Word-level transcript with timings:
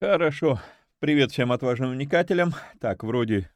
Хорошо. 0.00 0.60
Привет 1.00 1.32
всем 1.32 1.50
отважным 1.50 1.90
вникателям. 1.90 2.54
Так, 2.78 3.02
вроде 3.02 3.50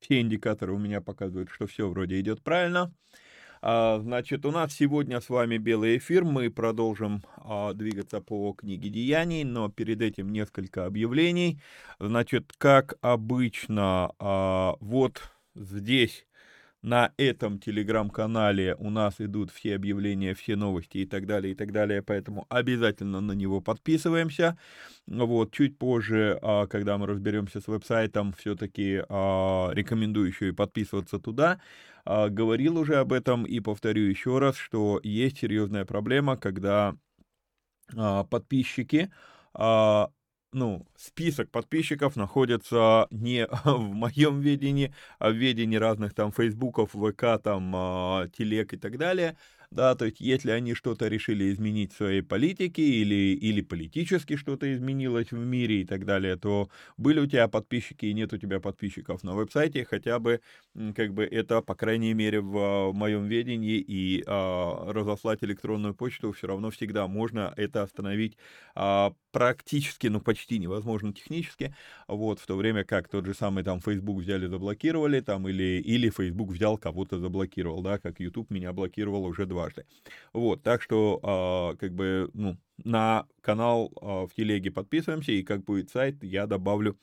все 0.00 0.22
индикаторы 0.22 0.72
у 0.72 0.78
меня 0.78 1.02
показывают, 1.02 1.50
что 1.50 1.66
все 1.66 1.86
вроде 1.86 2.18
идет 2.18 2.42
правильно. 2.42 2.94
А, 3.60 3.98
значит, 4.00 4.46
у 4.46 4.52
нас 4.52 4.72
сегодня 4.72 5.20
с 5.20 5.28
вами 5.28 5.58
белый 5.58 5.98
эфир. 5.98 6.24
Мы 6.24 6.48
продолжим 6.48 7.22
а, 7.36 7.74
двигаться 7.74 8.22
по 8.22 8.54
книге 8.54 8.88
Деяний, 8.88 9.44
но 9.44 9.68
перед 9.68 10.00
этим 10.00 10.32
несколько 10.32 10.86
объявлений. 10.86 11.60
Значит, 11.98 12.54
как 12.56 12.94
обычно, 13.02 14.14
а, 14.18 14.76
вот 14.80 15.20
здесь 15.54 16.26
на 16.82 17.12
этом 17.16 17.58
телеграм-канале 17.60 18.74
у 18.78 18.90
нас 18.90 19.20
идут 19.20 19.50
все 19.52 19.76
объявления, 19.76 20.34
все 20.34 20.56
новости 20.56 20.98
и 20.98 21.06
так 21.06 21.26
далее, 21.26 21.52
и 21.52 21.54
так 21.54 21.72
далее, 21.72 22.02
поэтому 22.02 22.46
обязательно 22.48 23.20
на 23.20 23.32
него 23.32 23.60
подписываемся. 23.60 24.58
Вот, 25.06 25.52
чуть 25.52 25.78
позже, 25.78 26.38
а, 26.42 26.66
когда 26.66 26.98
мы 26.98 27.06
разберемся 27.06 27.60
с 27.60 27.68
веб-сайтом, 27.68 28.32
все-таки 28.32 29.02
а, 29.08 29.70
рекомендую 29.72 30.26
еще 30.26 30.48
и 30.48 30.52
подписываться 30.52 31.18
туда. 31.18 31.60
А, 32.04 32.28
говорил 32.28 32.76
уже 32.78 32.96
об 32.96 33.12
этом 33.12 33.44
и 33.44 33.60
повторю 33.60 34.02
еще 34.02 34.38
раз, 34.38 34.56
что 34.56 35.00
есть 35.04 35.38
серьезная 35.38 35.84
проблема, 35.84 36.36
когда 36.36 36.96
подписчики 38.30 39.10
ну, 40.52 40.86
список 40.96 41.50
подписчиков 41.50 42.16
находится 42.16 43.06
не 43.10 43.46
в 43.64 43.92
моем 43.92 44.40
ведении, 44.40 44.94
а 45.18 45.30
в 45.30 45.34
ведении 45.34 45.76
разных 45.76 46.14
там 46.14 46.32
фейсбуков, 46.32 46.90
ВК, 46.90 47.42
там, 47.42 47.74
э, 47.74 48.28
телег 48.36 48.74
и 48.74 48.76
так 48.76 48.98
далее 48.98 49.36
да, 49.72 49.94
то 49.94 50.04
есть 50.04 50.20
если 50.20 50.50
они 50.50 50.74
что-то 50.74 51.08
решили 51.08 51.50
изменить 51.50 51.92
в 51.92 51.96
своей 51.96 52.20
политике 52.22 52.82
или, 52.82 53.34
или 53.34 53.62
политически 53.62 54.36
что-то 54.36 54.72
изменилось 54.72 55.30
в 55.32 55.38
мире 55.38 55.80
и 55.80 55.84
так 55.86 56.04
далее, 56.04 56.36
то 56.36 56.68
были 56.98 57.20
у 57.20 57.26
тебя 57.26 57.48
подписчики 57.48 58.04
и 58.06 58.12
нет 58.12 58.32
у 58.34 58.38
тебя 58.38 58.60
подписчиков 58.60 59.22
на 59.24 59.34
веб-сайте, 59.34 59.86
хотя 59.88 60.18
бы 60.18 60.40
как 60.94 61.14
бы 61.14 61.24
это, 61.24 61.62
по 61.62 61.74
крайней 61.74 62.12
мере, 62.12 62.40
в 62.40 62.56
а, 62.58 62.92
моем 62.92 63.26
ведении 63.26 63.78
и 63.78 64.22
а, 64.26 64.92
разослать 64.92 65.42
электронную 65.42 65.94
почту 65.94 66.32
все 66.32 66.48
равно 66.48 66.70
всегда 66.70 67.06
можно 67.06 67.52
это 67.56 67.82
остановить 67.82 68.36
а, 68.74 69.12
практически, 69.32 70.06
ну 70.08 70.20
почти 70.20 70.58
невозможно 70.58 71.12
технически, 71.12 71.74
вот, 72.08 72.40
в 72.40 72.46
то 72.46 72.56
время 72.56 72.84
как 72.84 73.08
тот 73.08 73.26
же 73.26 73.34
самый 73.34 73.64
там 73.64 73.80
Facebook 73.80 74.18
взяли, 74.20 74.46
заблокировали, 74.46 75.20
там, 75.20 75.48
или, 75.48 75.80
или 75.80 76.10
Facebook 76.10 76.50
взял, 76.50 76.76
кого-то 76.78 77.18
заблокировал, 77.18 77.82
да, 77.82 77.98
как 77.98 78.20
YouTube 78.20 78.50
меня 78.50 78.72
блокировал 78.72 79.24
уже 79.24 79.46
два 79.46 79.61
дважды. 79.62 79.84
Вот, 80.32 80.62
так 80.62 80.82
что, 80.82 81.72
э, 81.72 81.76
как 81.78 81.92
бы, 81.94 82.30
ну, 82.34 82.56
на 82.84 83.26
канал 83.40 83.92
э, 84.00 84.26
в 84.26 84.30
телеге 84.34 84.70
подписываемся, 84.70 85.32
и 85.32 85.42
как 85.42 85.64
будет 85.64 85.90
сайт, 85.90 86.22
я 86.22 86.46
добавлю 86.46 86.98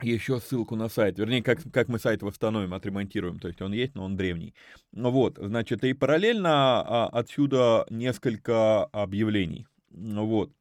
еще 0.00 0.38
ссылку 0.38 0.76
на 0.76 0.88
сайт, 0.88 1.18
вернее, 1.18 1.42
как, 1.42 1.58
как 1.72 1.88
мы 1.88 1.98
сайт 1.98 2.22
восстановим, 2.22 2.72
отремонтируем, 2.72 3.40
то 3.40 3.48
есть 3.48 3.60
он 3.60 3.72
есть, 3.72 3.96
но 3.96 4.04
он 4.04 4.16
древний. 4.16 4.54
Ну 4.92 5.10
вот, 5.10 5.38
значит, 5.38 5.82
и 5.82 5.92
параллельно 5.92 6.82
а, 6.82 7.08
отсюда 7.08 7.84
несколько 7.90 8.84
объявлений. 8.84 9.66
Ну 9.90 10.24
вот, 10.26 10.52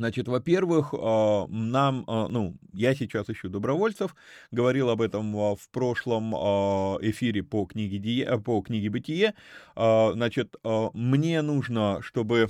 Значит, 0.00 0.28
во-первых, 0.28 0.94
а, 0.98 1.46
нам, 1.48 2.04
а, 2.06 2.26
ну, 2.28 2.56
я 2.72 2.94
сейчас 2.94 3.28
ищу 3.28 3.50
добровольцев, 3.50 4.16
говорил 4.50 4.88
об 4.88 5.02
этом 5.02 5.34
в 5.34 5.68
прошлом 5.70 6.34
а, 6.34 6.96
эфире 7.02 7.42
по 7.42 7.66
книге, 7.66 8.38
по 8.38 8.62
книге 8.62 8.88
«Бытие». 8.88 9.34
Значит, 9.76 10.56
мне 10.94 11.42
нужно, 11.42 12.00
чтобы 12.00 12.48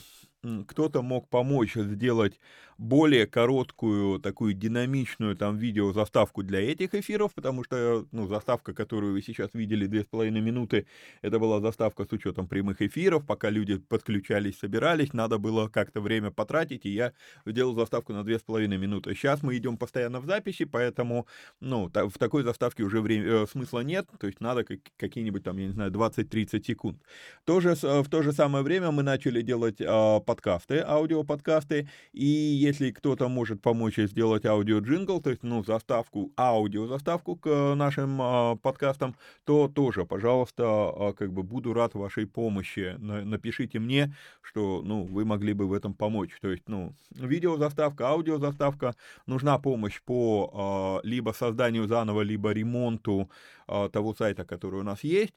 кто-то 0.69 1.03
мог 1.03 1.29
помочь 1.29 1.75
сделать 1.75 2.39
более 2.81 3.27
короткую, 3.27 4.21
такую 4.21 4.55
динамичную 4.55 5.37
там 5.37 5.59
видео 5.59 5.93
заставку 5.93 6.43
для 6.43 6.61
этих 6.61 6.95
эфиров, 6.95 7.35
потому 7.35 7.63
что, 7.63 8.07
ну, 8.11 8.27
заставка, 8.27 8.73
которую 8.73 9.13
вы 9.13 9.21
сейчас 9.21 9.51
видели, 9.53 9.85
две 9.85 10.03
с 10.03 10.07
половиной 10.07 10.41
минуты, 10.41 10.87
это 11.21 11.39
была 11.39 11.61
заставка 11.61 12.07
с 12.07 12.13
учетом 12.13 12.49
прямых 12.49 12.81
эфиров, 12.81 13.27
пока 13.27 13.51
люди 13.51 13.77
подключались, 13.77 14.59
собирались, 14.59 15.13
надо 15.13 15.37
было 15.37 15.69
как-то 15.69 16.01
время 16.01 16.31
потратить, 16.31 16.87
и 16.87 16.91
я 16.91 17.13
сделал 17.45 17.75
заставку 17.75 18.15
на 18.15 18.25
две 18.25 18.39
с 18.39 18.43
половиной 18.43 18.79
минуты. 18.79 19.15
Сейчас 19.15 19.43
мы 19.43 19.59
идем 19.59 19.77
постоянно 19.77 20.19
в 20.19 20.25
записи, 20.25 20.65
поэтому, 20.65 21.27
ну, 21.61 21.91
в 21.93 22.19
такой 22.19 22.45
заставке 22.45 22.83
уже 22.83 23.03
время, 23.03 23.43
э, 23.43 23.47
смысла 23.47 23.81
нет, 23.81 24.09
то 24.19 24.27
есть 24.27 24.41
надо 24.41 24.65
какие-нибудь 24.97 25.45
там, 25.45 25.59
я 25.59 25.67
не 25.67 25.73
знаю, 25.73 25.91
20-30 25.91 26.65
секунд. 26.65 27.03
Тоже, 27.45 27.75
в 27.75 28.09
то 28.09 28.23
же 28.23 28.33
самое 28.33 28.65
время 28.65 28.91
мы 28.91 29.03
начали 29.03 29.43
делать 29.43 29.83
а, 29.83 30.21
подкасты, 30.21 30.79
аудиоподкасты, 30.79 31.87
и 32.15 32.70
если 32.71 32.93
кто-то 32.93 33.29
может 33.29 33.61
помочь 33.61 33.99
сделать 33.99 34.47
аудиоджингл, 34.47 35.21
то 35.21 35.31
есть, 35.31 35.43
ну, 35.43 35.65
заставку, 35.65 36.33
аудиозаставку 36.37 37.37
к 37.37 37.75
нашим 37.75 38.23
а, 38.23 38.57
подкастам, 38.57 39.17
то 39.45 39.69
тоже, 39.69 40.05
пожалуйста, 40.05 40.65
а, 40.65 41.13
как 41.13 41.33
бы 41.33 41.43
буду 41.43 41.73
рад 41.75 41.95
вашей 41.95 42.27
помощи. 42.27 42.97
Напишите 42.99 43.81
мне, 43.81 44.15
что, 44.41 44.83
ну, 44.85 45.03
вы 45.05 45.25
могли 45.25 45.53
бы 45.53 45.67
в 45.67 45.73
этом 45.73 45.95
помочь. 45.95 46.31
То 46.41 46.51
есть, 46.51 46.69
ну, 46.69 46.95
видеозаставка, 47.11 48.09
аудиозаставка, 48.09 48.95
нужна 49.27 49.59
помощь 49.59 50.01
по 50.03 50.51
а, 50.55 51.07
либо 51.07 51.33
созданию 51.33 51.89
заново, 51.89 52.21
либо 52.21 52.53
ремонту 52.53 53.31
а, 53.67 53.89
того 53.89 54.15
сайта, 54.15 54.45
который 54.45 54.81
у 54.81 54.85
нас 54.85 55.03
есть. 55.03 55.35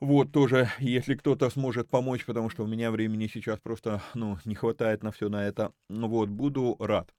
Вот 0.00 0.32
тоже, 0.32 0.68
если 0.78 1.14
кто-то 1.14 1.50
сможет 1.50 1.88
помочь, 1.90 2.24
потому 2.24 2.48
что 2.50 2.64
у 2.64 2.66
меня 2.66 2.90
времени 2.90 3.26
сейчас 3.32 3.60
просто, 3.60 4.02
ну, 4.14 4.38
не 4.44 4.54
хватает 4.54 5.02
на 5.02 5.10
все 5.12 5.28
на 5.28 5.44
это, 5.46 5.72
ну 5.88 6.08
вот, 6.08 6.28
буду 6.30 6.76
рад. 6.80 7.12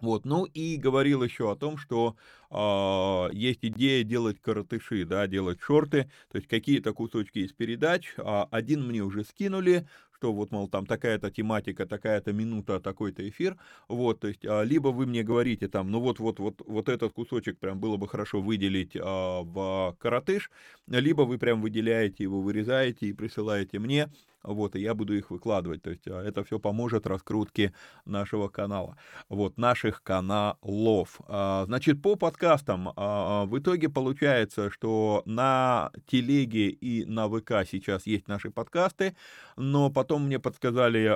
Вот, 0.00 0.24
ну 0.24 0.44
и 0.44 0.76
говорил 0.76 1.22
еще 1.22 1.50
о 1.50 1.56
том, 1.56 1.76
что 1.76 2.16
э, 2.50 3.34
есть 3.34 3.60
идея 3.62 4.04
делать 4.04 4.40
коротыши, 4.40 5.04
да, 5.04 5.26
делать 5.26 5.60
шорты, 5.60 6.10
то 6.30 6.38
есть 6.38 6.48
какие-то 6.48 6.92
кусочки 6.92 7.40
из 7.40 7.52
передач. 7.52 8.14
Э, 8.16 8.44
один 8.50 8.86
мне 8.86 9.02
уже 9.02 9.24
скинули, 9.24 9.86
что 10.18 10.32
вот, 10.32 10.50
мол, 10.50 10.68
там 10.68 10.84
такая-то 10.84 11.30
тематика, 11.30 11.86
такая-то 11.86 12.32
минута, 12.32 12.80
такой-то 12.80 13.28
эфир, 13.28 13.56
вот, 13.86 14.20
то 14.20 14.28
есть, 14.28 14.44
а, 14.44 14.62
либо 14.62 14.88
вы 14.88 15.06
мне 15.06 15.22
говорите 15.22 15.68
там, 15.68 15.90
ну 15.90 16.00
вот, 16.00 16.18
вот, 16.18 16.40
вот, 16.40 16.60
вот 16.66 16.88
этот 16.88 17.12
кусочек 17.12 17.58
прям 17.58 17.78
было 17.78 17.96
бы 17.96 18.08
хорошо 18.08 18.40
выделить 18.40 18.96
а, 19.00 19.42
в 19.42 19.96
коротыш, 20.00 20.50
либо 20.88 21.22
вы 21.22 21.38
прям 21.38 21.62
выделяете 21.62 22.24
его, 22.24 22.40
вырезаете 22.40 23.06
и 23.06 23.12
присылаете 23.12 23.78
мне, 23.78 24.08
вот, 24.42 24.76
и 24.76 24.80
я 24.80 24.94
буду 24.94 25.16
их 25.16 25.30
выкладывать, 25.30 25.82
то 25.82 25.90
есть 25.90 26.06
а, 26.06 26.22
это 26.22 26.44
все 26.44 26.58
поможет 26.58 27.06
раскрутке 27.06 27.74
нашего 28.04 28.48
канала, 28.48 28.96
вот, 29.28 29.58
наших 29.58 30.02
каналов. 30.02 31.20
А, 31.26 31.64
значит, 31.66 32.02
по 32.02 32.16
подкастам 32.16 32.92
а, 32.96 33.44
в 33.46 33.58
итоге 33.58 33.88
получается, 33.88 34.70
что 34.70 35.22
на 35.24 35.90
телеге 36.06 36.68
и 36.68 37.04
на 37.04 37.28
ВК 37.28 37.68
сейчас 37.70 38.06
есть 38.06 38.28
наши 38.28 38.50
подкасты, 38.50 39.16
но 39.56 39.90
потом 39.90 40.26
мне 40.26 40.38
подсказали 40.38 41.08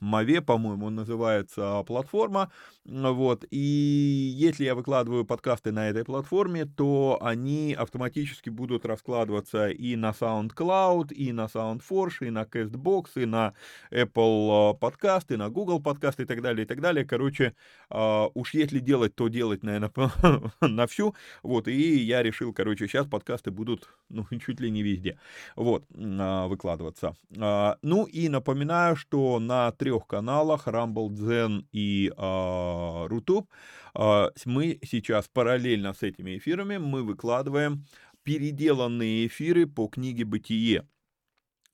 Маве, 0.00 0.40
по-моему, 0.40 0.90
называется 0.90 1.82
платформа, 1.86 2.50
вот, 2.84 3.44
и 3.50 3.56
если 3.56 4.64
я 4.64 4.74
выкладываю 4.74 5.24
подкасты 5.24 5.70
на 5.70 5.88
этой 5.88 6.04
платформе, 6.04 6.64
то 6.64 7.16
они 7.20 7.74
автоматически 7.78 8.50
будут 8.50 8.84
раскладываться 8.84 9.68
и 9.68 9.94
на 9.94 10.10
SoundCloud, 10.10 11.14
и 11.14 11.30
на 11.32 11.44
SoundForge, 11.46 12.26
и 12.26 12.30
на 12.30 12.42
CastBox, 12.42 13.22
и 13.22 13.26
на 13.26 13.54
Apple 13.92 14.76
подкасты, 14.78 15.34
и 15.34 15.36
на 15.36 15.48
Google 15.48 15.80
подкасты 15.80 16.24
и 16.24 16.26
так 16.26 16.42
далее, 16.42 16.64
и 16.64 16.66
так 16.66 16.80
далее. 16.80 17.04
Короче, 17.04 17.54
а, 17.88 18.28
уж 18.34 18.52
если 18.52 18.80
делать, 18.80 19.14
то 19.14 19.28
делать, 19.28 19.62
наверное, 19.62 19.92
на 20.60 20.86
всю. 20.88 21.14
Вот, 21.44 21.68
и 21.68 21.98
я 21.98 22.22
решил, 22.24 22.52
короче, 22.52 22.88
сейчас 22.88 23.06
подкасты 23.06 23.52
будут, 23.52 23.90
ну, 24.08 24.26
чуть 24.44 24.58
ли 24.58 24.72
не 24.72 24.82
везде, 24.82 25.20
вот, 25.54 25.84
а, 25.96 26.48
выкладываться. 26.48 27.14
А, 27.38 27.76
ну, 27.82 28.06
и 28.06 28.28
напоминаю, 28.28 28.96
что 28.96 29.38
на 29.38 29.70
трех 29.70 30.08
каналах 30.08 30.66
Rumble, 30.66 31.10
Zen 31.10 31.64
и 31.70 32.12
Рутуб, 33.08 33.50
а, 33.94 34.30
мы 34.44 34.78
сейчас 34.84 35.28
параллельно 35.28 35.94
с 35.94 36.02
этими 36.02 36.38
эфирами 36.38 36.78
мы 36.78 37.02
выкладываем 37.02 37.84
переделанные 38.22 39.26
эфиры 39.26 39.66
по 39.66 39.88
книге 39.88 40.24
«Бытие». 40.24 40.86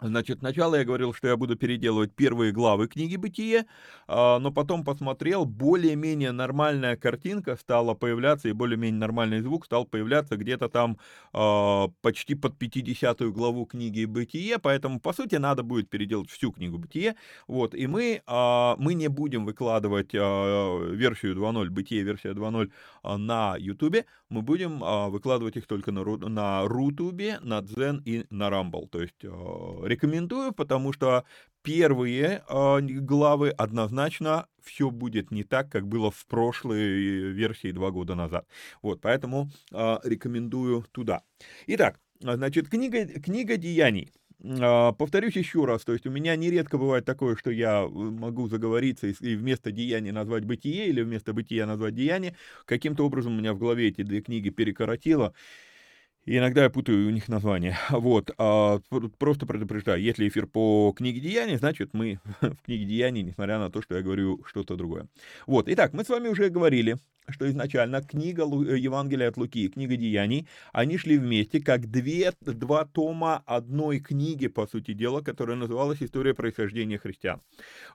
Значит, 0.00 0.38
сначала 0.38 0.76
я 0.76 0.84
говорил, 0.84 1.12
что 1.12 1.26
я 1.26 1.36
буду 1.36 1.56
переделывать 1.56 2.14
первые 2.14 2.52
главы 2.52 2.86
книги 2.86 3.16
«Бытие», 3.16 3.66
а, 4.06 4.38
но 4.38 4.52
потом 4.52 4.84
посмотрел, 4.84 5.44
более-менее 5.44 6.30
нормальная 6.30 6.96
картинка 6.96 7.56
стала 7.56 7.94
появляться, 7.94 8.48
и 8.48 8.52
более-менее 8.52 9.00
нормальный 9.00 9.40
звук 9.40 9.64
стал 9.64 9.86
появляться 9.86 10.36
где-то 10.36 10.68
там 10.68 10.98
а, 11.32 11.88
почти 12.00 12.36
под 12.36 12.56
50 12.56 13.22
главу 13.32 13.66
книги 13.66 14.04
«Бытие», 14.04 14.58
поэтому, 14.58 15.00
по 15.00 15.12
сути, 15.12 15.34
надо 15.34 15.64
будет 15.64 15.90
переделать 15.90 16.30
всю 16.30 16.52
книгу 16.52 16.78
«Бытие», 16.78 17.16
вот, 17.48 17.74
и 17.74 17.88
мы, 17.88 18.22
а, 18.26 18.76
мы 18.78 18.94
не 18.94 19.08
будем 19.08 19.46
выкладывать 19.46 20.12
версию 20.12 21.34
2.0, 21.34 21.70
«Бытие», 21.70 22.04
версия 22.04 22.34
2.0 22.34 22.70
на 23.18 23.56
YouTube, 23.58 24.04
мы 24.28 24.42
будем 24.42 24.78
выкладывать 25.10 25.56
их 25.56 25.66
только 25.66 25.90
на, 25.90 26.04
на 26.04 26.68
Рутубе, 26.68 27.40
на 27.42 27.62
Дзен 27.62 28.00
и 28.04 28.26
на 28.30 28.48
Rumble, 28.48 28.86
то 28.88 29.00
есть 29.00 29.24
рекомендую, 29.88 30.52
потому 30.52 30.93
что 30.93 31.25
первые 31.62 32.43
э, 32.49 32.81
главы 32.81 33.50
однозначно 33.50 34.46
все 34.62 34.90
будет 34.90 35.31
не 35.31 35.44
так, 35.44 35.70
как 35.70 35.87
было 35.87 36.11
в 36.11 36.26
прошлой 36.26 37.32
версии 37.32 37.73
два 37.73 37.90
года 37.90 38.14
назад. 38.14 38.46
Вот, 38.82 39.00
поэтому 39.00 39.50
э, 39.73 39.96
рекомендую 40.05 40.85
туда. 40.93 41.23
Итак, 41.67 41.99
значит, 42.20 42.69
книга, 42.69 43.06
книга 43.06 43.56
деяний. 43.56 44.12
Повторюсь 44.40 45.35
еще 45.35 45.64
раз, 45.64 45.85
то 45.85 45.93
есть 45.93 46.06
у 46.06 46.11
меня 46.11 46.37
нередко 46.37 46.79
бывает 46.79 47.05
такое, 47.05 47.35
что 47.35 47.50
я 47.50 47.82
э, 47.82 47.88
могу 47.88 48.46
заговориться 48.46 49.08
и 49.08 49.35
вместо 49.35 49.73
деяния 49.73 50.12
назвать 50.12 50.44
бытие 50.44 50.87
или 50.87 51.02
вместо 51.02 51.32
бытия 51.32 51.67
назвать 51.67 51.96
деяние. 51.96 52.37
Каким-то 52.64 53.05
образом 53.05 53.35
у 53.35 53.38
меня 53.40 53.52
в 53.52 53.58
голове 53.58 53.88
эти 53.88 54.02
две 54.02 54.20
книги 54.20 54.50
перекоротило. 54.50 55.35
И 56.28 56.36
иногда 56.36 56.64
я 56.64 56.69
путаю 56.69 57.06
у 57.06 57.10
них 57.10 57.26
названия. 57.28 57.78
Вот. 57.90 58.30
А, 58.36 58.80
просто 59.16 59.46
предупреждаю, 59.46 60.02
если 60.02 60.28
эфир 60.28 60.46
по 60.46 60.92
книге 60.94 61.20
Деяний, 61.20 61.56
значит 61.56 61.94
мы 61.94 62.20
в 62.42 62.56
книге 62.66 62.84
Деяний, 62.84 63.22
несмотря 63.22 63.58
на 63.58 63.70
то, 63.70 63.80
что 63.80 63.96
я 63.96 64.02
говорю 64.02 64.44
что-то 64.44 64.76
другое. 64.76 65.06
Вот. 65.46 65.70
Итак, 65.70 65.94
мы 65.94 66.04
с 66.04 66.10
вами 66.10 66.28
уже 66.28 66.50
говорили, 66.50 66.98
что 67.28 67.48
изначально 67.48 68.02
книга 68.02 68.42
э, 68.42 68.78
Евангелия 68.78 69.28
от 69.28 69.36
Луки 69.36 69.64
и 69.64 69.69
книга 69.69 69.96
Деяний, 69.96 70.48
они 70.72 70.98
шли 70.98 71.19
вместе 71.19 71.60
как 71.60 71.90
две, 71.90 72.32
два 72.40 72.84
тома 72.84 73.42
одной 73.46 74.00
книги, 74.00 74.48
по 74.48 74.66
сути 74.66 74.92
дела, 74.92 75.20
которая 75.20 75.56
называлась 75.56 76.02
«История 76.02 76.34
происхождения 76.34 76.98
христиан». 76.98 77.40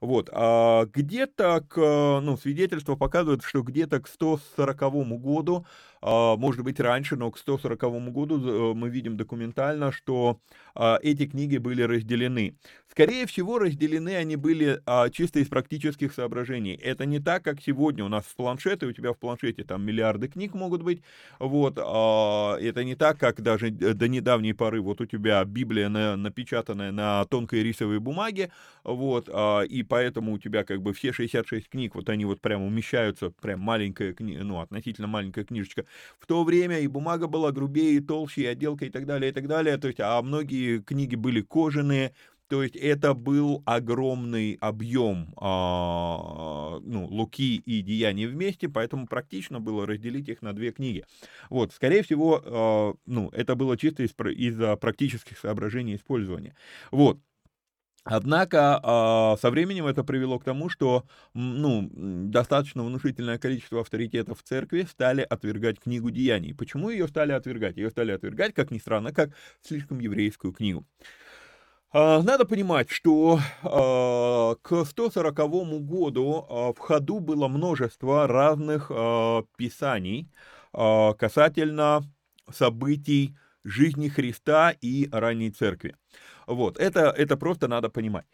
Вот. 0.02 0.30
А 0.32 0.86
где-то, 0.86 1.66
к, 1.68 1.78
ну, 2.22 2.38
свидетельства 2.38 2.96
показывают, 2.96 3.44
что 3.44 3.62
где-то 3.62 4.00
к 4.02 4.08
140 4.08 4.80
году 5.20 5.66
а, 6.06 6.36
может 6.36 6.64
быть, 6.64 6.82
раньше, 6.82 7.16
но 7.16 7.32
к 7.32 7.38
140 7.38 8.12
году 8.12 8.38
э, 8.38 8.74
мы 8.74 8.90
видим 8.90 9.16
документально, 9.16 9.94
что 9.94 10.42
а, 10.76 11.00
эти 11.02 11.26
книги 11.26 11.58
были 11.58 11.82
разделены. 11.82 12.58
Скорее 12.92 13.26
всего, 13.26 13.58
разделены 13.58 14.18
они 14.18 14.36
были 14.36 14.82
а, 14.86 15.10
чисто 15.10 15.40
из 15.40 15.48
практических 15.48 16.14
соображений. 16.14 16.74
Это 16.74 17.06
не 17.06 17.20
так, 17.20 17.44
как 17.44 17.62
сегодня 17.62 18.04
у 18.04 18.10
нас 18.10 18.26
в 18.26 18.36
планшете, 18.36 18.86
у 18.86 18.92
тебя 18.92 19.14
в 19.14 19.18
планшете 19.24 19.64
там 19.64 19.86
миллиарды 19.86 20.28
книг 20.28 20.54
могут 20.54 20.84
быть, 20.84 21.02
вот, 21.40 21.78
это 21.78 22.84
не 22.84 22.96
так, 22.96 23.18
как 23.18 23.42
даже 23.42 23.72
до 23.72 24.08
недавней 24.10 24.52
поры, 24.54 24.82
вот 24.82 25.00
у 25.00 25.06
тебя 25.06 25.44
Библия 25.46 25.88
напечатанная 25.90 26.92
на 26.92 27.24
тонкой 27.26 27.64
рисовой 27.64 28.00
бумаге, 28.00 28.52
вот, 28.84 29.30
и 29.30 29.84
поэтому 29.84 30.34
у 30.34 30.40
тебя 30.40 30.66
как 30.66 30.82
бы 30.82 30.92
все 30.92 31.14
66 31.14 31.70
книг, 31.70 31.96
вот 31.96 32.10
они 32.10 32.26
вот 32.26 32.42
прям 32.42 32.64
умещаются, 32.64 33.30
прям 33.30 33.62
маленькая, 33.62 34.14
ну, 34.20 34.60
относительно 34.60 35.08
маленькая 35.08 35.46
книжечка. 35.46 35.86
В 36.20 36.26
то 36.28 36.44
время 36.44 36.80
и 36.80 36.88
бумага 36.88 37.28
была 37.28 37.54
грубее, 37.54 37.96
и 37.96 38.02
толще, 38.02 38.42
и 38.42 38.46
отделка, 38.46 38.86
и 38.86 38.90
так 38.90 39.06
далее, 39.06 39.32
и 39.32 39.34
так 39.34 39.48
далее. 39.48 39.78
То 39.78 39.88
есть, 39.88 40.02
а 40.02 40.22
многие 40.22 40.80
книги 40.80 41.16
были 41.16 41.40
кожаные, 41.40 42.14
то 42.54 42.62
есть 42.62 42.76
это 42.76 43.16
был 43.16 43.64
огромный 43.66 44.60
объем 44.62 45.34
а, 45.38 46.80
ну, 46.84 47.08
Луки 47.08 47.56
и 47.56 47.82
Деяний 47.82 48.28
вместе, 48.28 48.70
поэтому 48.70 49.08
практично 49.08 49.60
было 49.60 49.88
разделить 49.88 50.30
их 50.30 50.44
на 50.44 50.54
две 50.54 50.72
книги. 50.72 51.04
Вот, 51.50 51.74
скорее 51.74 52.04
всего, 52.04 52.44
а, 52.46 52.94
ну, 53.08 53.30
это 53.30 53.56
было 53.56 53.76
чисто 53.76 54.04
из, 54.04 54.12
из-за 54.38 54.76
практических 54.76 55.40
соображений 55.40 55.96
использования. 55.96 56.56
Вот. 56.92 57.18
Однако 58.04 58.80
а, 58.84 59.36
со 59.38 59.50
временем 59.50 59.88
это 59.88 60.04
привело 60.04 60.38
к 60.38 60.44
тому, 60.44 60.70
что 60.70 61.06
ну, 61.34 61.90
достаточно 61.92 62.84
внушительное 62.84 63.40
количество 63.40 63.82
авторитетов 63.82 64.42
в 64.42 64.44
церкви 64.44 64.86
стали 64.88 65.22
отвергать 65.22 65.80
книгу 65.80 66.12
Деяний. 66.12 66.54
Почему 66.54 66.92
ее 66.92 67.08
стали 67.08 67.32
отвергать? 67.32 67.78
Ее 67.78 67.90
стали 67.90 68.12
отвергать, 68.12 68.54
как 68.54 68.70
ни 68.70 68.78
странно, 68.78 69.12
как 69.12 69.32
слишком 69.64 69.98
еврейскую 70.00 70.54
книгу. 70.54 70.86
А, 71.96 72.24
надо 72.24 72.46
понимать, 72.46 72.90
что 72.90 73.40
а, 73.62 74.56
к 74.64 74.84
140 74.84 75.36
году 75.86 76.74
в 76.76 76.80
ходу 76.80 77.20
было 77.20 77.48
множество 77.48 78.28
разных 78.28 78.90
писаний 79.58 80.28
касательно 80.72 82.02
событий 82.52 83.38
жизни 83.64 84.10
Христа 84.10 84.72
и 84.72 85.08
ранней 85.12 85.52
церкви. 85.52 85.96
Вот, 86.48 86.80
это, 86.80 87.14
это 87.16 87.38
просто 87.38 87.68
надо 87.68 87.90
понимать. 87.90 88.26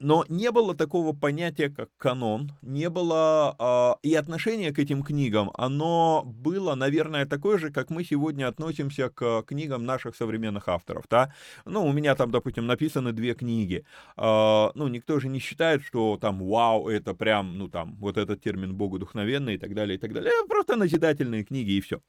Но 0.00 0.24
не 0.28 0.50
было 0.50 0.74
такого 0.74 1.12
понятия, 1.12 1.70
как 1.70 1.88
канон, 1.98 2.50
не 2.62 2.90
было 2.90 3.54
э, 4.02 4.08
и 4.08 4.14
отношение 4.14 4.72
к 4.72 4.80
этим 4.80 5.04
книгам, 5.04 5.52
оно 5.54 6.22
было, 6.26 6.74
наверное, 6.74 7.26
такое 7.26 7.58
же, 7.58 7.70
как 7.70 7.90
мы 7.90 8.02
сегодня 8.02 8.48
относимся 8.48 9.08
к 9.08 9.42
книгам 9.42 9.84
наших 9.84 10.16
современных 10.16 10.68
авторов, 10.68 11.04
да. 11.08 11.32
Ну, 11.64 11.86
у 11.86 11.92
меня 11.92 12.16
там, 12.16 12.32
допустим, 12.32 12.66
написаны 12.66 13.12
две 13.12 13.34
книги. 13.34 13.84
Э, 14.16 14.70
ну, 14.74 14.88
никто 14.88 15.20
же 15.20 15.28
не 15.28 15.38
считает, 15.38 15.84
что 15.84 16.18
там, 16.20 16.44
вау, 16.44 16.88
это 16.88 17.14
прям, 17.14 17.56
ну, 17.56 17.68
там, 17.68 17.94
вот 18.00 18.18
этот 18.18 18.42
термин 18.42 18.74
богодухновенный 18.74 19.54
и 19.54 19.58
так 19.58 19.74
далее, 19.74 19.96
и 19.96 20.00
так 20.00 20.12
далее. 20.12 20.32
Это 20.36 20.48
просто 20.48 20.74
назидательные 20.74 21.44
книги 21.44 21.70
и 21.70 21.80
все. 21.80 22.00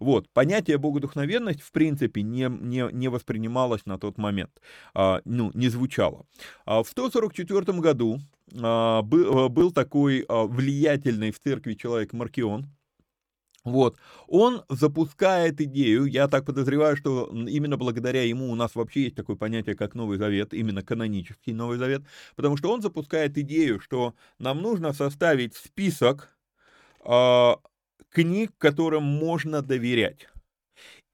Вот, 0.00 0.30
понятие 0.30 0.78
богодухновенность, 0.78 1.60
в 1.60 1.72
принципе, 1.72 2.22
не, 2.22 2.48
не, 2.48 2.88
не 2.90 3.08
воспринималось 3.08 3.84
на 3.84 3.98
тот 3.98 4.16
момент, 4.16 4.62
э, 4.94 5.20
ну, 5.26 5.50
не 5.52 5.68
звучало. 5.68 6.24
В 6.64 6.86
144 6.86 7.33
1994 7.34 7.80
году 7.80 8.20
а, 8.60 9.02
был, 9.02 9.46
а, 9.46 9.48
был 9.48 9.72
такой 9.72 10.24
а, 10.28 10.44
влиятельный 10.44 11.30
в 11.30 11.40
церкви 11.40 11.74
человек 11.74 12.12
Маркион, 12.12 12.66
вот, 13.64 13.96
он 14.26 14.62
запускает 14.68 15.58
идею, 15.62 16.04
я 16.04 16.28
так 16.28 16.44
подозреваю, 16.44 16.98
что 16.98 17.30
именно 17.32 17.78
благодаря 17.78 18.22
ему 18.22 18.50
у 18.50 18.54
нас 18.54 18.74
вообще 18.74 19.04
есть 19.04 19.16
такое 19.16 19.36
понятие, 19.36 19.74
как 19.74 19.94
Новый 19.94 20.18
Завет, 20.18 20.52
именно 20.52 20.82
канонический 20.82 21.54
Новый 21.54 21.78
Завет, 21.78 22.02
потому 22.36 22.58
что 22.58 22.70
он 22.70 22.82
запускает 22.82 23.38
идею, 23.38 23.80
что 23.80 24.14
нам 24.38 24.60
нужно 24.60 24.92
составить 24.92 25.56
список 25.56 26.36
э, 27.06 27.52
книг, 28.10 28.52
которым 28.58 29.02
можно 29.02 29.62
доверять. 29.62 30.28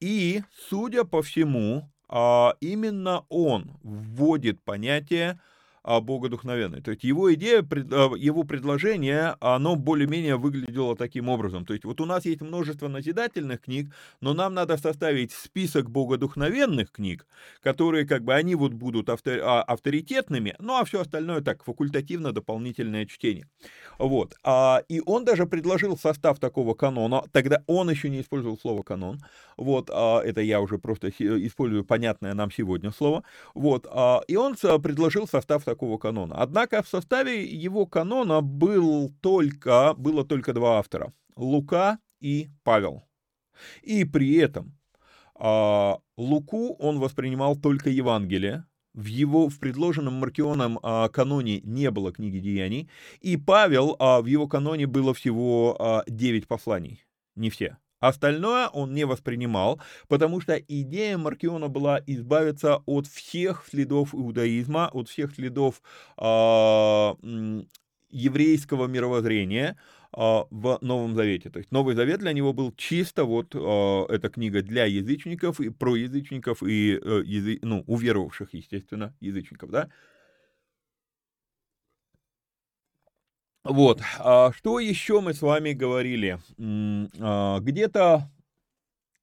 И, 0.00 0.42
судя 0.68 1.04
по 1.04 1.22
всему, 1.22 1.88
э, 2.08 2.48
именно 2.60 3.26
он 3.28 3.78
вводит 3.84 4.60
понятие 4.64 5.40
а, 5.82 6.00
богодухновенный. 6.00 6.82
То 6.82 6.90
есть 6.90 7.04
его 7.04 7.32
идея, 7.34 7.66
а, 7.70 8.14
его 8.14 8.44
предложение, 8.44 9.36
оно 9.40 9.76
более-менее 9.76 10.36
выглядело 10.36 10.94
таким 10.94 11.28
образом. 11.30 11.64
То 11.64 11.72
есть 11.72 11.84
вот 11.84 12.00
у 12.00 12.04
нас 12.04 12.26
есть 12.26 12.42
множество 12.42 12.88
назидательных 12.88 13.62
книг, 13.62 13.90
но 14.20 14.34
нам 14.34 14.52
надо 14.52 14.76
составить 14.76 15.32
список 15.32 15.90
богодухновенных 15.90 16.92
книг, 16.92 17.26
которые 17.62 18.06
как 18.06 18.24
бы 18.24 18.34
они 18.34 18.54
вот 18.54 18.74
будут 18.74 19.08
а, 19.08 19.62
авторитетными, 19.62 20.54
ну 20.58 20.76
а 20.76 20.84
все 20.84 21.00
остальное 21.00 21.40
так, 21.40 21.64
факультативно 21.64 22.32
дополнительное 22.32 23.06
чтение. 23.06 23.46
Вот. 23.98 24.34
И 24.88 25.02
он 25.06 25.24
даже 25.24 25.46
предложил 25.46 25.96
состав 25.96 26.38
такого 26.38 26.74
канона, 26.74 27.22
тогда 27.32 27.62
он 27.66 27.90
еще 27.90 28.10
не 28.10 28.20
использовал 28.20 28.58
слово 28.58 28.82
канон, 28.82 29.20
вот, 29.56 29.90
это 29.90 30.40
я 30.40 30.60
уже 30.60 30.78
просто 30.78 31.10
использую 31.10 31.84
понятное 31.84 32.34
нам 32.34 32.50
сегодня 32.50 32.92
слово, 32.92 33.24
вот, 33.54 33.86
и 34.26 34.36
он 34.36 34.54
предложил 34.54 35.28
состав 35.28 35.64
такого 35.70 35.98
канона. 35.98 36.34
Однако 36.36 36.82
в 36.82 36.88
составе 36.88 37.44
его 37.44 37.86
канона 37.86 38.40
был 38.40 39.10
только, 39.20 39.94
было 39.96 40.24
только 40.24 40.52
два 40.52 40.78
автора. 40.78 41.12
Лука 41.36 41.98
и 42.20 42.50
Павел. 42.64 43.04
И 43.82 44.04
при 44.04 44.34
этом 44.36 44.76
а, 45.34 45.98
Луку 46.16 46.74
он 46.78 46.98
воспринимал 46.98 47.56
только 47.56 47.90
Евангелие, 47.90 48.64
в 48.94 49.04
его 49.04 49.48
в 49.48 49.58
предложенном 49.60 50.14
Маркионом 50.14 50.78
а, 50.82 51.08
каноне 51.08 51.60
не 51.60 51.90
было 51.90 52.12
книги 52.12 52.40
деяний, 52.40 52.90
и 53.20 53.36
Павел 53.36 53.96
а, 53.98 54.20
в 54.20 54.26
его 54.26 54.48
каноне 54.48 54.86
было 54.86 55.14
всего 55.14 55.76
а, 55.78 56.02
9 56.08 56.48
посланий, 56.48 57.04
не 57.36 57.50
все. 57.50 57.76
Остальное 58.00 58.68
он 58.68 58.94
не 58.94 59.04
воспринимал, 59.04 59.80
потому 60.08 60.40
что 60.40 60.56
идея 60.56 61.18
Маркиона 61.18 61.68
была 61.68 62.00
избавиться 62.06 62.82
от 62.86 63.06
всех 63.06 63.66
следов 63.70 64.14
иудаизма, 64.14 64.88
от 64.92 65.08
всех 65.08 65.34
следов 65.34 65.82
э, 66.18 67.12
еврейского 68.10 68.86
мировоззрения 68.86 69.76
э, 70.16 70.18
в 70.50 70.78
Новом 70.80 71.14
Завете. 71.14 71.50
То 71.50 71.58
есть 71.58 71.70
Новый 71.72 71.94
Завет 71.94 72.20
для 72.20 72.32
него 72.32 72.52
был 72.54 72.72
чисто 72.72 73.24
вот 73.24 73.54
э, 73.54 74.04
эта 74.08 74.30
книга 74.30 74.62
для 74.62 74.86
язычников 74.86 75.60
и 75.60 75.68
про 75.68 75.94
язычников 75.96 76.62
и 76.62 76.98
э, 77.02 77.22
язы, 77.24 77.58
ну, 77.62 77.84
уверовавших, 77.86 78.54
естественно, 78.54 79.14
язычников, 79.20 79.70
да. 79.70 79.90
Вот, 83.64 84.00
а 84.18 84.52
что 84.52 84.80
еще 84.80 85.20
мы 85.20 85.34
с 85.34 85.42
вами 85.42 85.72
говорили? 85.72 86.38
А, 87.20 87.60
где-то 87.60 88.30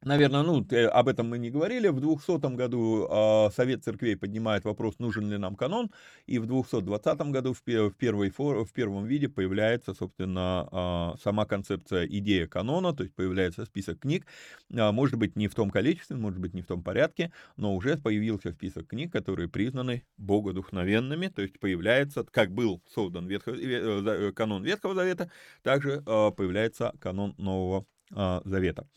Наверное, 0.07 0.41
ну, 0.41 0.65
об 0.91 1.07
этом 1.09 1.27
мы 1.27 1.37
не 1.37 1.49
говорили. 1.49 1.89
В 1.89 1.99
200 1.99 2.55
году 2.55 3.07
э, 3.09 3.49
Совет 3.53 3.83
Церквей 3.83 4.15
поднимает 4.15 4.63
вопрос, 4.63 4.99
нужен 4.99 5.29
ли 5.29 5.37
нам 5.37 5.55
канон, 5.55 5.91
и 6.27 6.39
в 6.39 6.45
220 6.45 7.19
году 7.31 7.53
в, 7.53 7.61
в, 7.65 7.91
первой 7.91 8.29
в 8.29 8.71
первом 8.73 9.05
виде 9.05 9.27
появляется, 9.27 9.93
собственно, 9.93 11.13
э, 11.15 11.19
сама 11.21 11.45
концепция, 11.45 12.05
идея 12.07 12.47
канона, 12.47 12.93
то 12.93 13.03
есть 13.03 13.15
появляется 13.15 13.65
список 13.65 13.99
книг, 13.99 14.25
э, 14.71 14.91
может 14.91 15.17
быть, 15.17 15.35
не 15.35 15.49
в 15.49 15.55
том 15.55 15.69
количестве, 15.69 16.15
может 16.15 16.39
быть, 16.39 16.53
не 16.53 16.61
в 16.61 16.67
том 16.67 16.83
порядке, 16.83 17.33
но 17.57 17.75
уже 17.75 17.97
появился 17.97 18.53
список 18.53 18.87
книг, 18.87 19.11
которые 19.11 19.49
признаны 19.49 20.03
богодухновенными, 20.17 21.27
то 21.27 21.41
есть 21.41 21.59
появляется, 21.59 22.23
как 22.31 22.51
был 22.53 22.81
создан 22.87 23.27
Ветхо, 23.27 23.51
э, 23.51 24.31
канон 24.31 24.63
Ветхого 24.63 24.95
Завета, 24.95 25.29
также 25.63 26.01
э, 26.05 26.31
появляется 26.31 26.93
канон 27.01 27.35
Нового 27.37 27.85
а, 28.13 28.41
Завета. 28.45 28.87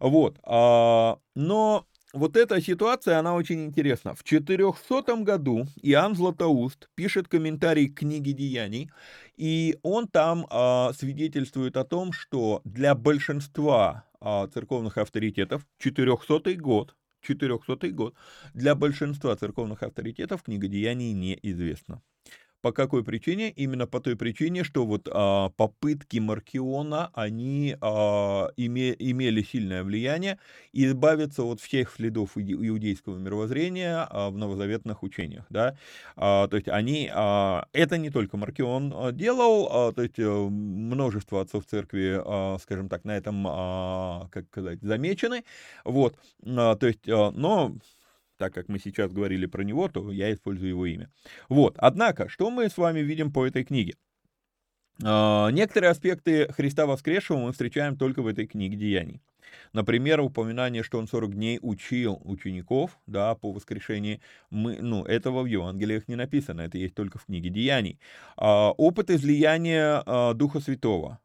Вот. 0.00 0.38
А, 0.42 1.18
но 1.34 1.86
вот 2.12 2.36
эта 2.36 2.60
ситуация, 2.60 3.18
она 3.18 3.34
очень 3.34 3.66
интересна. 3.66 4.14
В 4.14 4.24
400 4.24 5.16
году 5.22 5.66
Иоанн 5.82 6.14
Златоуст 6.14 6.88
пишет 6.94 7.28
комментарий 7.28 7.88
к 7.88 7.98
книге 7.98 8.32
Деяний, 8.32 8.90
и 9.36 9.78
он 9.82 10.08
там 10.08 10.46
а, 10.50 10.92
свидетельствует 10.92 11.76
о 11.76 11.84
том, 11.84 12.12
что 12.12 12.60
для 12.64 12.94
большинства 12.94 14.04
церковных 14.52 14.98
авторитетов 14.98 15.66
400 15.78 16.54
год, 16.56 16.96
400 17.20 17.90
год, 17.90 18.14
для 18.54 18.74
большинства 18.74 19.36
церковных 19.36 19.82
авторитетов 19.82 20.42
книга 20.42 20.66
Деяний 20.66 21.12
неизвестна. 21.12 22.02
По 22.66 22.72
какой 22.72 23.04
причине? 23.04 23.50
Именно 23.50 23.86
по 23.86 24.00
той 24.00 24.16
причине, 24.16 24.64
что 24.64 24.86
вот 24.86 25.08
а, 25.08 25.50
попытки 25.50 26.18
Маркиона, 26.18 27.12
они 27.14 27.76
а, 27.80 28.48
име, 28.56 28.92
имели 28.98 29.42
сильное 29.42 29.84
влияние 29.84 30.40
избавиться 30.72 31.44
от 31.44 31.60
всех 31.60 31.92
следов 31.92 32.30
иудейского 32.36 33.18
мировоззрения 33.18 34.04
а, 34.10 34.30
в 34.30 34.36
новозаветных 34.36 35.04
учениях, 35.04 35.44
да, 35.48 35.78
а, 36.16 36.48
то 36.48 36.56
есть 36.56 36.66
они, 36.68 37.08
а, 37.14 37.68
это 37.72 37.98
не 37.98 38.10
только 38.10 38.36
Маркион 38.36 38.92
а, 38.96 39.12
делал, 39.12 39.68
а, 39.70 39.92
то 39.92 40.02
есть 40.02 40.18
а, 40.18 40.48
множество 40.50 41.42
отцов 41.42 41.66
церкви, 41.66 42.20
а, 42.20 42.58
скажем 42.60 42.88
так, 42.88 43.04
на 43.04 43.16
этом, 43.16 43.46
а, 43.48 44.26
как 44.32 44.46
сказать, 44.46 44.80
замечены, 44.82 45.44
вот, 45.84 46.18
а, 46.44 46.74
то 46.74 46.88
есть, 46.88 47.08
а, 47.08 47.30
но 47.30 47.76
так 48.36 48.54
как 48.54 48.68
мы 48.68 48.78
сейчас 48.78 49.12
говорили 49.12 49.46
про 49.46 49.62
него, 49.62 49.88
то 49.88 50.10
я 50.12 50.32
использую 50.32 50.70
его 50.70 50.86
имя. 50.86 51.10
Вот, 51.48 51.74
однако, 51.78 52.28
что 52.28 52.50
мы 52.50 52.68
с 52.68 52.76
вами 52.76 53.00
видим 53.00 53.32
по 53.32 53.46
этой 53.46 53.64
книге? 53.64 53.94
А, 55.04 55.50
некоторые 55.50 55.90
аспекты 55.90 56.50
Христа 56.52 56.86
воскресшего 56.86 57.38
мы 57.38 57.52
встречаем 57.52 57.96
только 57.96 58.22
в 58.22 58.26
этой 58.26 58.46
книге 58.46 58.76
Деяний. 58.76 59.22
Например, 59.72 60.20
упоминание, 60.20 60.82
что 60.82 60.98
он 60.98 61.06
40 61.06 61.34
дней 61.34 61.58
учил 61.62 62.20
учеников, 62.24 62.98
да, 63.06 63.34
по 63.34 63.52
воскрешении, 63.52 64.20
мы, 64.50 64.78
ну, 64.80 65.04
этого 65.04 65.42
в 65.42 65.46
Евангелиях 65.46 66.08
не 66.08 66.16
написано, 66.16 66.62
это 66.62 66.78
есть 66.78 66.94
только 66.94 67.18
в 67.18 67.26
книге 67.26 67.50
Деяний. 67.50 68.00
А, 68.36 68.70
опыт 68.72 69.10
излияния 69.10 70.02
а, 70.04 70.34
Духа 70.34 70.60
Святого, 70.60 71.20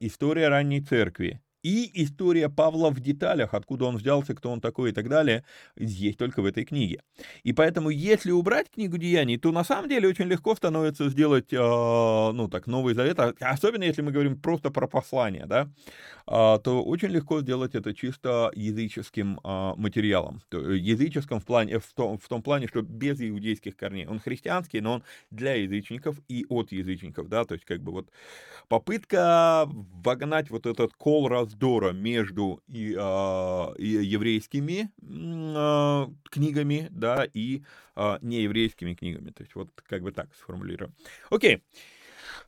история 0.00 0.48
ранней 0.48 0.80
церкви, 0.80 1.40
и 1.66 2.04
история 2.04 2.48
Павла 2.48 2.90
в 2.90 3.00
деталях, 3.00 3.52
откуда 3.52 3.86
он 3.86 3.96
взялся, 3.96 4.34
кто 4.36 4.52
он 4.52 4.60
такой 4.60 4.90
и 4.90 4.92
так 4.92 5.08
далее, 5.08 5.42
есть 5.76 6.16
только 6.16 6.40
в 6.40 6.46
этой 6.46 6.64
книге. 6.64 7.02
И 7.42 7.52
поэтому, 7.52 7.90
если 7.90 8.30
убрать 8.30 8.70
книгу 8.70 8.98
Деяний, 8.98 9.36
то 9.36 9.50
на 9.50 9.64
самом 9.64 9.88
деле 9.88 10.08
очень 10.08 10.26
легко 10.26 10.54
становится 10.54 11.08
сделать, 11.08 11.52
э, 11.52 11.56
ну 11.56 12.48
так, 12.48 12.68
Новый 12.68 12.94
Завет, 12.94 13.18
а, 13.18 13.34
особенно 13.40 13.82
если 13.82 14.02
мы 14.02 14.12
говорим 14.12 14.40
просто 14.40 14.70
про 14.70 14.86
послание, 14.86 15.46
да, 15.46 15.68
то 16.26 16.82
очень 16.84 17.08
легко 17.08 17.40
сделать 17.40 17.74
это 17.74 17.94
чисто 17.94 18.50
языческим 18.54 19.40
э, 19.42 19.72
материалом. 19.76 20.40
То, 20.48 20.58
языческим 20.58 21.40
в, 21.40 21.44
плане, 21.44 21.78
в, 21.78 21.92
том, 21.92 22.18
в 22.18 22.28
том 22.28 22.42
плане, 22.42 22.66
что 22.66 22.82
без 22.82 23.20
иудейских 23.20 23.76
корней. 23.76 24.06
Он 24.06 24.18
христианский, 24.18 24.80
но 24.80 24.94
он 24.94 25.02
для 25.30 25.54
язычников 25.54 26.16
и 26.28 26.44
от 26.48 26.72
язычников, 26.72 27.28
да, 27.28 27.44
то 27.44 27.54
есть 27.54 27.64
как 27.64 27.80
бы 27.80 27.92
вот 27.92 28.08
попытка 28.68 29.68
вогнать 29.68 30.50
вот 30.50 30.66
этот 30.66 30.92
кол 30.94 31.28
раз 31.28 31.46
раздора 31.46 31.92
между 31.92 32.60
и, 32.68 32.94
а, 32.98 33.72
и 33.78 33.86
еврейскими 33.86 34.90
а, 35.56 36.10
книгами, 36.24 36.88
да, 36.90 37.26
и 37.32 37.62
а, 37.94 38.18
нееврейскими 38.22 38.94
книгами. 38.94 39.30
То 39.30 39.42
есть 39.42 39.54
вот 39.54 39.68
как 39.88 40.02
бы 40.02 40.12
так 40.12 40.28
сформулируем. 40.34 40.94
Окей. 41.30 41.62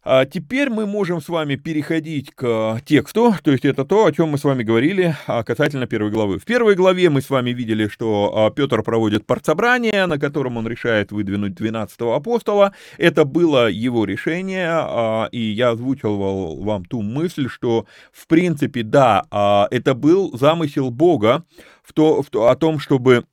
А 0.04 0.24
теперь 0.24 0.70
мы 0.70 0.86
можем 0.86 1.20
с 1.20 1.28
вами 1.28 1.56
переходить 1.56 2.30
к 2.34 2.80
тексту, 2.84 3.34
то 3.42 3.50
есть 3.50 3.64
это 3.64 3.84
то, 3.84 4.06
о 4.06 4.12
чем 4.12 4.30
мы 4.30 4.38
с 4.38 4.44
вами 4.44 4.62
говорили 4.62 5.16
а, 5.26 5.42
касательно 5.42 5.86
первой 5.86 6.10
главы. 6.10 6.38
В 6.38 6.44
первой 6.44 6.76
главе 6.76 7.10
мы 7.10 7.20
с 7.20 7.30
вами 7.30 7.50
видели, 7.50 7.88
что 7.88 8.32
а, 8.34 8.50
Петр 8.50 8.82
проводит 8.82 9.26
партсобрание, 9.26 10.06
на 10.06 10.18
котором 10.18 10.56
он 10.56 10.68
решает 10.68 11.10
выдвинуть 11.10 11.60
12-го 11.60 12.14
апостола. 12.14 12.72
Это 12.96 13.24
было 13.24 13.68
его 13.68 14.04
решение, 14.04 14.68
а, 14.70 15.28
и 15.32 15.40
я 15.40 15.70
озвучивал 15.70 16.62
вам 16.62 16.84
ту 16.84 17.02
мысль, 17.02 17.48
что 17.48 17.86
в 18.12 18.26
принципе, 18.28 18.82
да, 18.82 19.24
это 19.70 19.94
был 19.94 20.36
замысел 20.36 20.90
Бога 20.90 21.44
в 21.82 21.92
то, 21.92 22.22
в 22.22 22.30
то, 22.30 22.48
о 22.48 22.56
том, 22.56 22.78
чтобы 22.78 23.24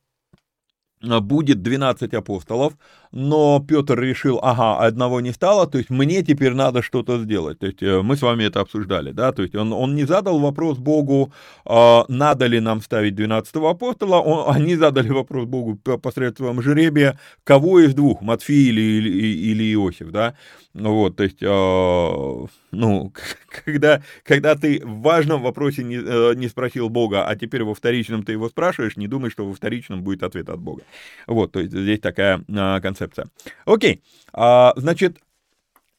будет 1.01 1.61
12 1.61 2.13
апостолов, 2.13 2.73
но 3.15 3.63
Петр 3.65 3.97
решил, 3.97 4.39
ага, 4.43 4.85
одного 4.85 5.21
не 5.21 5.31
стало, 5.31 5.67
то 5.67 5.77
есть 5.77 5.89
мне 5.89 6.21
теперь 6.21 6.53
надо 6.53 6.81
что-то 6.81 7.17
сделать. 7.17 7.57
То 7.59 7.67
есть 7.67 7.81
э, 7.81 8.01
мы 8.01 8.17
с 8.17 8.21
вами 8.21 8.43
это 8.43 8.59
обсуждали, 8.59 9.11
да, 9.11 9.31
то 9.31 9.41
есть 9.41 9.55
он, 9.55 9.71
он 9.71 9.95
не 9.95 10.03
задал 10.03 10.37
вопрос 10.39 10.77
Богу, 10.77 11.31
э, 11.65 12.01
надо 12.09 12.45
ли 12.47 12.59
нам 12.59 12.81
ставить 12.81 13.15
12 13.15 13.55
апостола, 13.55 14.17
он, 14.17 14.53
они 14.53 14.75
задали 14.75 15.09
вопрос 15.09 15.45
Богу 15.45 15.77
посредством 15.77 16.61
жеребия, 16.61 17.17
кого 17.45 17.79
из 17.79 17.93
двух, 17.93 18.21
Матфей 18.21 18.67
или, 18.67 18.81
или, 18.81 19.27
или 19.51 19.73
Иосиф, 19.73 20.11
да, 20.11 20.35
вот, 20.75 21.15
то 21.15 21.23
есть, 21.23 21.41
э, 21.41 22.47
ну, 22.71 23.13
когда, 23.65 24.01
когда 24.23 24.55
ты 24.55 24.81
в 24.83 25.01
важном 25.01 25.41
вопросе 25.41 25.85
не, 25.85 25.95
э, 25.95 26.33
не 26.35 26.49
спросил 26.49 26.89
Бога, 26.89 27.25
а 27.25 27.35
теперь 27.37 27.63
во 27.63 27.73
вторичном 27.73 28.23
ты 28.23 28.33
его 28.33 28.49
спрашиваешь, 28.49 28.97
не 28.97 29.07
думай, 29.07 29.29
что 29.29 29.45
во 29.45 29.53
вторичном 29.53 30.03
будет 30.03 30.21
ответ 30.21 30.49
от 30.49 30.59
Бога. 30.59 30.83
Вот, 31.27 31.53
то 31.53 31.61
есть 31.61 31.71
здесь 31.71 32.01
такая 32.01 32.43
э, 32.45 32.79
концепция 32.81 33.04
концепция. 33.05 33.27
Окей, 33.65 34.03
а, 34.33 34.73
значит, 34.75 35.19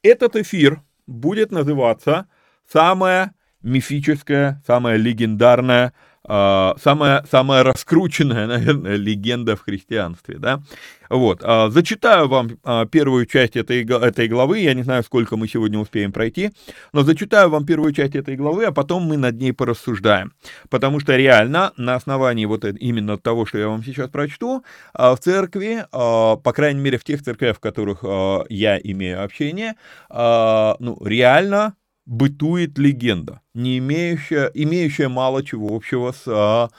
этот 0.03 0.35
эфир 0.35 0.81
будет 1.05 1.51
называться 1.51 2.27
самая 2.69 3.33
мифическая, 3.61 4.61
самая 4.65 4.97
легендарная 4.97 5.93
самая, 6.27 7.25
самая 7.31 7.63
раскрученная, 7.63 8.47
наверное, 8.47 8.95
легенда 8.95 9.55
в 9.55 9.61
христианстве, 9.61 10.37
да. 10.37 10.61
Вот, 11.09 11.41
а, 11.43 11.69
зачитаю 11.69 12.27
вам 12.27 12.49
а, 12.63 12.85
первую 12.85 13.25
часть 13.25 13.55
этой, 13.55 13.85
этой 13.85 14.27
главы, 14.27 14.59
я 14.59 14.73
не 14.73 14.83
знаю, 14.83 15.03
сколько 15.03 15.37
мы 15.37 15.47
сегодня 15.47 15.79
успеем 15.79 16.11
пройти, 16.11 16.51
но 16.93 17.03
зачитаю 17.03 17.49
вам 17.49 17.65
первую 17.65 17.93
часть 17.93 18.15
этой 18.15 18.35
главы, 18.35 18.65
а 18.65 18.71
потом 18.71 19.03
мы 19.03 19.17
над 19.17 19.39
ней 19.39 19.53
порассуждаем, 19.53 20.33
потому 20.69 20.99
что 20.99 21.15
реально 21.15 21.71
на 21.77 21.95
основании 21.95 22.45
вот 22.45 22.65
именно 22.65 23.17
того, 23.17 23.45
что 23.45 23.57
я 23.57 23.67
вам 23.67 23.83
сейчас 23.83 24.09
прочту, 24.09 24.63
в 24.93 25.17
церкви, 25.21 25.85
по 25.91 26.53
крайней 26.53 26.81
мере 26.81 26.97
в 26.97 27.03
тех 27.03 27.23
церквях, 27.23 27.57
в 27.57 27.59
которых 27.59 28.03
я 28.49 28.77
имею 28.77 29.23
общение, 29.23 29.75
ну, 30.09 30.97
реально 31.03 31.75
бытует 32.07 32.77
легенда, 32.77 33.41
не 33.53 33.77
имеющая, 33.77 34.49
имеющая 34.53 35.09
мало 35.09 35.43
чего 35.43 35.75
общего 35.75 36.13
с 36.13 36.23
а, 36.25 36.69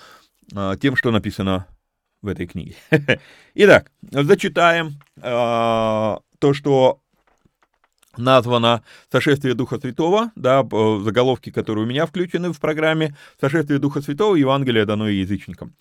а, 0.54 0.76
тем, 0.76 0.96
что 0.96 1.10
написано 1.10 1.66
в 2.22 2.28
этой 2.28 2.46
книге. 2.46 2.74
Итак, 3.54 3.92
зачитаем 4.10 4.94
а, 5.20 6.20
то, 6.38 6.54
что 6.54 7.00
названо 8.16 8.82
«Сошествие 9.12 9.54
Духа 9.54 9.78
Святого», 9.78 10.32
да, 10.34 10.62
заголовки, 10.62 11.50
которые 11.50 11.84
у 11.84 11.88
меня 11.88 12.06
включены 12.06 12.52
в 12.52 12.58
программе, 12.58 13.14
«Сошествие 13.40 13.78
Духа 13.78 14.00
Святого, 14.00 14.34
Евангелие 14.34 14.86
дано 14.86 15.08
язычникам». 15.08 15.74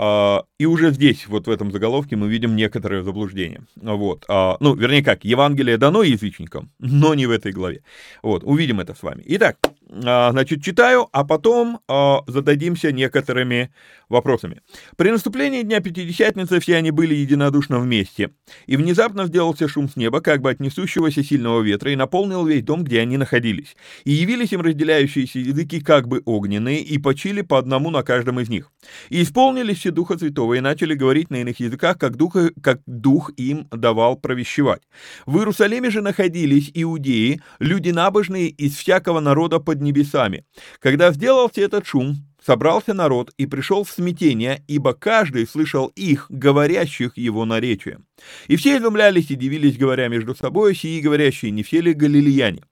А, 0.00 0.44
и 0.60 0.64
уже 0.64 0.92
здесь, 0.92 1.26
вот 1.26 1.48
в 1.48 1.50
этом 1.50 1.72
заголовке, 1.72 2.14
мы 2.14 2.28
видим 2.28 2.54
некоторое 2.54 3.02
заблуждение. 3.02 3.62
Вот. 3.74 4.24
А, 4.28 4.56
ну, 4.60 4.76
вернее 4.76 5.02
как, 5.02 5.24
Евангелие 5.24 5.76
дано 5.76 6.04
язычникам, 6.04 6.70
но 6.78 7.14
не 7.14 7.26
в 7.26 7.32
этой 7.32 7.50
главе. 7.50 7.82
Вот, 8.22 8.44
увидим 8.44 8.78
это 8.78 8.94
с 8.94 9.02
вами. 9.02 9.24
Итак, 9.26 9.58
а, 9.90 10.30
значит, 10.30 10.62
читаю, 10.62 11.08
а 11.10 11.24
потом 11.24 11.80
зададимся 12.26 12.92
некоторыми 12.92 13.72
вопросами. 14.08 14.60
При 14.96 15.10
наступлении 15.10 15.62
Дня 15.62 15.80
Пятидесятницы 15.80 16.60
все 16.60 16.76
они 16.76 16.90
были 16.90 17.14
единодушно 17.14 17.78
вместе, 17.78 18.30
и 18.66 18.76
внезапно 18.76 19.26
сделался 19.26 19.68
шум 19.68 19.88
с 19.88 19.96
неба, 19.96 20.20
как 20.20 20.42
бы 20.42 20.50
от 20.50 20.60
несущегося 20.60 21.24
сильного 21.24 21.60
ветра, 21.62 21.92
и 21.92 21.96
наполнил 21.96 22.46
весь 22.46 22.62
дом, 22.62 22.84
где 22.84 23.00
они 23.00 23.16
находились. 23.16 23.76
И 24.04 24.12
явились 24.12 24.52
им 24.52 24.60
разделяющиеся 24.60 25.40
языки, 25.40 25.80
как 25.80 26.08
бы 26.08 26.22
огненные, 26.24 26.80
и 26.80 26.98
почили 26.98 27.42
по 27.42 27.58
одному 27.58 27.90
на 27.90 28.02
каждом 28.02 28.40
из 28.40 28.48
них. 28.48 28.70
И 29.08 29.22
исполнились 29.22 29.78
все 29.88 29.90
Духа 29.90 30.18
Святого, 30.18 30.54
и 30.54 30.60
начали 30.60 30.94
говорить 30.94 31.30
на 31.30 31.36
иных 31.40 31.60
языках, 31.60 31.98
как 31.98 32.16
дух, 32.16 32.36
как 32.62 32.80
дух 32.86 33.30
им 33.36 33.66
давал 33.70 34.16
провещевать. 34.16 34.82
В 35.26 35.38
Иерусалиме 35.38 35.90
же 35.90 36.02
находились 36.02 36.70
иудеи, 36.74 37.40
люди 37.58 37.90
набожные 37.90 38.48
из 38.48 38.76
всякого 38.76 39.20
народа 39.20 39.60
под 39.60 39.80
небесами. 39.80 40.44
Когда 40.80 41.12
сделался 41.12 41.62
этот 41.62 41.86
шум, 41.86 42.16
собрался 42.44 42.94
народ 42.94 43.32
и 43.38 43.46
пришел 43.46 43.84
в 43.84 43.90
смятение, 43.90 44.62
ибо 44.68 44.92
каждый 44.92 45.46
слышал 45.46 45.86
их, 45.96 46.26
говорящих 46.28 47.16
его 47.16 47.44
наречием. 47.44 48.04
И 48.48 48.56
все 48.56 48.76
изумлялись 48.76 49.30
и 49.30 49.36
дивились, 49.36 49.78
говоря 49.78 50.08
между 50.08 50.34
собой, 50.34 50.74
сии 50.74 51.00
говорящие, 51.00 51.50
не 51.50 51.62
все 51.62 51.80
ли 51.80 51.94
галилеяне? 51.94 52.62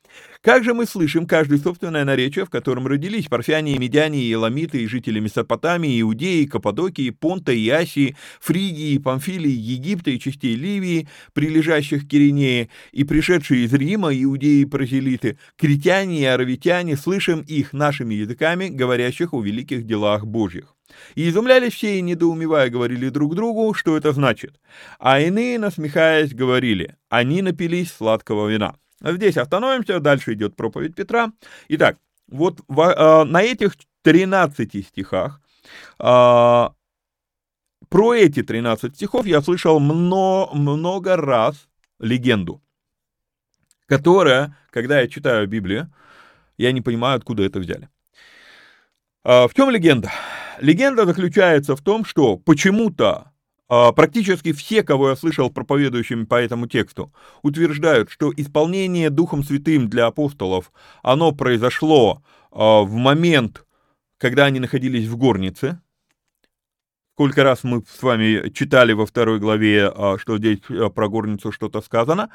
Как 0.41 0.63
же 0.63 0.75
мы 0.75 0.87
слышим 0.87 1.27
каждое 1.27 1.59
собственное 1.59 2.05
наречие, 2.05 2.45
в 2.45 2.51
котором 2.51 2.87
родились 2.87 3.27
парфяне, 3.27 3.75
и 3.75 3.79
медяне, 3.79 4.23
и 4.23 4.33
эламиты, 4.33 4.83
и 4.83 4.87
жители 4.87 5.19
Месопотамии, 5.19 6.01
Иудеи, 6.01 6.45
Каппадокии, 6.45 7.11
Понта, 7.11 7.53
и 7.53 7.69
Асии, 7.69 8.17
Фригии, 8.41 8.99
Памфилии, 8.99 9.51
Египта 9.51 10.11
и 10.11 10.21
частей 10.21 10.55
Ливии, 10.55 11.09
прилежащих 11.33 12.05
к 12.05 12.09
Киринее, 12.09 12.69
и 12.93 13.03
пришедшие 13.03 13.65
из 13.65 13.73
Рима, 13.73 14.15
иудеи 14.15 14.61
и 14.61 14.67
прозелиты, 14.67 15.39
критяне 15.57 16.21
и 16.21 16.25
аравитяне, 16.25 16.97
слышим 16.97 17.41
их 17.41 17.73
нашими 17.73 18.15
языками, 18.15 18.69
говорящих 18.69 19.35
о 19.35 19.43
великих 19.43 19.85
делах 19.85 20.27
Божьих. 20.27 20.77
И 21.15 21.29
изумлялись 21.29 21.75
все 21.75 21.99
и, 21.99 22.03
недоумевая, 22.03 22.71
говорили 22.71 23.09
друг 23.09 23.35
другу, 23.35 23.75
что 23.75 23.97
это 23.97 24.13
значит. 24.13 24.61
А 24.99 25.21
иные, 25.21 25.59
насмехаясь, 25.59 26.35
говорили, 26.35 26.97
они 27.09 27.43
напились 27.43 27.93
сладкого 27.93 28.49
вина. 28.49 28.77
Здесь 29.03 29.37
остановимся, 29.37 30.01
дальше 30.01 30.35
идет 30.35 30.57
проповедь 30.57 30.95
Петра. 30.95 31.33
Итак, 31.69 31.99
вот 32.29 32.61
э, 32.61 33.25
на 33.25 33.43
этих 33.43 33.75
13 34.03 34.87
стихах, 34.87 35.41
э, 35.99 36.69
про 37.89 38.15
эти 38.15 38.43
13 38.43 38.95
стихов 38.95 39.27
я 39.27 39.43
слышал 39.43 39.79
много, 39.81 40.55
много 40.55 41.17
раз 41.17 41.69
легенду, 41.99 42.63
которая, 43.87 44.57
когда 44.71 45.01
я 45.01 45.09
читаю 45.09 45.47
Библию, 45.47 45.93
я 46.57 46.73
не 46.73 46.81
понимаю, 46.81 47.17
откуда 47.17 47.43
это 47.43 47.61
взяли. 47.61 47.89
Э, 49.25 49.47
в 49.47 49.55
чем 49.55 49.71
легенда? 49.71 50.11
Легенда 50.59 51.05
заключается 51.05 51.77
в 51.77 51.83
том, 51.83 52.07
что 52.07 52.39
почему-то 52.39 53.33
практически 53.69 54.53
все, 54.53 54.83
кого 54.83 55.11
я 55.11 55.17
слышал 55.17 55.51
проповедующими 55.51 56.25
по 56.25 56.37
этому 56.37 56.67
тексту, 56.67 57.13
утверждают, 57.43 58.11
что 58.11 58.33
исполнение 58.37 59.11
Духом 59.11 59.43
Святым 59.43 59.89
для 59.89 60.07
апостолов, 60.07 60.73
оно 61.03 61.33
произошло 61.33 62.23
а, 62.57 62.83
в 62.83 62.93
момент, 62.93 63.67
когда 64.19 64.47
они 64.47 64.61
находились 64.61 65.07
в 65.07 65.17
горнице. 65.17 65.81
Сколько 67.15 67.45
раз 67.45 67.65
мы 67.65 67.83
с 67.83 68.03
вами 68.03 68.51
читали 68.51 68.93
во 68.93 69.05
второй 69.05 69.39
главе, 69.39 69.93
а, 69.95 70.17
что 70.19 70.39
здесь 70.39 70.61
про 70.95 71.09
горницу 71.09 71.53
что-то 71.53 71.83
сказано? 71.83 72.31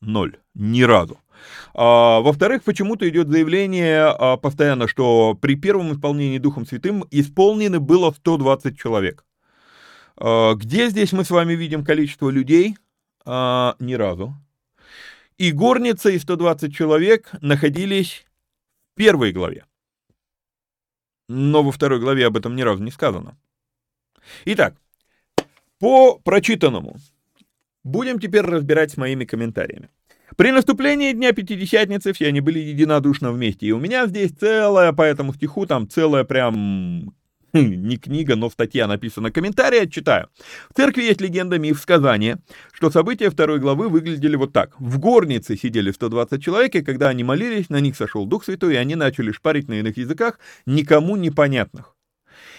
Ноль. 0.00 0.38
Ни 0.54 0.82
разу. 0.82 1.18
Во-вторых, 1.72 2.64
почему-то 2.64 3.08
идет 3.08 3.28
заявление 3.28 4.12
постоянно, 4.38 4.88
что 4.88 5.34
при 5.34 5.54
первом 5.54 5.92
исполнении 5.92 6.38
Духом 6.38 6.66
Святым 6.66 7.04
исполнены 7.12 7.78
было 7.78 8.10
120 8.10 8.76
человек. 8.76 9.24
А, 10.20 10.54
где 10.54 10.88
здесь 10.88 11.12
мы 11.12 11.24
с 11.24 11.30
вами 11.30 11.54
видим 11.54 11.84
количество 11.84 12.28
людей? 12.30 12.76
А, 13.24 13.76
ни 13.78 13.94
разу. 13.94 14.34
И 15.36 15.52
горница 15.52 16.10
и 16.10 16.18
120 16.18 16.74
человек 16.74 17.30
находились 17.40 18.26
в 18.92 18.96
первой 18.96 19.32
главе. 19.32 19.64
Но 21.28 21.62
во 21.62 21.70
второй 21.70 22.00
главе 22.00 22.26
об 22.26 22.36
этом 22.36 22.56
ни 22.56 22.62
разу 22.62 22.82
не 22.82 22.90
сказано. 22.90 23.36
Итак, 24.46 24.74
по 25.78 26.18
прочитанному 26.18 26.96
будем 27.84 28.18
теперь 28.18 28.42
разбирать 28.42 28.90
с 28.90 28.96
моими 28.96 29.24
комментариями. 29.24 29.90
При 30.36 30.50
наступлении 30.50 31.12
Дня 31.12 31.32
Пятидесятницы 31.32 32.12
все 32.12 32.28
они 32.28 32.40
были 32.40 32.58
единодушно 32.58 33.30
вместе. 33.30 33.66
И 33.66 33.72
у 33.72 33.78
меня 33.78 34.06
здесь 34.06 34.32
целая, 34.32 34.92
по 34.92 35.02
этому 35.02 35.32
стиху, 35.34 35.66
там 35.66 35.88
целая 35.88 36.24
прям 36.24 37.14
не 37.52 37.96
книга, 37.96 38.36
но 38.36 38.50
статья 38.50 38.86
написана 38.86 39.30
комментарий, 39.30 39.88
читаю. 39.88 40.28
В 40.70 40.74
церкви 40.74 41.02
есть 41.02 41.20
легенда, 41.20 41.58
миф, 41.58 41.80
сказание, 41.80 42.38
что 42.72 42.90
события 42.90 43.30
второй 43.30 43.58
главы 43.58 43.88
выглядели 43.88 44.36
вот 44.36 44.52
так. 44.52 44.78
В 44.78 44.98
горнице 44.98 45.56
сидели 45.56 45.90
120 45.90 46.42
человек, 46.42 46.74
и 46.74 46.82
когда 46.82 47.08
они 47.08 47.24
молились, 47.24 47.70
на 47.70 47.80
них 47.80 47.96
сошел 47.96 48.26
Дух 48.26 48.44
Святой, 48.44 48.74
и 48.74 48.76
они 48.76 48.96
начали 48.96 49.32
шпарить 49.32 49.68
на 49.68 49.74
иных 49.74 49.96
языках, 49.96 50.38
никому 50.66 51.16
непонятных. 51.16 51.97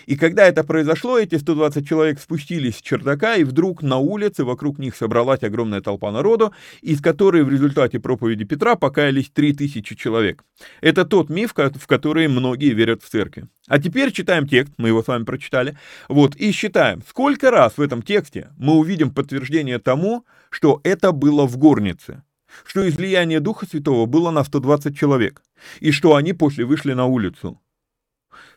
И 0.05 0.15
когда 0.15 0.47
это 0.47 0.63
произошло, 0.63 1.17
эти 1.17 1.35
120 1.35 1.87
человек 1.87 2.19
спустились 2.19 2.77
с 2.77 2.81
чердака, 2.81 3.35
и 3.35 3.43
вдруг 3.43 3.81
на 3.81 3.97
улице 3.97 4.43
вокруг 4.43 4.79
них 4.79 4.95
собралась 4.95 5.43
огромная 5.43 5.81
толпа 5.81 6.11
народу, 6.11 6.53
из 6.81 7.01
которой 7.01 7.43
в 7.43 7.49
результате 7.49 7.99
проповеди 7.99 8.43
Петра 8.43 8.75
покаялись 8.75 9.29
3000 9.29 9.95
человек. 9.95 10.43
Это 10.81 11.05
тот 11.05 11.29
миф, 11.29 11.53
в 11.55 11.87
который 11.87 12.27
многие 12.27 12.73
верят 12.73 13.03
в 13.03 13.09
церкви. 13.09 13.47
А 13.67 13.79
теперь 13.79 14.11
читаем 14.11 14.47
текст, 14.47 14.73
мы 14.77 14.87
его 14.89 15.03
с 15.03 15.07
вами 15.07 15.23
прочитали, 15.23 15.77
вот, 16.07 16.35
и 16.35 16.51
считаем, 16.51 17.03
сколько 17.07 17.51
раз 17.51 17.77
в 17.77 17.81
этом 17.81 18.01
тексте 18.01 18.49
мы 18.57 18.73
увидим 18.73 19.11
подтверждение 19.11 19.79
тому, 19.79 20.25
что 20.49 20.81
это 20.83 21.11
было 21.11 21.45
в 21.45 21.57
горнице, 21.57 22.23
что 22.65 22.87
излияние 22.87 23.39
Духа 23.39 23.65
Святого 23.67 24.05
было 24.05 24.31
на 24.31 24.43
120 24.43 24.97
человек, 24.97 25.43
и 25.79 25.91
что 25.91 26.15
они 26.15 26.33
после 26.33 26.65
вышли 26.65 26.93
на 26.93 27.05
улицу. 27.05 27.61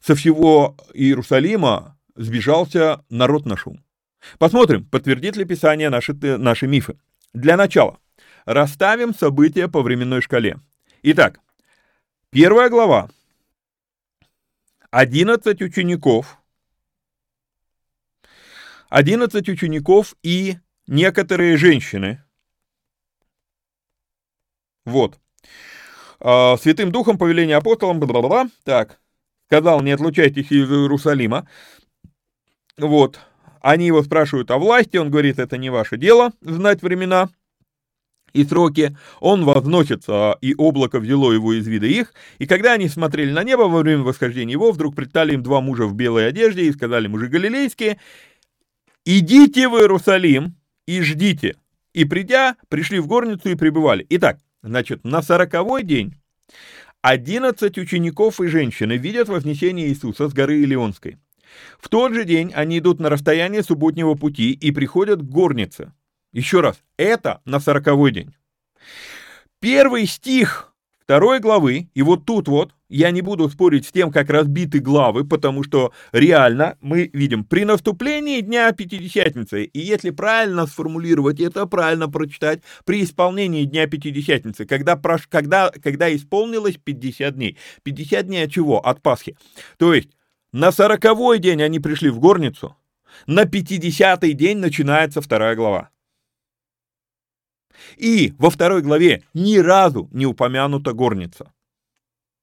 Со 0.02 0.16
всего 0.16 0.76
Иерусалима 0.94 1.96
сбежался 2.16 3.04
народ 3.08 3.46
на 3.46 3.56
шум. 3.56 3.84
Посмотрим, 4.38 4.84
подтвердит 4.84 5.36
ли 5.36 5.44
Писание 5.44 5.90
наши, 5.90 6.12
наши 6.12 6.66
мифы. 6.66 6.98
Для 7.32 7.56
начала, 7.56 7.98
расставим 8.44 9.14
события 9.14 9.68
по 9.68 9.80
временной 9.80 10.20
шкале. 10.20 10.58
Итак, 11.02 11.38
первая 12.30 12.68
глава. 12.68 13.10
11 14.90 15.62
учеников. 15.62 16.38
11 18.88 19.48
учеников 19.48 20.16
и 20.22 20.58
некоторые 20.88 21.56
женщины. 21.56 22.22
Вот. 24.84 25.20
А, 26.18 26.56
Святым 26.56 26.90
Духом, 26.90 27.18
повеление 27.18 27.56
апостолам, 27.56 28.00
бла 28.00 28.20
-бла 28.20 28.28
-бла. 28.28 28.50
Так, 28.64 29.00
сказал, 29.52 29.82
не 29.82 29.90
отлучайтесь 29.90 30.50
из 30.50 30.70
Иерусалима. 30.70 31.46
Вот. 32.78 33.20
Они 33.60 33.86
его 33.86 34.02
спрашивают 34.02 34.50
о 34.50 34.56
власти, 34.56 34.96
он 34.96 35.10
говорит, 35.10 35.38
это 35.38 35.58
не 35.58 35.68
ваше 35.68 35.98
дело, 35.98 36.32
знать 36.40 36.80
времена 36.80 37.28
и 38.32 38.44
сроки. 38.44 38.96
Он 39.20 39.44
возносится, 39.44 40.38
и 40.40 40.54
облако 40.56 41.00
взяло 41.00 41.32
его 41.32 41.52
из 41.52 41.66
вида 41.66 41.86
их. 41.86 42.14
И 42.38 42.46
когда 42.46 42.72
они 42.72 42.88
смотрели 42.88 43.30
на 43.30 43.44
небо 43.44 43.64
во 43.64 43.80
время 43.80 44.04
восхождения 44.04 44.52
его, 44.52 44.72
вдруг 44.72 44.96
предстали 44.96 45.34
им 45.34 45.42
два 45.42 45.60
мужа 45.60 45.84
в 45.84 45.94
белой 45.94 46.28
одежде 46.28 46.62
и 46.62 46.72
сказали, 46.72 47.06
мужи 47.06 47.28
галилейские, 47.28 48.00
идите 49.04 49.68
в 49.68 49.74
Иерусалим 49.74 50.56
и 50.86 51.02
ждите. 51.02 51.56
И 51.92 52.06
придя, 52.06 52.56
пришли 52.70 53.00
в 53.00 53.06
горницу 53.06 53.50
и 53.50 53.54
пребывали. 53.54 54.06
Итак, 54.08 54.38
значит, 54.62 55.04
на 55.04 55.20
сороковой 55.20 55.82
день 55.82 56.14
11 57.02 57.78
учеников 57.78 58.40
и 58.40 58.46
женщины 58.46 58.96
видят 58.96 59.28
вознесение 59.28 59.88
Иисуса 59.88 60.28
с 60.28 60.32
горы 60.32 60.62
Илионской. 60.62 61.18
В 61.78 61.88
тот 61.88 62.14
же 62.14 62.24
день 62.24 62.52
они 62.54 62.78
идут 62.78 63.00
на 63.00 63.10
расстояние 63.10 63.64
субботнего 63.64 64.14
пути 64.14 64.52
и 64.52 64.70
приходят 64.70 65.20
к 65.20 65.24
горнице. 65.24 65.92
Еще 66.32 66.60
раз, 66.60 66.82
это 66.96 67.42
на 67.44 67.58
сороковой 67.58 68.12
день. 68.12 68.34
Первый 69.60 70.06
стих 70.06 70.71
второй 71.12 71.40
главы, 71.40 71.90
и 71.92 72.00
вот 72.00 72.24
тут 72.24 72.48
вот, 72.48 72.72
я 72.88 73.10
не 73.10 73.20
буду 73.20 73.46
спорить 73.50 73.86
с 73.86 73.92
тем, 73.92 74.10
как 74.10 74.30
разбиты 74.30 74.78
главы, 74.78 75.26
потому 75.26 75.62
что 75.62 75.92
реально 76.10 76.78
мы 76.80 77.10
видим 77.12 77.44
при 77.44 77.66
наступлении 77.66 78.40
Дня 78.40 78.72
Пятидесятницы, 78.72 79.64
и 79.64 79.78
если 79.78 80.08
правильно 80.08 80.66
сформулировать 80.66 81.38
это, 81.38 81.66
правильно 81.66 82.08
прочитать, 82.08 82.62
при 82.86 83.04
исполнении 83.04 83.64
Дня 83.64 83.86
Пятидесятницы, 83.86 84.64
когда, 84.64 84.98
когда, 85.28 85.70
когда 85.82 86.16
исполнилось 86.16 86.78
50 86.82 87.34
дней. 87.34 87.58
50 87.82 88.26
дней 88.26 88.44
от 88.44 88.50
чего? 88.50 88.80
От 88.80 89.02
Пасхи. 89.02 89.36
То 89.76 89.92
есть 89.92 90.08
на 90.54 90.72
сороковой 90.72 91.40
день 91.40 91.62
они 91.62 91.78
пришли 91.78 92.08
в 92.08 92.20
горницу, 92.20 92.74
на 93.26 93.42
50-й 93.42 94.32
день 94.32 94.56
начинается 94.56 95.20
вторая 95.20 95.56
глава. 95.56 95.90
И 97.96 98.34
во 98.38 98.50
второй 98.50 98.82
главе 98.82 99.22
ни 99.34 99.58
разу 99.58 100.08
не 100.12 100.26
упомянута 100.26 100.92
горница. 100.92 101.52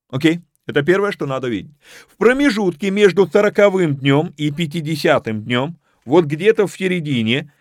Окей? 0.10 0.42
Это 0.66 0.84
первое, 0.84 1.12
что 1.12 1.26
надо 1.26 1.48
видеть. 1.48 1.74
В 2.08 2.16
промежутке 2.18 2.92
между 2.92 3.28
сороковым 3.28 3.96
днем 3.96 4.34
и 4.38 4.52
пятидесятым 4.52 5.44
днем, 5.44 5.78
вот 6.06 6.26
где-то 6.26 6.68
в 6.68 6.78
середине, 6.78 7.52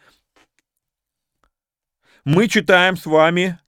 мы 2.25 2.49
читаем 2.49 2.97
с 2.97 3.07
вами 3.07 3.59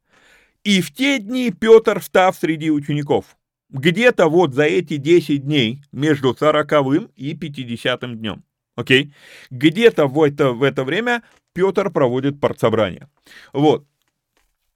«И 0.65 0.83
в 0.83 0.93
те 0.93 1.19
дни 1.19 1.51
Петр, 1.51 2.01
встав 2.01 2.37
среди 2.37 2.71
учеников». 2.71 3.37
Где-то 3.71 4.29
вот 4.29 4.53
за 4.53 4.65
эти 4.65 4.97
10 4.97 5.45
дней 5.45 5.83
между 5.93 6.35
сороковым 6.35 7.11
и 7.15 7.35
пятидесятым 7.35 8.19
днем. 8.19 8.45
Окей? 8.77 9.15
Где-то 9.51 10.07
в 10.07 10.23
это, 10.23 10.53
в 10.53 10.63
это 10.63 10.85
время 10.85 11.23
Петр 11.55 11.91
проводит 11.91 12.41
партсобрание. 12.41 13.09
Вот. 13.53 13.87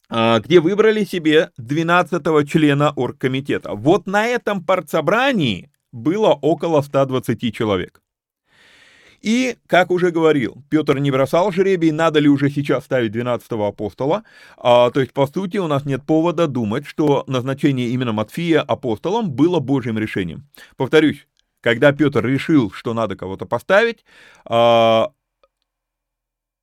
А, 0.08 0.40
где 0.40 0.60
выбрали 0.60 1.04
себе 1.04 1.50
12 1.56 2.48
члена 2.48 2.92
оргкомитета. 2.92 3.74
Вот 3.74 4.06
на 4.06 4.26
этом 4.26 4.64
партсобрании 4.64 5.70
было 5.92 6.32
около 6.32 6.82
120 6.82 7.54
человек. 7.54 8.00
И, 9.24 9.56
как 9.66 9.90
уже 9.90 10.10
говорил, 10.10 10.62
Петр 10.68 10.98
не 10.98 11.10
бросал 11.10 11.50
жребий, 11.50 11.92
надо 11.92 12.18
ли 12.20 12.28
уже 12.28 12.50
сейчас 12.50 12.84
ставить 12.84 13.16
12-го 13.16 13.64
апостола. 13.64 14.24
А, 14.58 14.90
то 14.90 15.00
есть, 15.00 15.14
по 15.14 15.26
сути, 15.26 15.56
у 15.56 15.66
нас 15.66 15.86
нет 15.86 16.04
повода 16.04 16.46
думать, 16.46 16.84
что 16.86 17.24
назначение 17.26 17.88
именно 17.88 18.12
Матфия 18.12 18.60
апостолом 18.60 19.30
было 19.30 19.60
Божьим 19.60 19.98
решением. 19.98 20.46
Повторюсь, 20.76 21.26
когда 21.62 21.92
Петр 21.92 22.22
решил, 22.26 22.70
что 22.70 22.92
надо 22.92 23.16
кого-то 23.16 23.46
поставить, 23.46 24.04
а, 24.44 25.08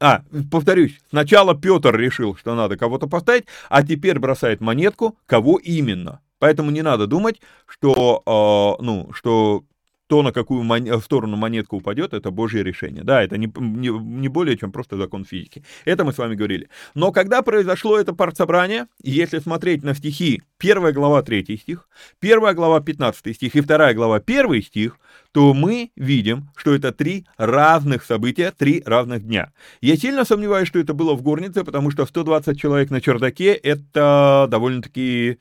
а, 0.01 0.23
повторюсь, 0.49 0.99
сначала 1.09 1.53
Петр 1.53 1.95
решил, 1.95 2.35
что 2.35 2.55
надо 2.55 2.75
кого-то 2.75 3.07
поставить, 3.07 3.45
а 3.69 3.83
теперь 3.83 4.17
бросает 4.17 4.59
монетку, 4.59 5.15
кого 5.27 5.57
именно. 5.57 6.21
Поэтому 6.39 6.71
не 6.71 6.81
надо 6.81 7.05
думать, 7.05 7.39
что, 7.67 8.23
э, 8.25 8.83
ну, 8.83 9.11
что 9.13 9.63
то, 10.11 10.23
на 10.23 10.33
какую 10.33 10.63
мон... 10.63 11.01
сторону 11.01 11.37
монетка 11.37 11.75
упадет, 11.75 12.13
это 12.13 12.31
божье 12.31 12.63
решение. 12.63 13.01
Да, 13.01 13.23
это 13.23 13.37
не, 13.37 13.49
не, 13.55 13.87
не 13.87 14.27
более 14.27 14.57
чем 14.57 14.73
просто 14.73 14.97
закон 14.97 15.23
физики. 15.23 15.63
Это 15.85 16.03
мы 16.03 16.11
с 16.11 16.17
вами 16.17 16.35
говорили. 16.35 16.67
Но 16.95 17.13
когда 17.13 17.41
произошло 17.41 17.97
это 17.97 18.13
партсобрание, 18.13 18.87
если 19.01 19.39
смотреть 19.39 19.83
на 19.83 19.95
стихи 19.95 20.41
1 20.59 20.91
глава 20.91 21.21
3 21.21 21.57
стих, 21.57 21.87
1 22.19 22.55
глава 22.55 22.81
15 22.81 23.35
стих 23.37 23.55
и 23.55 23.61
2 23.61 23.93
глава 23.93 24.17
1 24.17 24.61
стих, 24.63 24.99
то 25.31 25.53
мы 25.53 25.91
видим, 25.95 26.49
что 26.57 26.75
это 26.75 26.91
три 26.91 27.25
разных 27.37 28.03
события, 28.03 28.51
три 28.51 28.83
разных 28.85 29.23
дня. 29.23 29.53
Я 29.79 29.95
сильно 29.95 30.25
сомневаюсь, 30.25 30.67
что 30.67 30.79
это 30.79 30.93
было 30.93 31.13
в 31.13 31.21
горнице, 31.21 31.63
потому 31.63 31.89
что 31.89 32.05
120 32.05 32.59
человек 32.59 32.89
на 32.89 32.99
чердаке— 32.99 33.53
это 33.63 34.47
довольно-таки 34.51 35.37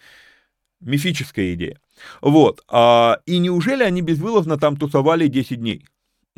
мифическая 0.80 1.54
идея. 1.54 1.80
Вот. 2.20 2.62
А, 2.68 3.18
и 3.26 3.38
неужели 3.38 3.82
они 3.82 4.02
безвылазно 4.02 4.58
там 4.58 4.76
тусовали 4.76 5.26
10 5.26 5.60
дней? 5.60 5.86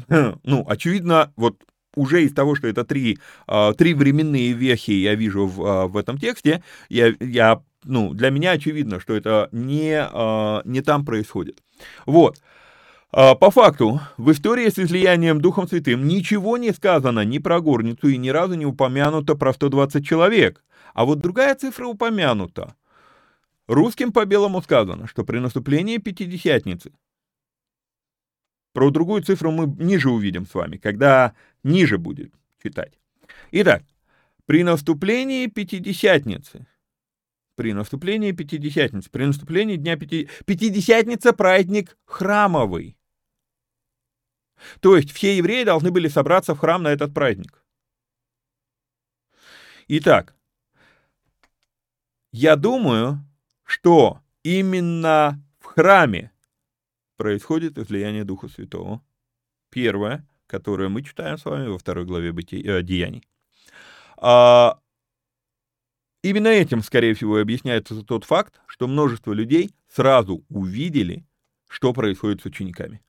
Ну, 0.09 0.65
очевидно, 0.69 1.33
вот 1.37 1.63
уже 1.95 2.25
из 2.25 2.33
того, 2.33 2.55
что 2.55 2.69
это 2.69 2.85
три, 2.85 3.19
а, 3.47 3.73
три 3.73 3.95
временные 3.95 4.53
вехи 4.53 4.93
я 4.93 5.15
вижу 5.15 5.47
в, 5.47 5.63
а, 5.65 5.87
в 5.87 5.97
этом 5.97 6.19
тексте, 6.19 6.63
я, 6.89 7.15
я, 7.21 7.63
ну, 7.85 8.15
для 8.15 8.31
меня 8.31 8.53
очевидно, 8.53 9.01
что 9.01 9.15
это 9.15 9.49
не, 9.53 9.97
а, 9.99 10.63
не 10.65 10.81
там 10.81 11.05
происходит. 11.05 11.63
Вот. 12.07 12.39
По 13.11 13.51
факту, 13.51 14.01
в 14.17 14.33
истории 14.33 14.71
с 14.71 14.79
излиянием 14.79 15.43
Духом 15.43 15.69
Святым 15.69 16.09
ничего 16.09 16.57
не 16.57 16.73
сказано 16.73 17.27
ни 17.27 17.37
про 17.37 17.61
горницу 17.61 18.09
и 18.09 18.17
ни 18.17 18.31
разу 18.31 18.55
не 18.55 18.65
упомянуто 18.65 19.35
про 19.35 19.53
120 19.53 20.03
человек. 20.03 20.65
А 20.95 21.05
вот 21.05 21.19
другая 21.19 21.55
цифра 21.55 21.87
упомянута. 21.87 22.75
Русским 23.69 24.13
по 24.13 24.25
белому 24.25 24.61
сказано, 24.61 25.07
что 25.07 25.25
при 25.25 25.39
наступлении 25.39 25.99
Пятидесятницы, 25.99 26.93
про 28.73 28.91
другую 28.91 29.23
цифру 29.23 29.51
мы 29.51 29.67
ниже 29.83 30.11
увидим 30.11 30.47
с 30.47 30.55
вами, 30.55 30.79
когда 30.79 31.35
ниже 31.63 31.99
будет 31.99 32.33
читать. 32.63 32.99
Итак, 33.53 33.85
при 34.47 34.65
наступлении 34.65 35.47
Пятидесятницы, 35.47 36.67
при 37.55 37.73
наступлении 37.73 38.33
Пятидесятницы, 38.33 39.11
при 39.11 39.27
наступлении 39.27 39.77
Дня 39.77 39.97
Пяти... 39.97 40.29
Пятидесятница– 40.47 41.33
праздник 41.35 41.97
храмовый. 42.05 42.97
То 44.81 44.97
есть 44.97 45.13
все 45.13 45.37
евреи 45.37 45.65
должны 45.65 45.91
были 45.91 46.09
собраться 46.09 46.55
в 46.55 46.59
храм 46.59 46.83
на 46.83 46.89
этот 46.89 47.13
праздник. 47.13 47.65
Итак, 49.89 50.35
я 52.33 52.57
думаю, 52.57 53.25
что 53.65 54.21
именно 54.43 55.43
в 55.61 55.67
храме 55.67 56.33
происходит 57.17 57.79
излияние 57.79 58.25
Духа 58.25 58.49
Святого. 58.49 59.03
Первое, 59.71 60.27
которое 60.47 60.89
мы 60.89 61.03
читаем 61.03 61.39
с 61.39 61.45
вами 61.45 61.69
во 61.69 61.79
второй 61.79 62.05
главе 62.05 62.33
бытия, 62.33 62.79
э, 62.79 62.83
Деяний. 62.83 63.27
А, 64.17 64.79
именно 66.23 66.49
этим, 66.49 66.83
скорее 66.83 67.15
всего, 67.15 67.39
объясняется 67.39 68.03
тот 68.03 68.25
факт, 68.25 68.61
что 68.67 68.87
множество 68.87 69.33
людей 69.33 69.75
сразу 69.89 70.45
увидели, 70.49 71.27
что 71.69 71.93
происходит 71.93 72.43
с 72.43 72.47
учениками. 72.47 73.01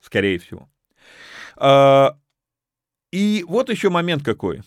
скорее 0.00 0.38
всего. 0.40 0.68
А, 1.56 2.18
и 3.12 3.44
вот 3.46 3.70
еще 3.70 3.88
момент 3.88 4.24
какой. 4.24 4.62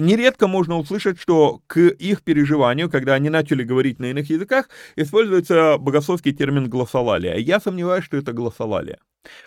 Нередко 0.00 0.46
можно 0.46 0.78
услышать, 0.78 1.20
что 1.20 1.60
к 1.66 1.78
их 1.80 2.22
переживанию, 2.22 2.88
когда 2.88 3.14
они 3.14 3.30
начали 3.30 3.64
говорить 3.64 3.98
на 3.98 4.06
иных 4.06 4.30
языках, 4.30 4.68
используется 4.94 5.76
богословский 5.78 6.32
термин 6.32 6.68
глоссолалия. 6.70 7.36
Я 7.36 7.58
сомневаюсь, 7.58 8.04
что 8.04 8.16
это 8.16 8.32
глоссолалия. 8.32 8.98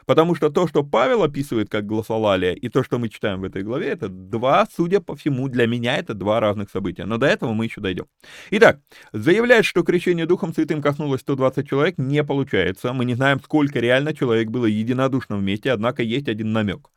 Потому 0.06 0.36
что 0.36 0.50
то, 0.50 0.68
что 0.68 0.84
Павел 0.84 1.24
описывает 1.24 1.70
как 1.70 1.86
глоссолалия, 1.86 2.54
и 2.54 2.70
то, 2.70 2.84
что 2.84 3.00
мы 3.00 3.10
читаем 3.10 3.42
в 3.42 3.44
этой 3.44 3.64
главе, 3.64 3.88
это 3.90 4.10
два, 4.10 4.68
судя 4.72 5.00
по 5.00 5.16
всему, 5.16 5.48
для 5.48 5.68
меня 5.68 5.98
это 5.98 6.14
два 6.14 6.40
разных 6.40 6.70
события. 6.70 7.06
Но 7.06 7.18
до 7.18 7.28
этого 7.28 7.54
мы 7.54 7.66
еще 7.66 7.82
дойдем. 7.82 8.06
Итак, 8.52 8.80
заявлять, 9.14 9.66
что 9.66 9.84
крещение 9.84 10.26
Духом 10.26 10.54
Святым 10.54 10.82
коснулось 10.82 11.22
120 11.22 11.68
человек, 11.68 11.98
не 11.98 12.24
получается. 12.24 12.94
Мы 12.94 13.06
не 13.06 13.16
знаем, 13.16 13.40
сколько 13.42 13.80
реально 13.80 14.14
человек 14.14 14.50
было 14.50 14.66
единодушно 14.66 15.38
вместе, 15.38 15.72
однако 15.72 16.04
есть 16.04 16.28
один 16.28 16.52
намек. 16.52 16.90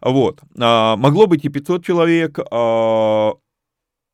Вот. 0.00 0.40
А, 0.58 0.96
могло 0.96 1.26
быть 1.26 1.44
и 1.44 1.48
500 1.48 1.84
человек, 1.84 2.38
а, 2.50 3.32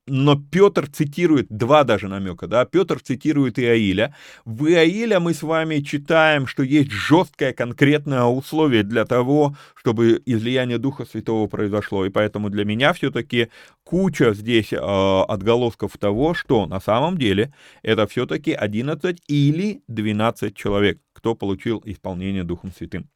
но 0.06 0.36
Петр 0.36 0.86
цитирует 0.88 1.46
два 1.48 1.84
даже 1.84 2.08
намека, 2.08 2.46
да, 2.46 2.64
Петр 2.64 3.00
цитирует 3.00 3.58
Иаиля. 3.58 4.14
В 4.44 4.66
Иаиля 4.66 5.20
мы 5.20 5.32
с 5.32 5.42
вами 5.42 5.80
читаем, 5.80 6.46
что 6.46 6.62
есть 6.62 6.90
жесткое 6.90 7.52
конкретное 7.52 8.24
условие 8.24 8.82
для 8.82 9.04
того, 9.06 9.56
чтобы 9.74 10.22
излияние 10.26 10.78
Духа 10.78 11.06
Святого 11.06 11.46
произошло, 11.46 12.04
и 12.04 12.10
поэтому 12.10 12.50
для 12.50 12.64
меня 12.64 12.92
все-таки 12.92 13.48
куча 13.82 14.34
здесь 14.34 14.72
э, 14.72 14.76
отголосков 14.76 15.96
того, 15.96 16.34
что 16.34 16.66
на 16.66 16.80
самом 16.80 17.16
деле 17.16 17.54
это 17.82 18.06
все-таки 18.06 18.52
11 18.52 19.22
или 19.26 19.82
12 19.88 20.54
человек, 20.54 21.00
кто 21.12 21.34
получил 21.34 21.82
исполнение 21.86 22.44
Духом 22.44 22.72
Святым. 22.76 23.08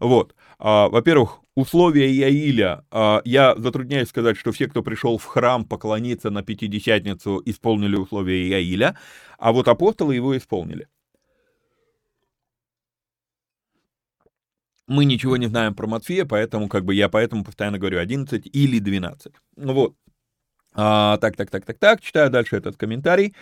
Вот. 0.00 0.34
А, 0.58 0.88
во-первых, 0.88 1.41
условия 1.54 2.10
Яиля, 2.10 2.84
а, 2.90 3.20
я 3.24 3.54
затрудняюсь 3.56 4.08
сказать, 4.08 4.36
что 4.36 4.52
все, 4.52 4.68
кто 4.68 4.82
пришел 4.82 5.18
в 5.18 5.24
храм 5.24 5.64
поклониться 5.64 6.30
на 6.30 6.42
Пятидесятницу, 6.42 7.42
исполнили 7.44 7.96
условия 7.96 8.48
Яиля, 8.48 8.96
а 9.38 9.52
вот 9.52 9.68
апостолы 9.68 10.14
его 10.14 10.36
исполнили. 10.36 10.88
Мы 14.88 15.04
ничего 15.04 15.36
не 15.36 15.46
знаем 15.46 15.74
про 15.74 15.86
Матфея, 15.86 16.24
поэтому 16.24 16.68
как 16.68 16.84
бы 16.84 16.94
я 16.94 17.08
поэтому 17.08 17.44
постоянно 17.44 17.78
говорю 17.78 17.98
11 17.98 18.46
или 18.52 18.78
12. 18.78 19.32
Ну 19.56 19.72
вот. 19.72 19.94
А, 20.74 21.18
так, 21.18 21.36
так, 21.36 21.50
так, 21.50 21.64
так, 21.64 21.78
так. 21.78 22.00
Читаю 22.00 22.30
дальше 22.30 22.56
этот 22.56 22.76
комментарий. 22.76 23.34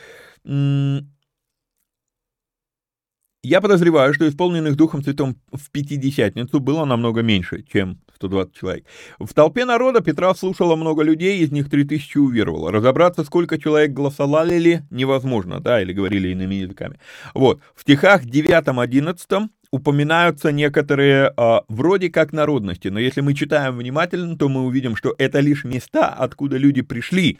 Я 3.42 3.62
подозреваю, 3.62 4.12
что 4.12 4.28
исполненных 4.28 4.76
Духом 4.76 5.02
Святым 5.02 5.34
в 5.50 5.70
Пятидесятницу 5.70 6.60
было 6.60 6.84
намного 6.84 7.22
меньше, 7.22 7.64
чем 7.72 7.98
120 8.16 8.54
человек. 8.54 8.84
В 9.18 9.32
толпе 9.32 9.64
народа 9.64 10.02
Петра 10.02 10.34
слушало 10.34 10.76
много 10.76 11.02
людей, 11.02 11.38
из 11.38 11.50
них 11.50 11.70
3000 11.70 12.18
уверовало. 12.18 12.70
Разобраться, 12.70 13.24
сколько 13.24 13.58
человек 13.58 13.92
голосовали, 13.92 14.82
невозможно, 14.90 15.58
да, 15.58 15.80
или 15.80 15.94
говорили 15.94 16.28
иными 16.28 16.56
языками. 16.56 17.00
Вот, 17.32 17.62
в 17.74 17.80
стихах 17.80 18.26
9-11 18.26 19.48
упоминаются 19.70 20.52
некоторые 20.52 21.32
а, 21.34 21.62
вроде 21.68 22.10
как 22.10 22.34
народности, 22.34 22.88
но 22.88 23.00
если 23.00 23.22
мы 23.22 23.32
читаем 23.32 23.78
внимательно, 23.78 24.36
то 24.36 24.50
мы 24.50 24.66
увидим, 24.66 24.96
что 24.96 25.14
это 25.16 25.40
лишь 25.40 25.64
места, 25.64 26.08
откуда 26.08 26.58
люди 26.58 26.82
пришли, 26.82 27.38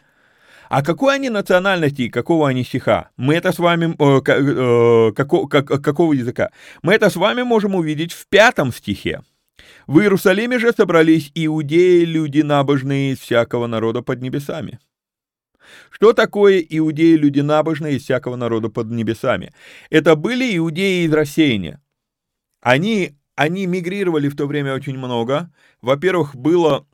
а 0.71 0.83
какой 0.83 1.15
они 1.15 1.29
национальности 1.29 2.03
и 2.03 2.09
какого 2.09 2.47
они 2.47 2.63
стиха? 2.63 3.09
Мы 3.17 3.35
это 3.35 3.51
с 3.51 3.59
вами... 3.59 3.93
Э, 3.99 4.21
э, 4.25 5.11
како, 5.11 5.45
как, 5.47 5.67
какого 5.67 6.13
языка? 6.13 6.51
Мы 6.81 6.93
это 6.93 7.09
с 7.09 7.17
вами 7.17 7.43
можем 7.43 7.75
увидеть 7.75 8.13
в 8.13 8.25
пятом 8.27 8.71
стихе. 8.71 9.21
В 9.85 9.99
Иерусалиме 9.99 10.59
же 10.59 10.71
собрались 10.71 11.29
иудеи, 11.35 12.05
люди 12.05 12.39
набожные 12.39 13.11
из 13.11 13.19
всякого 13.19 13.67
народа 13.67 14.01
под 14.01 14.21
небесами. 14.21 14.79
Что 15.89 16.13
такое 16.13 16.59
иудеи, 16.61 17.15
люди 17.17 17.41
набожные 17.41 17.97
из 17.97 18.03
всякого 18.03 18.37
народа 18.37 18.69
под 18.69 18.91
небесами? 18.91 19.51
Это 19.89 20.15
были 20.15 20.55
иудеи 20.55 21.05
из 21.05 21.11
рассеяния. 21.11 21.81
Они, 22.61 23.17
они 23.35 23.65
мигрировали 23.65 24.29
в 24.29 24.37
то 24.37 24.47
время 24.47 24.73
очень 24.73 24.97
много. 24.97 25.51
Во-первых, 25.81 26.33
было 26.33 26.87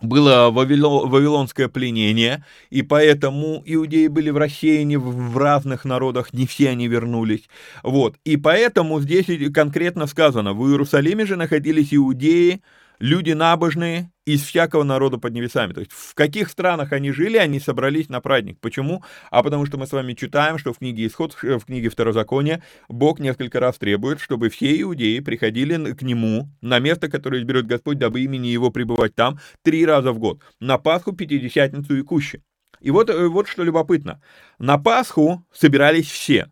было 0.00 0.50
вавилонское 0.50 1.68
пленение, 1.68 2.44
и 2.70 2.82
поэтому 2.82 3.62
иудеи 3.64 4.06
были 4.06 4.30
в 4.30 4.36
рассеянии 4.36 4.96
в 4.96 5.36
разных 5.36 5.84
народах, 5.84 6.32
не 6.32 6.46
все 6.46 6.70
они 6.70 6.88
вернулись. 6.88 7.48
Вот. 7.82 8.16
И 8.24 8.36
поэтому 8.36 9.00
здесь 9.00 9.26
конкретно 9.52 10.06
сказано, 10.06 10.52
в 10.52 10.68
Иерусалиме 10.68 11.26
же 11.26 11.36
находились 11.36 11.92
иудеи, 11.94 12.62
люди 13.00 13.32
набожные 13.32 14.12
из 14.26 14.42
всякого 14.42 14.84
народа 14.84 15.18
под 15.18 15.32
небесами. 15.32 15.72
То 15.72 15.80
есть 15.80 15.92
в 15.92 16.14
каких 16.14 16.50
странах 16.50 16.92
они 16.92 17.10
жили, 17.10 17.36
они 17.36 17.58
собрались 17.58 18.08
на 18.08 18.20
праздник. 18.20 18.60
Почему? 18.60 19.02
А 19.30 19.42
потому 19.42 19.66
что 19.66 19.78
мы 19.78 19.86
с 19.86 19.92
вами 19.92 20.12
читаем, 20.12 20.58
что 20.58 20.72
в 20.72 20.78
книге 20.78 21.06
Исход, 21.06 21.34
в 21.42 21.64
книге 21.64 21.88
Второзакония, 21.88 22.62
Бог 22.88 23.18
несколько 23.18 23.58
раз 23.58 23.78
требует, 23.78 24.20
чтобы 24.20 24.50
все 24.50 24.80
иудеи 24.80 25.18
приходили 25.20 25.92
к 25.94 26.02
Нему 26.02 26.48
на 26.60 26.78
место, 26.78 27.08
которое 27.08 27.40
изберет 27.40 27.66
Господь, 27.66 27.98
дабы 27.98 28.20
имени 28.20 28.48
Его 28.48 28.70
пребывать 28.70 29.14
там 29.14 29.40
три 29.62 29.84
раза 29.84 30.12
в 30.12 30.18
год. 30.18 30.42
На 30.60 30.78
Пасху, 30.78 31.12
Пятидесятницу 31.12 31.96
и 31.96 32.02
Кущи. 32.02 32.42
И 32.80 32.90
вот, 32.90 33.10
э, 33.10 33.26
вот 33.26 33.48
что 33.48 33.62
любопытно. 33.62 34.22
На 34.58 34.78
Пасху 34.78 35.44
собирались 35.52 36.10
все. 36.10 36.50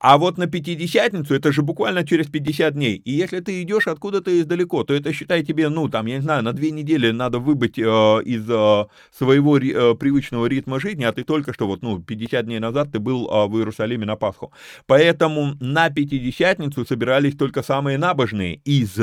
А 0.00 0.16
вот 0.16 0.38
на 0.38 0.46
Пятидесятницу, 0.46 1.34
это 1.34 1.50
же 1.50 1.62
буквально 1.62 2.06
через 2.06 2.28
50 2.28 2.74
дней. 2.74 2.96
И 3.04 3.10
если 3.10 3.40
ты 3.40 3.62
идешь 3.62 3.88
откуда-то 3.88 4.30
издалеко, 4.40 4.84
то 4.84 4.94
это, 4.94 5.12
считай, 5.12 5.42
тебе, 5.42 5.68
ну, 5.68 5.88
там, 5.88 6.06
я 6.06 6.16
не 6.16 6.22
знаю, 6.22 6.44
на 6.44 6.52
две 6.52 6.70
недели 6.70 7.10
надо 7.10 7.40
выбыть 7.40 7.78
э, 7.78 7.82
из 7.82 8.48
э, 8.48 8.86
своего 9.10 9.58
э, 9.58 9.94
привычного 9.96 10.46
ритма 10.46 10.78
жизни, 10.78 11.02
а 11.02 11.12
ты 11.12 11.24
только 11.24 11.52
что, 11.52 11.66
вот, 11.66 11.82
ну, 11.82 12.00
50 12.00 12.46
дней 12.46 12.60
назад 12.60 12.92
ты 12.92 13.00
был 13.00 13.28
э, 13.28 13.48
в 13.48 13.56
Иерусалиме 13.56 14.06
на 14.06 14.14
Пасху. 14.14 14.52
Поэтому 14.86 15.56
на 15.58 15.90
Пятидесятницу 15.90 16.86
собирались 16.86 17.36
только 17.36 17.64
самые 17.64 17.98
набожные 17.98 18.60
из 18.64 18.96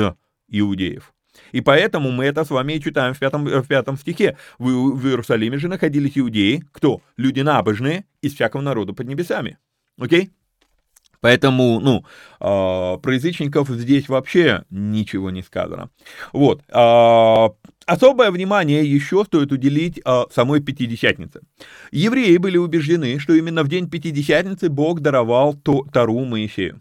иудеев. 0.48 1.12
И 1.52 1.60
поэтому 1.60 2.10
мы 2.10 2.24
это 2.24 2.46
с 2.46 2.50
вами 2.50 2.72
и 2.72 2.80
читаем 2.80 3.12
в 3.12 3.18
пятом, 3.18 3.44
в 3.44 3.68
пятом 3.68 3.98
стихе. 3.98 4.38
В, 4.58 4.70
в 4.70 5.06
Иерусалиме 5.06 5.58
же 5.58 5.68
находились 5.68 6.16
иудеи, 6.16 6.64
кто? 6.72 7.02
Люди 7.18 7.40
набожные 7.40 8.06
из 8.22 8.32
всякого 8.32 8.62
народа 8.62 8.94
под 8.94 9.06
небесами. 9.06 9.58
Окей? 9.98 10.30
Поэтому, 11.20 11.80
ну, 11.80 12.04
э, 12.40 12.98
про 12.98 13.14
язычников 13.14 13.68
здесь 13.68 14.08
вообще 14.08 14.64
ничего 14.70 15.30
не 15.30 15.42
сказано. 15.42 15.90
Вот. 16.32 16.62
Э, 16.68 17.48
особое 17.86 18.30
внимание 18.30 18.84
еще 18.84 19.24
стоит 19.24 19.52
уделить 19.52 20.00
э, 20.04 20.22
самой 20.32 20.60
Пятидесятнице. 20.60 21.40
Евреи 21.90 22.36
были 22.36 22.56
убеждены, 22.56 23.18
что 23.18 23.34
именно 23.34 23.62
в 23.62 23.68
день 23.68 23.90
Пятидесятницы 23.90 24.68
Бог 24.68 25.00
даровал 25.00 25.54
то, 25.54 25.86
Тару 25.92 26.24
Моисею. 26.24 26.80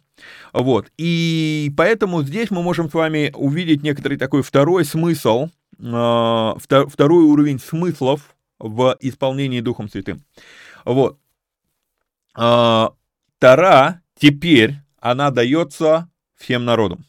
Вот. 0.54 0.88
И 0.98 1.72
поэтому 1.76 2.24
здесь 2.24 2.52
мы 2.52 2.64
можем 2.64 2.90
с 2.90 2.94
вами 2.94 3.32
увидеть 3.36 3.84
некоторый 3.84 4.18
такой 4.18 4.44
второй 4.44 4.86
смысл, 4.86 5.50
второй 5.78 7.24
уровень 7.24 7.60
смыслов 7.60 8.36
в 8.60 8.98
исполнении 9.02 9.60
Духом 9.60 9.90
Святым. 9.90 10.24
Вот. 10.86 11.20
Э, 12.38 12.90
Тара 13.40 14.02
Теперь 14.20 14.76
она 15.00 15.32
дается 15.32 16.10
всем 16.36 16.66
народам. 16.66 17.06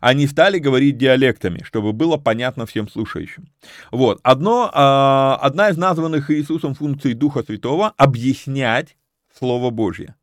Они 0.00 0.26
стали 0.26 0.58
говорить 0.58 0.96
диалектами, 0.96 1.62
чтобы 1.62 1.92
было 1.92 2.16
понятно 2.16 2.66
всем 2.66 2.88
слушающим. 2.88 3.48
Вот. 3.90 4.20
Одно, 4.22 4.70
э, 4.72 5.44
одна 5.44 5.70
из 5.70 5.76
названных 5.76 6.30
Иисусом 6.30 6.74
функций 6.74 7.14
Духа 7.14 7.42
Святого— 7.42 7.92
объяснять 7.96 8.96
Слово 9.38 9.70
Божье. 9.70 10.14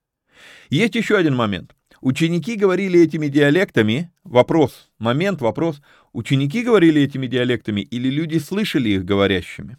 Есть 0.69 0.95
еще 0.95 1.17
один 1.17 1.35
момент. 1.35 1.75
Ученики 2.01 2.55
говорили 2.55 3.01
этими 3.01 3.27
диалектами, 3.27 4.11
вопрос, 4.23 4.89
момент, 4.99 5.41
вопрос, 5.41 5.81
ученики 6.11 6.63
говорили 6.63 7.01
этими 7.01 7.27
диалектами 7.27 7.81
или 7.81 8.09
люди 8.09 8.39
слышали 8.39 8.89
их 8.89 9.05
говорящими? 9.05 9.77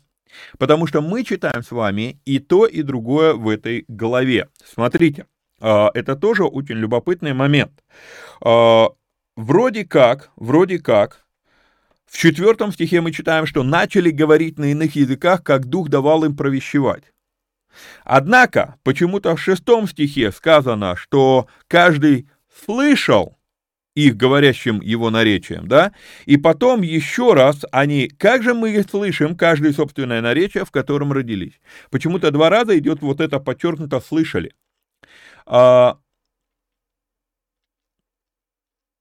Потому 0.58 0.86
что 0.86 1.00
мы 1.00 1.22
читаем 1.24 1.62
с 1.62 1.70
вами 1.70 2.20
и 2.24 2.38
то, 2.38 2.66
и 2.66 2.82
другое 2.82 3.34
в 3.34 3.48
этой 3.48 3.84
главе. 3.88 4.48
Смотрите. 4.64 5.26
А, 5.66 5.90
это 5.94 6.14
тоже 6.14 6.44
очень 6.44 6.74
любопытный 6.74 7.32
момент. 7.32 7.72
А, 8.42 8.88
вроде 9.34 9.86
как, 9.86 10.30
вроде 10.36 10.78
как, 10.78 11.24
в 12.04 12.18
четвертом 12.18 12.70
стихе 12.70 13.00
мы 13.00 13.12
читаем, 13.12 13.46
что 13.46 13.62
начали 13.62 14.10
говорить 14.10 14.58
на 14.58 14.72
иных 14.72 14.94
языках, 14.94 15.42
как 15.42 15.64
Дух 15.64 15.88
давал 15.88 16.24
им 16.24 16.36
провещевать. 16.36 17.04
Однако, 18.04 18.76
почему-то 18.82 19.34
в 19.34 19.40
шестом 19.40 19.88
стихе 19.88 20.32
сказано, 20.32 20.96
что 20.96 21.48
каждый 21.66 22.28
слышал 22.66 23.38
их 23.94 24.18
говорящим 24.18 24.82
его 24.82 25.08
наречием, 25.08 25.66
да, 25.66 25.92
и 26.26 26.36
потом 26.36 26.82
еще 26.82 27.32
раз 27.32 27.64
они, 27.72 28.08
как 28.08 28.42
же 28.42 28.52
мы 28.52 28.82
слышим 28.82 29.34
каждое 29.34 29.72
собственное 29.72 30.20
наречие, 30.20 30.66
в 30.66 30.70
котором 30.70 31.10
родились. 31.12 31.58
Почему-то 31.90 32.30
два 32.32 32.50
раза 32.50 32.76
идет 32.78 33.00
вот 33.00 33.20
это 33.20 33.40
подчеркнуто 33.40 34.00
«слышали». 34.00 34.52
А, 35.46 35.98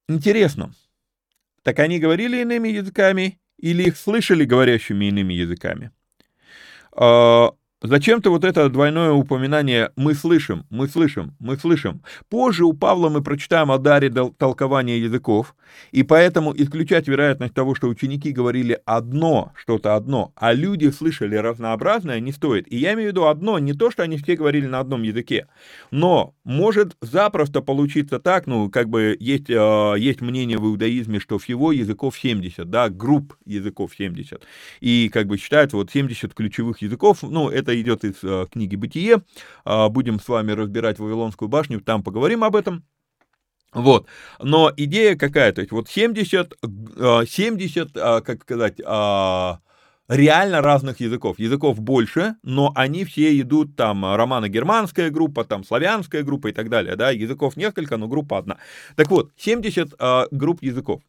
Интересно, 0.08 0.74
так 1.64 1.80
они 1.80 2.00
говорили 2.00 2.42
иными 2.42 2.70
языками 2.70 3.40
или 3.58 3.84
их 3.84 3.98
слышали 3.98 4.46
говорящими 4.46 5.06
иными 5.06 5.34
языками? 5.34 5.92
А, 6.92 7.52
Зачем-то 7.86 8.30
вот 8.30 8.46
это 8.46 8.70
двойное 8.70 9.12
упоминание 9.12 9.92
«мы 9.98 10.14
слышим», 10.14 10.66
«мы 10.70 10.88
слышим», 10.88 11.36
«мы 11.40 11.58
слышим». 11.58 12.02
Позже 12.30 12.64
у 12.64 12.72
Павла 12.72 13.10
мы 13.10 13.22
прочитаем 13.22 13.72
о 13.72 13.78
даре 13.78 14.10
толкования 14.10 14.98
языков, 15.00 15.54
и 15.92 16.04
поэтому 16.04 16.54
исключать 16.56 17.10
вероятность 17.10 17.54
того, 17.54 17.76
что 17.76 17.90
ученики 17.90 18.32
говорили 18.32 18.80
одно, 18.86 19.52
что-то 19.58 19.98
одно, 19.98 20.32
а 20.38 20.54
люди 20.54 20.90
слышали 20.92 21.36
разнообразное, 21.36 22.22
не 22.22 22.32
стоит. 22.32 22.72
И 22.72 22.78
я 22.78 22.94
имею 22.94 23.10
в 23.10 23.12
виду 23.12 23.26
одно, 23.26 23.60
не 23.60 23.74
то, 23.74 23.92
что 23.92 24.04
они 24.04 24.16
все 24.16 24.38
говорили 24.38 24.66
на 24.66 24.80
одном 24.80 25.04
языке, 25.04 25.48
но 25.92 26.34
может 26.46 26.96
запросто 27.02 27.60
получиться 27.60 28.20
так, 28.20 28.48
ну, 28.48 28.70
как 28.70 28.88
бы 28.88 29.18
есть, 29.20 29.50
э, 29.50 29.96
есть 29.98 30.22
мнение 30.22 30.58
в 30.58 30.66
иудаизме, 30.68 31.20
что 31.20 31.38
всего 31.38 31.74
языков 31.74 32.18
70, 32.18 32.70
да, 32.70 32.88
групп 32.88 33.36
языков 33.46 33.92
70, 33.98 34.42
и 34.80 35.10
как 35.12 35.28
бы 35.28 35.38
считают 35.38 35.74
вот 35.74 35.92
70 35.92 36.34
ключевых 36.34 36.82
языков, 36.82 37.20
ну, 37.24 37.50
это 37.50 37.73
идет 37.80 38.04
из 38.04 38.24
э, 38.24 38.46
книги 38.52 38.76
«Бытие». 38.76 39.24
Э, 39.66 39.90
будем 39.90 40.20
с 40.20 40.28
вами 40.28 40.52
разбирать 40.52 41.00
Вавилонскую 41.00 41.50
башню, 41.50 41.82
там 41.82 42.04
поговорим 42.04 42.44
об 42.44 42.56
этом. 42.56 42.84
Вот, 43.74 44.08
но 44.40 44.72
идея 44.78 45.16
какая, 45.16 45.52
то 45.52 45.62
есть 45.62 45.72
вот 45.72 45.90
70, 45.90 46.54
70, 47.28 47.98
э, 47.98 48.22
как 48.22 48.44
сказать, 48.44 48.80
э, 48.80 49.54
реально 50.08 50.62
разных 50.62 51.00
языков. 51.00 51.40
Языков 51.40 51.80
больше, 51.80 52.36
но 52.44 52.72
они 52.76 53.04
все 53.04 53.40
идут 53.40 53.76
там 53.76 54.06
романо-германская 54.06 55.10
группа, 55.10 55.44
там 55.44 55.64
славянская 55.64 56.24
группа 56.24 56.48
и 56.48 56.52
так 56.52 56.70
далее, 56.70 56.96
да, 56.96 57.10
языков 57.10 57.58
несколько, 57.58 57.98
но 57.98 58.08
группа 58.08 58.38
одна. 58.38 58.58
Так 58.96 59.10
вот, 59.10 59.32
70 59.38 59.94
э, 59.98 60.26
групп 60.32 60.62
языков. 60.62 61.02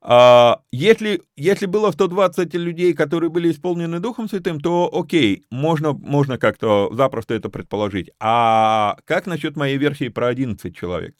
А, 0.00 0.60
если, 0.70 1.22
если 1.36 1.66
было 1.66 1.90
120 1.90 2.54
людей, 2.54 2.94
которые 2.94 3.30
были 3.30 3.50
исполнены 3.50 3.98
Духом 3.98 4.28
Святым, 4.28 4.60
то 4.60 4.88
окей, 4.92 5.44
можно, 5.50 5.92
можно 5.92 6.38
как-то 6.38 6.88
запросто 6.92 7.34
это 7.34 7.48
предположить. 7.48 8.10
А 8.20 8.96
как 9.04 9.26
насчет 9.26 9.56
моей 9.56 9.76
версии 9.76 10.08
про 10.08 10.28
11 10.28 10.74
человек, 10.76 11.16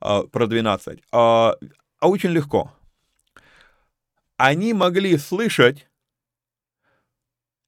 а, 0.00 0.24
про 0.24 0.46
12? 0.46 1.00
А, 1.10 1.54
а 2.00 2.08
очень 2.08 2.30
легко. 2.30 2.72
Они 4.36 4.74
могли 4.74 5.16
слышать, 5.16 5.88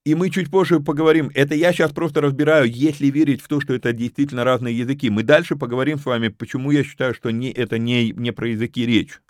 и 0.05 0.15
мы 0.15 0.31
чуть 0.31 0.51
позже 0.51 0.81
поговорим, 0.81 1.31
это 1.35 1.55
я 1.55 1.73
сейчас 1.73 1.93
просто 1.93 2.21
разбираю, 2.21 2.71
если 2.71 3.07
верить 3.07 3.41
в 3.41 3.49
то, 3.49 3.61
что 3.61 3.75
это 3.75 3.93
действительно 3.93 4.45
разные 4.45 4.77
языки. 4.77 5.11
Мы 5.11 5.23
дальше 5.23 5.57
поговорим 5.57 5.99
с 5.99 6.05
вами, 6.05 6.29
почему 6.29 6.71
я 6.71 6.85
считаю, 6.85 7.15
что 7.15 7.31
не, 7.31 7.51
это 7.51 7.79
не, 7.79 8.11
не 8.11 8.31
про 8.31 8.49
языки 8.49 8.87
речь. 8.87 9.21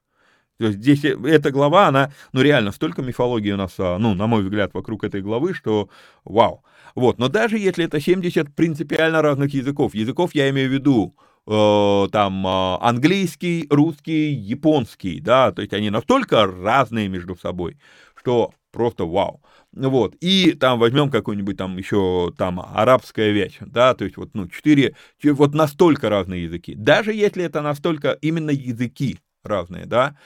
То 0.61 0.67
есть 0.67 0.79
здесь 0.79 1.05
э, 1.07 1.17
эта 1.25 1.51
глава, 1.51 1.89
она, 1.89 2.13
ну 2.35 2.43
реально, 2.43 2.71
столько 2.73 3.01
мифологии 3.01 3.51
у 3.51 3.57
нас, 3.57 3.77
а, 3.79 3.97
ну, 3.97 4.13
на 4.13 4.27
мой 4.27 4.43
взгляд, 4.43 4.75
вокруг 4.75 5.05
этой 5.05 5.23
главы, 5.23 5.55
что 5.55 5.89
вау. 6.23 6.63
Вот, 6.95 7.19
но 7.19 7.29
даже 7.29 7.57
если 7.57 7.87
это 7.87 7.99
70 7.99 8.55
принципиально 8.55 9.23
разных 9.23 9.55
языков, 9.55 9.95
языков 9.95 10.35
я 10.35 10.51
имею 10.51 10.69
в 10.69 10.73
виду, 10.73 11.17
э, 11.47 12.09
там, 12.13 12.47
э, 12.47 12.77
английский, 12.83 13.69
русский, 13.71 14.35
японский, 14.35 15.21
да, 15.21 15.51
то 15.51 15.63
есть 15.63 15.73
они 15.73 15.89
настолько 15.89 16.45
разные 16.45 17.09
между 17.09 17.37
собой, 17.37 17.79
что 18.15 18.53
просто 18.71 19.07
вау. 19.07 19.41
Вот, 19.73 20.15
и 20.21 20.53
там 20.53 20.79
возьмем 20.79 21.11
какой-нибудь 21.11 21.57
там 21.57 21.79
еще 21.79 22.35
там 22.37 22.61
арабская 22.61 23.31
вещь, 23.31 23.57
да, 23.63 23.95
то 23.95 24.05
есть 24.05 24.19
вот, 24.19 24.35
ну, 24.35 24.47
четыре, 24.47 24.95
вот 25.23 25.55
настолько 25.55 26.11
разные 26.11 26.45
языки. 26.45 26.75
Даже 26.75 27.15
если 27.15 27.45
это 27.45 27.63
настолько 27.63 28.11
именно 28.21 28.51
языки 28.51 29.21
разные, 29.43 29.87
да, 29.87 30.17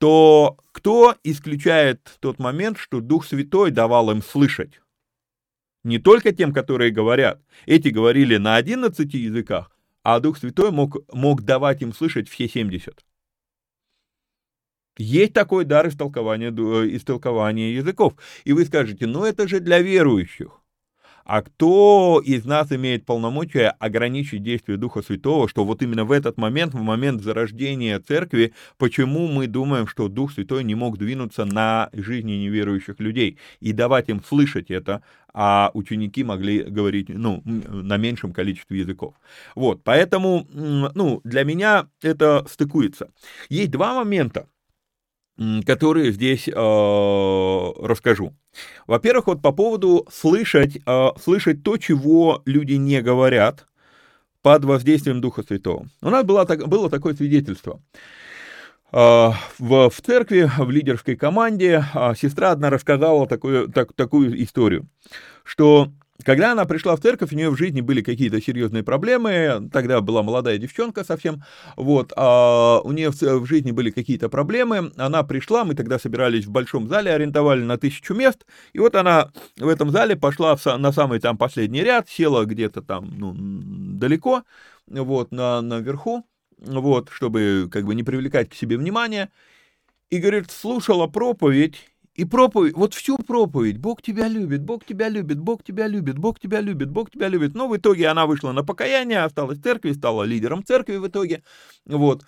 то 0.00 0.56
кто 0.72 1.14
исключает 1.24 2.16
тот 2.20 2.38
момент, 2.38 2.78
что 2.78 3.00
Дух 3.00 3.26
Святой 3.26 3.70
давал 3.70 4.10
им 4.10 4.22
слышать? 4.22 4.80
Не 5.84 5.98
только 5.98 6.32
тем, 6.32 6.54
которые 6.54 6.90
говорят. 6.90 7.42
Эти 7.66 7.88
говорили 7.88 8.38
на 8.38 8.56
11 8.56 9.12
языках, 9.12 9.76
а 10.02 10.18
Дух 10.20 10.38
Святой 10.38 10.70
мог, 10.70 10.96
мог 11.12 11.42
давать 11.42 11.82
им 11.82 11.92
слышать 11.92 12.30
все 12.30 12.48
70. 12.48 13.04
Есть 14.96 15.34
такой 15.34 15.66
дар 15.66 15.88
истолкования, 15.88 16.50
истолкования 16.96 17.72
языков. 17.72 18.14
И 18.44 18.54
вы 18.54 18.64
скажете, 18.64 19.06
ну 19.06 19.24
это 19.24 19.46
же 19.46 19.60
для 19.60 19.80
верующих. 19.80 20.59
А 21.24 21.42
кто 21.42 22.22
из 22.24 22.44
нас 22.44 22.72
имеет 22.72 23.06
полномочия 23.06 23.74
ограничить 23.78 24.42
действие 24.42 24.78
Духа 24.78 25.02
Святого, 25.02 25.48
что 25.48 25.64
вот 25.64 25.82
именно 25.82 26.04
в 26.04 26.12
этот 26.12 26.38
момент, 26.38 26.74
в 26.74 26.82
момент 26.82 27.22
зарождения 27.22 28.00
церкви, 28.00 28.52
почему 28.78 29.28
мы 29.28 29.46
думаем, 29.46 29.86
что 29.86 30.08
Дух 30.08 30.32
Святой 30.32 30.64
не 30.64 30.74
мог 30.74 30.98
двинуться 30.98 31.44
на 31.44 31.90
жизни 31.92 32.32
неверующих 32.32 32.98
людей 33.00 33.38
и 33.60 33.72
давать 33.72 34.08
им 34.08 34.22
слышать 34.24 34.70
это, 34.70 35.02
а 35.32 35.70
ученики 35.74 36.24
могли 36.24 36.62
говорить, 36.62 37.08
ну, 37.08 37.42
на 37.44 37.96
меньшем 37.96 38.32
количестве 38.32 38.80
языков. 38.80 39.14
Вот, 39.54 39.82
поэтому, 39.84 40.46
ну, 40.52 41.20
для 41.24 41.44
меня 41.44 41.88
это 42.02 42.44
стыкуется. 42.48 43.10
Есть 43.48 43.70
два 43.70 43.94
момента, 43.94 44.48
которые 45.64 46.12
здесь 46.12 46.48
э, 46.48 46.52
расскажу. 46.52 48.34
Во-первых, 48.86 49.26
вот 49.26 49.42
по 49.42 49.52
поводу 49.52 50.06
слышать, 50.12 50.78
э, 50.84 51.08
слышать 51.20 51.62
то, 51.62 51.76
чего 51.76 52.42
люди 52.44 52.74
не 52.74 53.00
говорят 53.00 53.66
под 54.42 54.64
воздействием 54.64 55.20
Духа 55.20 55.42
Святого. 55.42 55.88
У 56.02 56.10
нас 56.10 56.24
было, 56.24 56.44
было 56.44 56.90
такое 56.90 57.14
свидетельство. 57.14 57.80
Э, 58.92 59.30
в, 59.58 59.88
в 59.88 60.00
церкви, 60.02 60.50
в 60.58 60.70
лидерской 60.70 61.16
команде 61.16 61.84
э, 61.94 62.14
сестра 62.16 62.50
одна 62.50 62.70
рассказала 62.70 63.26
такую, 63.26 63.68
так, 63.68 63.92
такую 63.94 64.42
историю, 64.42 64.88
что 65.44 65.90
когда 66.24 66.52
она 66.52 66.64
пришла 66.64 66.96
в 66.96 67.00
церковь, 67.00 67.32
у 67.32 67.36
нее 67.36 67.50
в 67.50 67.56
жизни 67.56 67.80
были 67.80 68.02
какие-то 68.02 68.40
серьезные 68.40 68.82
проблемы, 68.82 69.68
тогда 69.72 70.00
была 70.00 70.22
молодая 70.22 70.58
девчонка 70.58 71.04
совсем, 71.04 71.42
вот, 71.76 72.12
а 72.16 72.80
у 72.82 72.92
нее 72.92 73.10
в, 73.10 73.46
жизни 73.46 73.70
были 73.70 73.90
какие-то 73.90 74.28
проблемы, 74.28 74.92
она 74.96 75.22
пришла, 75.22 75.64
мы 75.64 75.74
тогда 75.74 75.98
собирались 75.98 76.46
в 76.46 76.50
большом 76.50 76.88
зале, 76.88 77.12
арендовали 77.12 77.62
на 77.62 77.78
тысячу 77.78 78.14
мест, 78.14 78.46
и 78.72 78.78
вот 78.78 78.94
она 78.94 79.30
в 79.56 79.68
этом 79.68 79.90
зале 79.90 80.16
пошла 80.16 80.56
в, 80.56 80.64
на 80.66 80.92
самый 80.92 81.20
там 81.20 81.36
последний 81.36 81.82
ряд, 81.82 82.08
села 82.08 82.44
где-то 82.44 82.82
там, 82.82 83.10
ну, 83.16 83.34
далеко, 83.36 84.42
вот, 84.86 85.32
на, 85.32 85.60
наверху, 85.60 86.26
вот, 86.58 87.08
чтобы 87.10 87.68
как 87.70 87.84
бы 87.84 87.94
не 87.94 88.02
привлекать 88.02 88.50
к 88.50 88.54
себе 88.54 88.76
внимания, 88.76 89.30
и, 90.10 90.18
говорит, 90.18 90.50
слушала 90.50 91.06
проповедь, 91.06 91.90
и 92.20 92.24
проповедь, 92.26 92.76
вот 92.76 92.92
всю 92.92 93.16
проповедь, 93.16 93.78
Бог 93.78 94.02
тебя 94.02 94.28
любит, 94.28 94.62
Бог 94.62 94.84
тебя 94.84 95.08
любит, 95.08 95.38
Бог 95.38 95.64
тебя 95.64 95.86
любит, 95.86 96.18
Бог 96.18 96.38
тебя 96.38 96.60
любит, 96.60 96.90
Бог 96.90 97.10
тебя 97.10 97.28
любит. 97.28 97.54
Но 97.54 97.66
в 97.66 97.74
итоге 97.74 98.08
она 98.08 98.26
вышла 98.26 98.52
на 98.52 98.62
покаяние, 98.62 99.20
осталась 99.24 99.58
в 99.58 99.62
церкви, 99.62 99.92
стала 99.92 100.24
лидером 100.24 100.62
церкви 100.62 100.96
в 100.96 101.08
итоге. 101.08 101.42
Вот. 101.86 102.22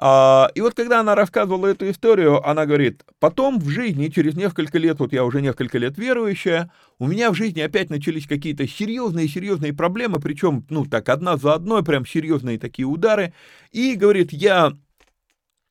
А, 0.00 0.52
и 0.54 0.60
вот 0.60 0.74
когда 0.74 1.00
она 1.00 1.16
рассказывала 1.16 1.66
эту 1.66 1.90
историю, 1.90 2.48
она 2.48 2.64
говорит, 2.64 3.02
потом 3.18 3.58
в 3.58 3.68
жизни, 3.68 4.06
через 4.06 4.36
несколько 4.36 4.78
лет, 4.78 5.00
вот 5.00 5.12
я 5.12 5.24
уже 5.24 5.42
несколько 5.42 5.78
лет 5.78 5.98
верующая, 5.98 6.70
у 7.00 7.08
меня 7.08 7.32
в 7.32 7.34
жизни 7.34 7.60
опять 7.60 7.90
начались 7.90 8.28
какие-то 8.28 8.68
серьезные-серьезные 8.68 9.72
проблемы, 9.72 10.20
причем, 10.20 10.64
ну, 10.70 10.86
так, 10.86 11.08
одна 11.08 11.36
за 11.36 11.54
одной, 11.54 11.82
прям 11.82 12.06
серьезные 12.06 12.60
такие 12.60 12.86
удары. 12.86 13.34
И, 13.72 13.96
говорит, 13.96 14.32
я 14.32 14.74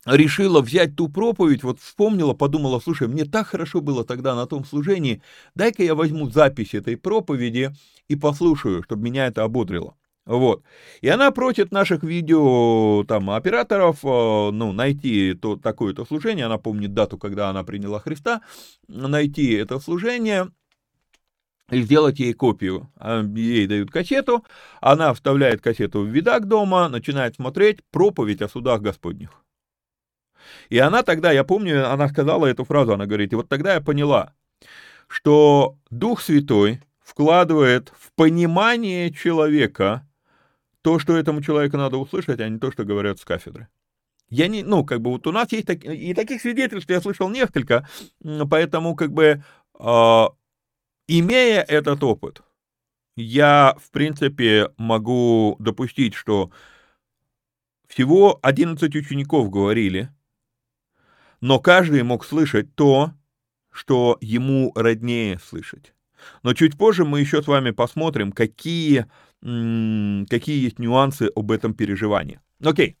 решила 0.08 0.60
взять 0.60 0.96
ту 0.96 1.08
проповедь, 1.08 1.62
вот 1.62 1.80
вспомнила, 1.80 2.34
подумала, 2.34 2.80
слушай, 2.80 3.08
мне 3.08 3.24
так 3.24 3.48
хорошо 3.48 3.80
было 3.80 4.04
тогда 4.04 4.34
на 4.34 4.46
том 4.46 4.64
служении, 4.64 5.22
дай-ка 5.54 5.82
я 5.82 5.94
возьму 5.94 6.30
запись 6.30 6.74
этой 6.74 6.96
проповеди 6.96 7.72
и 8.08 8.16
послушаю, 8.16 8.82
чтобы 8.82 9.02
меня 9.02 9.26
это 9.26 9.44
ободрило. 9.44 9.94
Вот. 10.24 10.62
И 11.00 11.08
она 11.08 11.30
просит 11.30 11.72
наших 11.72 12.02
видео 12.02 13.02
там, 13.04 13.30
операторов 13.30 14.04
э, 14.04 14.50
ну, 14.52 14.72
найти 14.72 15.32
то, 15.32 15.56
такое-то 15.56 16.04
служение. 16.04 16.44
Она 16.44 16.58
помнит 16.58 16.92
дату, 16.92 17.16
когда 17.16 17.48
она 17.48 17.64
приняла 17.64 17.98
Христа. 17.98 18.42
Найти 18.88 19.52
это 19.54 19.80
служение 19.80 20.50
и 21.70 21.80
сделать 21.80 22.20
ей 22.20 22.34
копию. 22.34 22.90
А, 22.96 23.22
ей 23.22 23.66
дают 23.66 23.90
кассету, 23.90 24.44
она 24.82 25.14
вставляет 25.14 25.62
кассету 25.62 26.00
в 26.00 26.06
видак 26.06 26.46
дома, 26.46 26.90
начинает 26.90 27.36
смотреть 27.36 27.78
проповедь 27.90 28.42
о 28.42 28.48
судах 28.48 28.82
Господних. 28.82 29.42
И 30.68 30.78
она 30.78 31.02
тогда, 31.02 31.32
я 31.32 31.44
помню, 31.44 31.90
она 31.90 32.08
сказала 32.08 32.46
эту 32.46 32.64
фразу, 32.64 32.92
она 32.92 33.06
говорит, 33.06 33.32
и 33.32 33.36
вот 33.36 33.48
тогда 33.48 33.74
я 33.74 33.80
поняла, 33.80 34.34
что 35.06 35.76
Дух 35.90 36.20
Святой 36.20 36.80
вкладывает 37.00 37.92
в 37.98 38.12
понимание 38.12 39.12
человека 39.12 40.06
то, 40.82 40.98
что 40.98 41.16
этому 41.16 41.42
человеку 41.42 41.76
надо 41.76 41.96
услышать, 41.96 42.40
а 42.40 42.48
не 42.48 42.58
то, 42.58 42.70
что 42.70 42.84
говорят 42.84 43.18
с 43.18 43.24
кафедры. 43.24 43.68
Я 44.30 44.46
не, 44.48 44.62
ну, 44.62 44.84
как 44.84 45.00
бы 45.00 45.10
вот 45.10 45.26
у 45.26 45.32
нас 45.32 45.50
есть 45.52 45.66
так, 45.66 45.84
и 45.84 46.12
таких 46.14 46.42
свидетельств 46.42 46.90
я 46.90 47.00
слышал 47.00 47.30
несколько, 47.30 47.88
поэтому 48.50 48.94
как 48.94 49.12
бы 49.12 49.42
э, 49.78 50.24
имея 51.06 51.62
этот 51.62 52.04
опыт, 52.04 52.42
я 53.16 53.74
в 53.80 53.90
принципе 53.90 54.70
могу 54.76 55.56
допустить, 55.58 56.14
что 56.14 56.50
всего 57.88 58.38
11 58.42 58.94
учеников 58.94 59.50
говорили, 59.50 60.10
но 61.40 61.58
каждый 61.60 62.02
мог 62.02 62.24
слышать 62.24 62.74
то, 62.74 63.12
что 63.70 64.18
ему 64.20 64.72
роднее 64.74 65.38
слышать. 65.38 65.94
Но 66.42 66.52
чуть 66.54 66.76
позже 66.76 67.04
мы 67.04 67.20
еще 67.20 67.42
с 67.42 67.46
вами 67.46 67.70
посмотрим, 67.70 68.32
какие, 68.32 69.06
какие 69.40 70.62
есть 70.64 70.78
нюансы 70.78 71.30
об 71.34 71.52
этом 71.52 71.74
переживании. 71.74 72.40
Окей, 72.62 72.96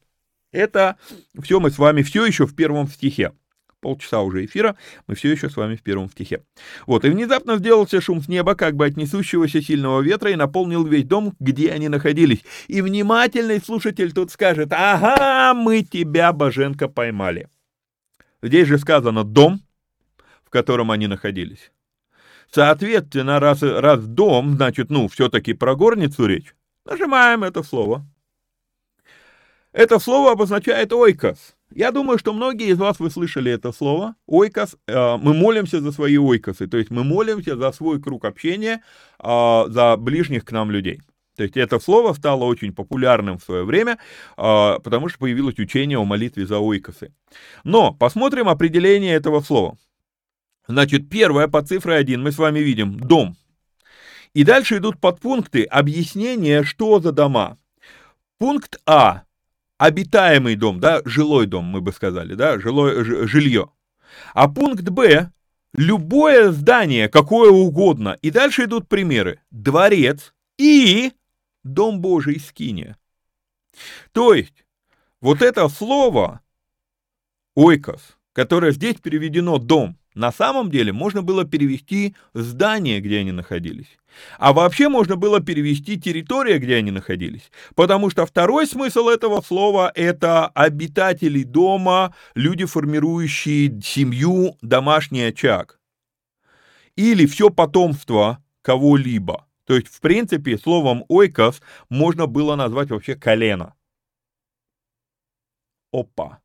это 0.52 0.96
все 1.40 1.58
мы 1.60 1.70
с 1.70 1.78
вами 1.78 2.02
все 2.02 2.24
еще 2.24 2.46
в 2.46 2.54
первом 2.54 2.88
стихе. 2.88 3.32
Полчаса 3.80 4.22
уже 4.22 4.44
эфира, 4.44 4.76
мы 5.06 5.14
все 5.14 5.30
еще 5.30 5.48
с 5.48 5.56
вами 5.56 5.76
в 5.76 5.82
первом 5.82 6.10
стихе. 6.10 6.42
Вот, 6.86 7.04
и 7.04 7.10
внезапно 7.10 7.58
сделался 7.58 8.00
шум 8.00 8.20
с 8.20 8.26
неба, 8.26 8.56
как 8.56 8.74
бы 8.74 8.86
от 8.86 8.96
несущегося 8.96 9.62
сильного 9.62 10.00
ветра, 10.00 10.32
и 10.32 10.36
наполнил 10.36 10.84
весь 10.84 11.04
дом, 11.04 11.36
где 11.38 11.70
они 11.70 11.88
находились. 11.88 12.44
И 12.66 12.82
внимательный 12.82 13.60
слушатель 13.60 14.12
тут 14.12 14.32
скажет, 14.32 14.72
ага, 14.72 15.54
мы 15.54 15.82
тебя, 15.82 16.32
Боженко, 16.32 16.88
поймали. 16.88 17.48
Здесь 18.42 18.68
же 18.68 18.78
сказано 18.78 19.24
«дом», 19.24 19.60
в 20.44 20.50
котором 20.50 20.90
они 20.90 21.06
находились. 21.06 21.72
Соответственно, 22.50 23.40
раз, 23.40 23.62
раз 23.62 24.06
дом, 24.06 24.54
значит, 24.54 24.90
ну, 24.90 25.08
все-таки 25.08 25.52
про 25.52 25.74
горницу 25.74 26.26
речь, 26.26 26.54
нажимаем 26.84 27.44
это 27.44 27.62
слово. 27.62 28.06
Это 29.72 29.98
слово 29.98 30.32
обозначает 30.32 30.92
ойкос. 30.92 31.54
Я 31.74 31.92
думаю, 31.92 32.18
что 32.18 32.32
многие 32.32 32.68
из 32.68 32.78
вас 32.78 32.98
вы 32.98 33.10
слышали 33.10 33.52
это 33.52 33.72
слово. 33.72 34.14
Ойкос. 34.26 34.76
Э, 34.86 35.18
мы 35.18 35.34
молимся 35.34 35.80
за 35.82 35.92
свои 35.92 36.16
ойкосы, 36.16 36.66
то 36.66 36.78
есть 36.78 36.90
мы 36.90 37.04
молимся 37.04 37.56
за 37.56 37.70
свой 37.72 38.00
круг 38.00 38.24
общения, 38.24 38.82
э, 39.22 39.64
за 39.68 39.96
ближних 39.98 40.46
к 40.46 40.52
нам 40.52 40.70
людей. 40.70 41.02
То 41.38 41.44
есть 41.44 41.56
это 41.56 41.78
слово 41.78 42.14
стало 42.14 42.44
очень 42.44 42.72
популярным 42.72 43.38
в 43.38 43.44
свое 43.44 43.64
время, 43.64 43.98
э, 44.36 44.78
потому 44.82 45.08
что 45.08 45.20
появилось 45.20 45.56
учение 45.60 45.96
о 45.96 46.04
молитве 46.04 46.44
за 46.44 46.58
ойкосы. 46.58 47.12
Но 47.62 47.92
посмотрим 47.92 48.48
определение 48.48 49.14
этого 49.14 49.40
слова. 49.40 49.78
Значит, 50.66 51.08
первое 51.08 51.46
по 51.46 51.62
цифре 51.62 51.94
1 51.94 52.20
мы 52.20 52.32
с 52.32 52.38
вами 52.38 52.58
видим 52.58 52.98
дом. 52.98 53.36
И 54.34 54.42
дальше 54.42 54.78
идут 54.78 55.00
подпункты 55.00 55.62
объяснения, 55.62 56.64
что 56.64 56.98
за 56.98 57.12
дома. 57.12 57.56
Пункт 58.38 58.80
А. 58.84 59.22
Обитаемый 59.78 60.56
дом, 60.56 60.80
да, 60.80 61.02
жилой 61.04 61.46
дом, 61.46 61.66
мы 61.66 61.80
бы 61.80 61.92
сказали, 61.92 62.34
да, 62.34 62.58
жилое, 62.58 63.04
жилье. 63.04 63.70
А 64.34 64.48
пункт 64.48 64.88
Б. 64.88 65.30
Любое 65.72 66.50
здание, 66.50 67.08
какое 67.08 67.52
угодно. 67.52 68.18
И 68.22 68.32
дальше 68.32 68.64
идут 68.64 68.88
примеры. 68.88 69.38
Дворец 69.52 70.32
и 70.58 71.12
дом 71.72 72.00
Божий 72.00 72.40
скиния. 72.40 72.96
То 74.12 74.34
есть, 74.34 74.64
вот 75.20 75.42
это 75.42 75.68
слово 75.68 76.40
ойкос, 77.54 78.16
которое 78.32 78.72
здесь 78.72 78.96
переведено 78.96 79.58
дом, 79.58 79.98
на 80.14 80.32
самом 80.32 80.70
деле 80.70 80.92
можно 80.92 81.22
было 81.22 81.44
перевести 81.44 82.16
здание, 82.34 83.00
где 83.00 83.18
они 83.18 83.30
находились. 83.30 83.98
А 84.38 84.52
вообще 84.52 84.88
можно 84.88 85.16
было 85.16 85.40
перевести 85.40 86.00
территория, 86.00 86.58
где 86.58 86.76
они 86.76 86.90
находились. 86.90 87.50
Потому 87.76 88.10
что 88.10 88.26
второй 88.26 88.66
смысл 88.66 89.08
этого 89.08 89.40
слова– 89.42 89.92
это 89.94 90.48
обитатели 90.48 91.44
дома, 91.44 92.14
люди, 92.34 92.64
формирующие 92.64 93.80
семью, 93.80 94.56
домашний 94.60 95.22
очаг. 95.22 95.78
Или 96.96 97.26
все 97.26 97.50
потомство 97.50 98.42
кого-либо. 98.62 99.47
То 99.68 99.76
есть, 99.76 99.86
в 99.86 100.00
принципе, 100.00 100.58
словом 100.58 101.04
«ойкос» 101.08 101.62
можно 101.88 102.26
было 102.26 102.56
назвать 102.56 102.90
вообще 102.90 103.14
колено. 103.14 103.74
Опа 105.92 106.40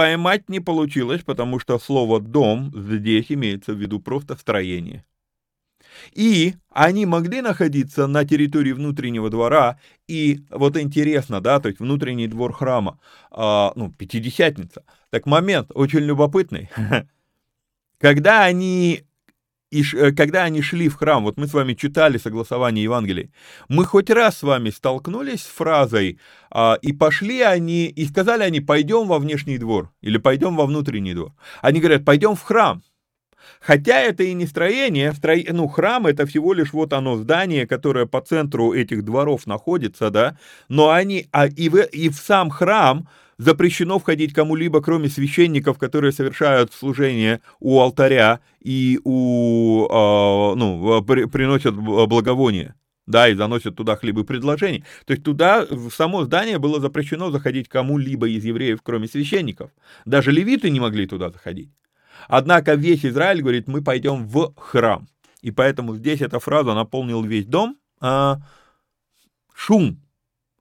поймать 0.00 0.48
не 0.48 0.60
получилось, 0.60 1.22
потому 1.22 1.58
что 1.58 1.78
слово 1.78 2.20
«дом» 2.20 2.72
здесь 2.74 3.26
имеется 3.28 3.74
в 3.74 3.76
виду 3.76 4.00
просто 4.00 4.34
строение. 4.34 5.04
И 6.12 6.54
они 6.70 7.04
могли 7.04 7.42
находиться 7.42 8.06
на 8.06 8.24
территории 8.24 8.72
внутреннего 8.72 9.28
двора, 9.28 9.78
и 10.08 10.40
вот 10.48 10.78
интересно, 10.78 11.42
да, 11.42 11.60
то 11.60 11.68
есть 11.68 11.80
внутренний 11.80 12.28
двор 12.28 12.54
храма, 12.54 12.98
а, 13.30 13.72
ну, 13.76 13.92
Пятидесятница. 13.92 14.84
Так 15.10 15.26
момент 15.26 15.70
очень 15.74 16.00
любопытный. 16.00 16.70
Когда 17.98 18.44
они 18.44 19.02
и 19.70 19.84
э, 19.94 20.12
когда 20.12 20.44
они 20.44 20.62
шли 20.62 20.88
в 20.88 20.96
храм, 20.96 21.22
вот 21.22 21.36
мы 21.38 21.46
с 21.46 21.54
вами 21.54 21.74
читали 21.74 22.18
согласование 22.18 22.84
Евангелий, 22.84 23.30
мы 23.68 23.84
хоть 23.84 24.10
раз 24.10 24.38
с 24.38 24.42
вами 24.42 24.70
столкнулись 24.70 25.42
с 25.42 25.46
фразой, 25.46 26.18
а, 26.50 26.76
и 26.82 26.92
пошли 26.92 27.40
они, 27.40 27.86
и 27.86 28.04
сказали 28.06 28.42
они, 28.42 28.60
пойдем 28.60 29.06
во 29.06 29.18
внешний 29.18 29.58
двор, 29.58 29.92
или 30.00 30.18
пойдем 30.18 30.56
во 30.56 30.66
внутренний 30.66 31.14
двор. 31.14 31.32
Они 31.62 31.78
говорят, 31.80 32.04
пойдем 32.04 32.34
в 32.34 32.42
храм. 32.42 32.82
Хотя 33.60 34.00
это 34.00 34.22
и 34.22 34.34
не 34.34 34.46
строение, 34.46 35.12
стро... 35.12 35.34
ну, 35.50 35.68
храм 35.68 36.06
это 36.06 36.26
всего 36.26 36.52
лишь 36.52 36.72
вот 36.72 36.92
оно 36.92 37.16
здание, 37.16 37.66
которое 37.66 38.06
по 38.06 38.20
центру 38.20 38.72
этих 38.72 39.04
дворов 39.04 39.46
находится, 39.46 40.10
да, 40.10 40.36
но 40.68 40.90
они, 40.90 41.26
а 41.32 41.46
и 41.46 41.68
в, 41.68 41.80
и 41.82 42.08
в 42.08 42.16
сам 42.16 42.50
храм 42.50 43.08
запрещено 43.38 43.98
входить 43.98 44.34
кому-либо, 44.34 44.82
кроме 44.82 45.08
священников, 45.08 45.78
которые 45.78 46.12
совершают 46.12 46.72
служение 46.74 47.40
у 47.58 47.80
алтаря 47.80 48.40
и 48.60 49.00
у, 49.04 49.86
э, 49.86 50.54
ну, 50.56 51.02
при, 51.02 51.24
приносят 51.24 51.74
благовоние 51.74 52.74
да, 53.10 53.28
и 53.28 53.34
заносят 53.34 53.76
туда 53.76 53.96
хлебы 53.96 54.24
предложений. 54.24 54.84
То 55.04 55.12
есть 55.12 55.24
туда, 55.24 55.66
в 55.68 55.90
само 55.90 56.24
здание 56.24 56.58
было 56.58 56.80
запрещено 56.80 57.30
заходить 57.30 57.68
кому-либо 57.68 58.28
из 58.28 58.44
евреев, 58.44 58.80
кроме 58.82 59.08
священников. 59.08 59.70
Даже 60.04 60.30
левиты 60.30 60.70
не 60.70 60.80
могли 60.80 61.06
туда 61.06 61.30
заходить. 61.30 61.70
Однако 62.28 62.74
весь 62.74 63.04
Израиль 63.04 63.42
говорит, 63.42 63.68
мы 63.68 63.82
пойдем 63.82 64.26
в 64.26 64.54
храм. 64.56 65.08
И 65.42 65.50
поэтому 65.50 65.96
здесь 65.96 66.20
эта 66.20 66.38
фраза 66.38 66.74
наполнил 66.74 67.22
весь 67.22 67.46
дом. 67.46 67.76
А, 68.00 68.40
шум, 69.54 69.98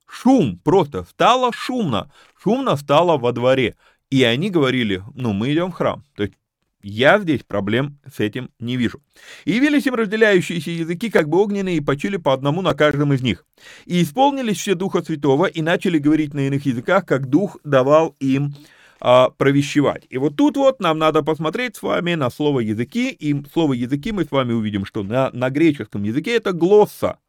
Шум 0.10 0.60
просто, 0.64 1.03
стало 1.03 1.51
шумно. 1.53 2.12
Шумно 2.41 2.76
стало 2.78 3.18
во 3.18 3.32
дворе. 3.32 3.76
И 4.10 4.24
они 4.24 4.49
говорили, 4.49 5.03
ну, 5.14 5.34
мы 5.34 5.53
идем 5.53 5.72
в 5.72 5.76
храм. 5.76 6.03
То 6.16 6.24
есть 6.24 6.34
я 6.82 7.20
здесь 7.20 7.43
проблем 7.43 7.99
с 8.12 8.20
этим 8.20 8.49
не 8.60 8.76
вижу. 8.76 9.01
И 9.45 9.51
явились 9.51 9.86
им 9.86 9.93
разделяющиеся 9.93 10.72
языки, 10.72 11.12
как 11.12 11.30
бы 11.30 11.38
огненные, 11.38 11.78
и 11.78 11.82
почили 11.82 12.18
по 12.18 12.34
одному 12.34 12.62
на 12.62 12.74
каждом 12.74 13.14
из 13.14 13.22
них. 13.22 13.45
И 13.86 14.01
исполнились 14.01 14.57
все 14.57 14.74
Духа 14.74 15.03
Святого, 15.03 15.45
и 15.45 15.62
начали 15.62 15.99
говорить 15.99 16.34
на 16.34 16.47
иных 16.47 16.66
языках, 16.66 17.05
как 17.05 17.28
Дух 17.28 17.57
давал 17.64 18.16
им 18.20 18.55
а, 19.00 19.30
провещевать. 19.30 20.06
И 20.10 20.18
вот 20.18 20.36
тут 20.36 20.58
вот 20.58 20.80
нам 20.80 20.97
надо 20.97 21.24
посмотреть 21.24 21.76
с 21.76 21.82
вами 21.82 22.16
на 22.16 22.30
слово 22.30 22.60
языки, 22.60 23.10
и 23.10 23.43
слово 23.52 23.74
языки 23.74 24.12
мы 24.12 24.26
с 24.26 24.32
вами 24.32 24.54
увидим, 24.54 24.86
что 24.86 25.04
на, 25.04 25.30
на 25.32 25.50
греческом 25.50 26.04
языке 26.04 26.36
это 26.36 26.52
глосса. 26.52 27.20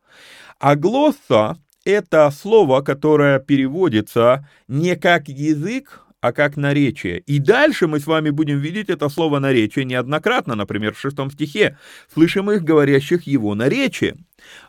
А 0.58 0.76
глосса 0.76 1.56
это 1.84 2.30
слово, 2.30 2.82
которое 2.82 3.38
переводится 3.38 4.48
не 4.68 4.96
как 4.96 5.28
язык, 5.28 6.02
а 6.20 6.32
как 6.32 6.56
наречие. 6.56 7.20
И 7.20 7.38
дальше 7.38 7.86
мы 7.86 7.98
с 7.98 8.06
вами 8.06 8.30
будем 8.30 8.58
видеть 8.58 8.90
это 8.90 9.08
слово 9.08 9.38
наречие 9.38 9.84
неоднократно, 9.84 10.54
например, 10.54 10.94
в 10.94 11.00
шестом 11.00 11.30
стихе. 11.30 11.78
Слышим 12.12 12.50
их, 12.50 12.62
говорящих 12.62 13.26
его 13.26 13.54
наречие. 13.54 14.16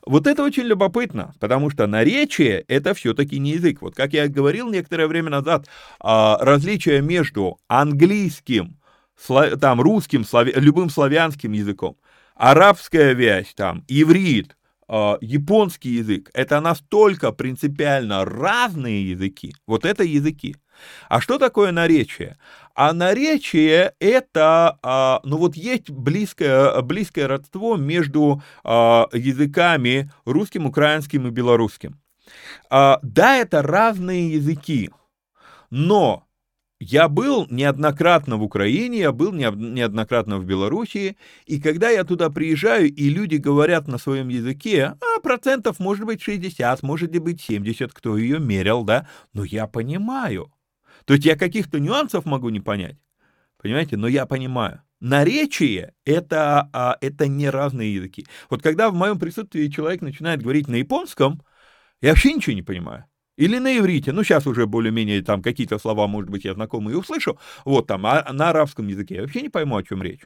Вот 0.06 0.28
это 0.28 0.44
очень 0.44 0.64
любопытно, 0.64 1.34
потому 1.40 1.70
что 1.70 1.88
наречие— 1.88 2.64
это 2.68 2.94
все-таки 2.94 3.40
не 3.40 3.52
язык. 3.52 3.82
Вот 3.82 3.96
как 3.96 4.14
я 4.14 4.28
говорил 4.28 4.70
некоторое 4.70 5.08
время 5.08 5.30
назад, 5.30 5.68
а, 6.00 6.38
различие 6.42 7.02
между 7.02 7.58
английским, 7.68 8.78
там, 9.60 9.82
русским, 9.82 10.26
любым 10.56 10.90
славянским 10.90 11.52
языком, 11.52 11.98
арабская 12.36 13.14
вязь, 13.14 13.54
там, 13.56 13.84
иврит, 13.88 14.58
а, 14.88 15.18
японский 15.22 15.92
язык, 15.92 16.30
это 16.34 16.60
настолько 16.60 17.32
принципиально 17.32 18.26
разные 18.26 19.10
языки, 19.12 19.54
вот 19.66 19.86
это 19.86 20.04
языки. 20.04 20.56
А 21.10 21.22
что 21.22 21.38
такое 21.38 21.72
наречие? 21.72 22.38
А 22.74 22.94
наречие 22.94 23.94
это, 24.00 24.80
а, 24.82 25.20
ну 25.24 25.38
вот 25.38 25.56
есть 25.56 25.90
близкое, 25.90 26.82
близкое 26.82 27.28
родство 27.28 27.76
между 27.76 28.42
а, 28.64 29.08
языками 29.14 30.12
русским, 30.26 30.66
украинским 30.66 31.28
и 31.28 31.32
белорусским. 31.32 32.00
Да, 32.70 33.00
это 33.38 33.62
разные 33.62 34.32
языки, 34.34 34.90
но 35.70 36.26
я 36.84 37.10
был 37.10 37.46
неоднократно 37.52 38.38
в 38.38 38.44
Украине, 38.44 39.02
я 39.02 39.12
был 39.12 39.32
неоднократно 39.32 40.40
в 40.40 40.46
Белоруссии, 40.46 41.16
и 41.46 41.62
когда 41.62 41.92
я 41.92 42.04
туда 42.04 42.32
приезжаю, 42.32 42.92
и 42.92 43.08
люди 43.10 43.36
говорят 43.36 43.88
на 43.88 44.00
своем 44.00 44.30
языке, 44.30 44.96
а 45.00 45.20
процентов 45.22 45.80
может 45.80 46.08
быть 46.08 46.24
60, 46.24 46.82
может 46.82 47.12
быть 47.20 47.40
70, 47.40 47.94
кто 47.94 48.18
ее 48.18 48.40
мерил, 48.40 48.84
да, 48.84 49.08
но 49.32 49.44
я 49.44 49.68
понимаю. 49.68 50.52
То 51.06 51.14
есть 51.14 51.26
я 51.26 51.36
каких-то 51.36 51.80
нюансов 51.80 52.26
могу 52.26 52.50
не 52.50 52.60
понять, 52.60 52.98
понимаете, 53.58 53.98
но 53.98 54.08
я 54.08 54.26
понимаю. 54.26 54.82
Наречие 55.00 55.94
это, 56.06 56.70
а, 56.74 56.98
это 57.02 57.28
не 57.28 57.50
разные 57.50 57.94
языки. 57.96 58.28
Вот 58.50 58.62
когда 58.62 58.90
в 58.90 58.94
моем 58.94 59.18
присутствии 59.18 59.68
человек 59.68 60.02
начинает 60.02 60.44
говорить 60.44 60.68
на 60.68 60.76
японском, 60.76 61.42
я 62.02 62.10
вообще 62.10 62.34
ничего 62.34 62.54
не 62.54 62.62
понимаю. 62.62 63.06
Или 63.38 63.58
на 63.58 63.76
иврите, 63.78 64.12
ну, 64.12 64.24
сейчас 64.24 64.46
уже 64.46 64.68
более-менее 64.68 65.24
там 65.24 65.42
какие-то 65.42 65.80
слова, 65.80 66.08
может 66.08 66.30
быть, 66.30 66.46
я 66.46 66.54
знакомые 66.54 66.98
услышу, 66.98 67.40
вот 67.66 67.88
там, 67.88 68.06
а 68.06 68.32
на 68.32 68.50
арабском 68.50 68.88
языке 68.88 69.16
я 69.16 69.22
вообще 69.22 69.42
не 69.42 69.50
пойму, 69.50 69.78
о 69.78 69.84
чем 69.84 70.04
речь. 70.04 70.22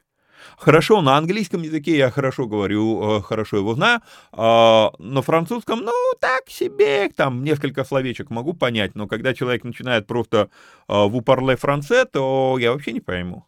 Хорошо, 0.58 1.02
на 1.02 1.18
английском 1.18 1.62
языке 1.62 1.98
я 1.98 2.10
хорошо 2.10 2.48
говорю, 2.48 3.18
э, 3.18 3.22
хорошо 3.22 3.58
его 3.58 3.76
знаю, 3.76 4.02
а 4.32 4.91
на 5.00 5.22
французском, 5.22 5.80
ну, 5.82 5.93
так 6.20 6.50
себе, 6.50 7.10
там 7.10 7.43
несколько 7.43 7.84
словечек 7.84 8.30
могу 8.30 8.54
понять, 8.54 8.96
но 8.96 9.08
когда 9.08 9.34
человек 9.34 9.64
начинает 9.64 10.08
просто 10.08 10.50
э, 10.88 10.93
в 10.93 11.16
упарле 11.16 11.56
франце, 11.56 12.06
то 12.06 12.58
я 12.60 12.72
вообще 12.72 12.93
не 12.93 13.02
пойму. 13.02 13.46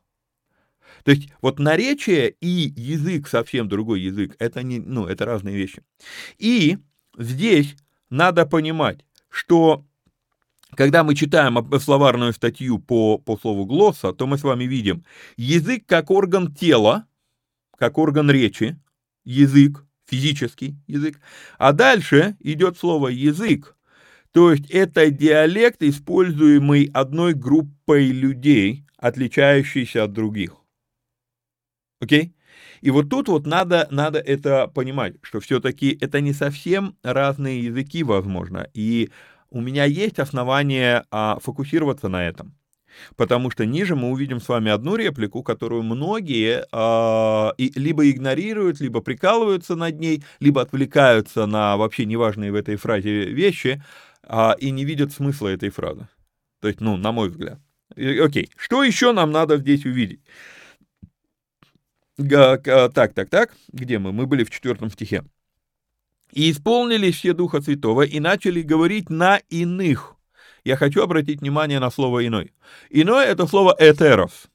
То 1.03 1.11
есть 1.11 1.29
вот 1.41 1.59
наречие 1.59 2.31
и 2.41 2.73
язык 2.75 3.27
совсем 3.27 3.69
другой 3.69 4.01
язык, 4.01 4.35
это 4.39 4.63
не, 4.63 4.79
ну, 4.79 5.05
это 5.05 5.25
разные 5.25 5.55
вещи. 5.55 5.83
И 6.37 6.77
здесь 7.17 7.75
надо 8.09 8.45
понимать, 8.45 9.05
что 9.29 9.85
когда 10.75 11.03
мы 11.03 11.15
читаем 11.15 11.57
словарную 11.79 12.33
статью 12.33 12.79
по, 12.79 13.17
по 13.17 13.37
слову 13.37 13.65
глосса, 13.65 14.13
то 14.13 14.27
мы 14.27 14.37
с 14.37 14.43
вами 14.43 14.65
видим 14.65 15.03
язык 15.37 15.85
как 15.85 16.11
орган 16.11 16.53
тела, 16.53 17.05
как 17.77 17.97
орган 17.97 18.29
речи, 18.29 18.79
язык, 19.23 19.85
физический 20.05 20.77
язык, 20.87 21.19
а 21.57 21.73
дальше 21.73 22.35
идет 22.39 22.77
слово 22.77 23.09
язык, 23.09 23.77
то 24.31 24.51
есть 24.51 24.69
это 24.69 25.09
диалект, 25.09 25.81
используемый 25.81 26.89
одной 26.93 27.33
группой 27.33 28.07
людей, 28.07 28.85
отличающийся 28.97 30.03
от 30.03 30.13
других. 30.13 30.57
Окей? 31.99 32.35
И 32.81 32.91
вот 32.91 33.09
тут 33.09 33.27
вот 33.27 33.47
надо, 33.47 33.87
надо 33.89 34.19
это 34.19 34.67
понимать, 34.67 35.15
что 35.23 35.39
все-таки 35.39 35.97
это 35.99 36.21
не 36.21 36.33
совсем 36.33 36.95
разные 37.01 37.63
языки, 37.63 38.03
возможно, 38.03 38.69
и 38.73 39.09
у 39.49 39.61
меня 39.61 39.85
есть 39.85 40.19
основания 40.19 41.05
а, 41.11 41.39
фокусироваться 41.39 42.09
на 42.09 42.27
этом. 42.27 42.55
Потому 43.15 43.51
что 43.51 43.65
ниже 43.65 43.95
мы 43.95 44.09
увидим 44.09 44.39
с 44.41 44.47
вами 44.47 44.71
одну 44.71 44.95
реплику, 44.95 45.43
которую 45.43 45.83
многие 45.83 46.65
э, 46.71 47.53
и, 47.57 47.71
либо 47.79 48.09
игнорируют, 48.09 48.79
либо 48.79 49.01
прикалываются 49.01 49.75
над 49.75 49.99
ней, 49.99 50.23
либо 50.39 50.61
отвлекаются 50.61 51.45
на 51.45 51.77
вообще 51.77 52.05
неважные 52.05 52.51
в 52.51 52.55
этой 52.55 52.75
фразе 52.75 53.25
вещи 53.25 53.83
э, 54.23 54.49
и 54.59 54.71
не 54.71 54.85
видят 54.85 55.11
смысла 55.11 55.49
этой 55.49 55.69
фразы. 55.69 56.07
То 56.61 56.67
есть, 56.67 56.81
ну, 56.81 56.97
на 56.97 57.11
мой 57.11 57.29
взгляд. 57.29 57.59
И, 57.95 58.17
окей, 58.17 58.49
что 58.57 58.83
еще 58.83 59.13
нам 59.13 59.31
надо 59.31 59.57
здесь 59.57 59.85
увидеть? 59.85 60.21
Г- 62.17 62.89
так, 62.89 63.13
так, 63.13 63.29
так, 63.29 63.53
где 63.71 63.99
мы? 63.99 64.11
Мы 64.11 64.25
были 64.25 64.43
в 64.43 64.49
четвертом 64.49 64.89
стихе. 64.89 65.23
И 66.31 66.51
исполнились 66.51 67.15
все 67.15 67.33
Духа 67.33 67.61
Святого 67.61 68.01
и 68.01 68.19
начали 68.19 68.61
говорить 68.61 69.09
на 69.09 69.37
иных. 69.49 70.15
Я 70.63 70.75
хочу 70.75 71.01
обратить 71.01 71.41
внимание 71.41 71.79
на 71.79 71.89
слово 71.89 72.27
«иной». 72.27 72.53
«Иной»— 72.89 73.25
это 73.27 73.47
слово 73.47 73.75
«этерос». 73.79 74.47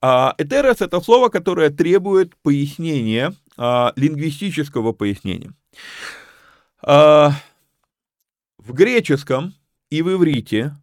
А 0.00 0.34
«Этерос»— 0.38 0.76
это 0.80 1.00
слово, 1.00 1.28
которое 1.28 1.70
требует 1.70 2.36
пояснения, 2.36 3.34
а, 3.56 3.92
лингвистического 3.96 4.92
пояснения. 4.92 5.52
А, 6.82 7.32
в 8.58 8.72
греческом 8.72 9.54
и 9.90 10.02
в 10.02 10.12
иврите 10.12 10.76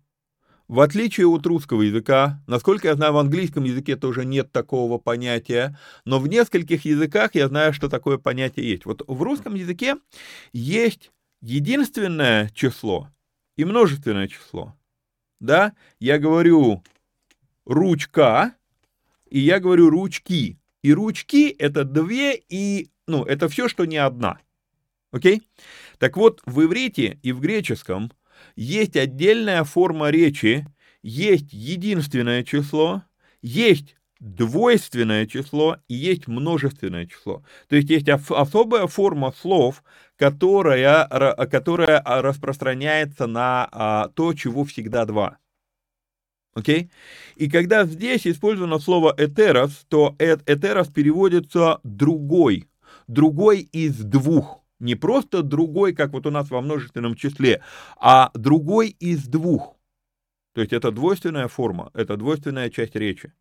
в 0.67 0.81
отличие 0.81 1.27
от 1.27 1.45
русского 1.45 1.81
языка, 1.81 2.41
насколько 2.45 2.87
я 2.87 2.95
знаю, 2.95 3.13
в 3.13 3.17
английском 3.17 3.63
языке 3.63 3.95
тоже 3.95 4.25
нет 4.25 4.51
такого 4.51 4.97
понятия, 4.97 5.77
но 6.05 6.19
в 6.19 6.27
нескольких 6.27 6.85
языках 6.85 7.35
я 7.35 7.47
знаю, 7.47 7.73
что 7.73 7.87
такое 7.89 8.17
понятие 8.17 8.69
есть. 8.69 8.85
Вот 8.85 9.01
в 9.07 9.21
русском 9.21 9.55
языке 9.55 9.95
есть 10.51 11.11
единственное 11.41 12.49
число 12.49 13.09
и 13.55 13.65
множественное 13.65 14.27
число. 14.27 14.75
Да, 15.39 15.73
я 15.99 16.17
говорю 16.17 16.83
ручка, 17.65 18.53
и 19.29 19.39
я 19.39 19.59
говорю 19.59 19.89
ручки. 19.89 20.59
И 20.83 20.93
ручки 20.93 21.49
это 21.49 21.83
две, 21.83 22.35
и, 22.49 22.89
ну, 23.07 23.23
это 23.23 23.49
все, 23.49 23.67
что 23.67 23.85
не 23.85 23.97
одна. 23.97 24.39
Окей? 25.11 25.41
Так 25.97 26.17
вот, 26.17 26.41
в 26.45 26.63
иврите 26.63 27.19
и 27.23 27.31
в 27.31 27.39
греческом 27.39 28.11
есть 28.55 28.95
отдельная 28.95 29.63
форма 29.63 30.09
речи, 30.09 30.65
есть 31.01 31.53
единственное 31.53 32.43
число, 32.43 33.03
есть 33.41 33.95
двойственное 34.19 35.25
число 35.27 35.77
и 35.87 35.95
есть 35.95 36.27
множественное 36.27 37.05
число. 37.05 37.43
То 37.69 37.75
есть 37.75 37.89
есть 37.89 38.09
особая 38.09 38.87
форма 38.87 39.31
слов, 39.31 39.83
которая, 40.15 41.07
которая 41.51 42.01
распространяется 42.03 43.27
на 43.27 43.67
а, 43.71 44.09
то, 44.09 44.33
чего 44.33 44.65
всегда 44.65 45.05
два. 45.05 45.37
Окей? 46.53 46.83
Okay? 46.83 46.89
И 47.35 47.49
когда 47.49 47.85
здесь 47.85 48.25
использовано 48.25 48.79
слово 48.79 49.13
«этерос», 49.15 49.85
то 49.89 50.15
«этерос» 50.17 50.87
переводится 50.87 51.79
«другой», 51.83 52.67
«другой 53.07 53.59
из 53.59 53.97
двух». 53.97 54.63
Не 54.79 54.95
просто 54.95 55.41
другой, 55.41 55.93
как 55.93 56.11
вот 56.11 56.27
у 56.27 56.31
нас 56.31 56.49
во 56.49 56.61
множественном 56.61 57.15
числе, 57.15 57.61
а 57.99 58.31
другой 58.33 58.89
из 58.89 59.27
двух. 59.27 59.75
То 60.53 60.61
есть 60.61 60.73
это 60.73 60.91
двойственная 60.91 61.47
форма, 61.47 61.91
это 61.93 62.17
двойственная 62.17 62.69
часть 62.69 62.95
речи. 62.95 63.33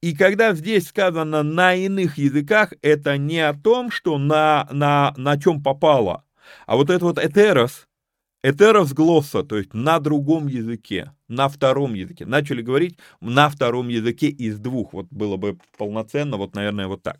И 0.00 0.14
когда 0.14 0.54
здесь 0.54 0.88
сказано 0.88 1.42
на 1.42 1.74
иных 1.74 2.18
языках, 2.18 2.72
это 2.82 3.16
не 3.16 3.40
о 3.40 3.54
том, 3.54 3.90
что 3.90 4.18
на, 4.18 4.68
на, 4.70 5.14
на 5.16 5.40
чем 5.40 5.62
попало, 5.62 6.24
а 6.66 6.76
вот 6.76 6.90
это 6.90 7.04
вот 7.04 7.18
этерос, 7.18 7.86
этерос 8.42 8.92
глосса, 8.92 9.42
то 9.42 9.56
есть 9.56 9.74
на 9.74 9.98
другом 9.98 10.46
языке, 10.46 11.12
на 11.28 11.48
втором 11.48 11.94
языке. 11.94 12.26
Начали 12.26 12.62
говорить 12.62 12.98
на 13.20 13.48
втором 13.48 13.88
языке 13.88 14.28
из 14.28 14.58
двух. 14.58 14.92
Вот 14.92 15.06
было 15.10 15.36
бы 15.36 15.58
полноценно, 15.76 16.36
вот, 16.36 16.54
наверное, 16.54 16.88
вот 16.88 17.02
так 17.02 17.18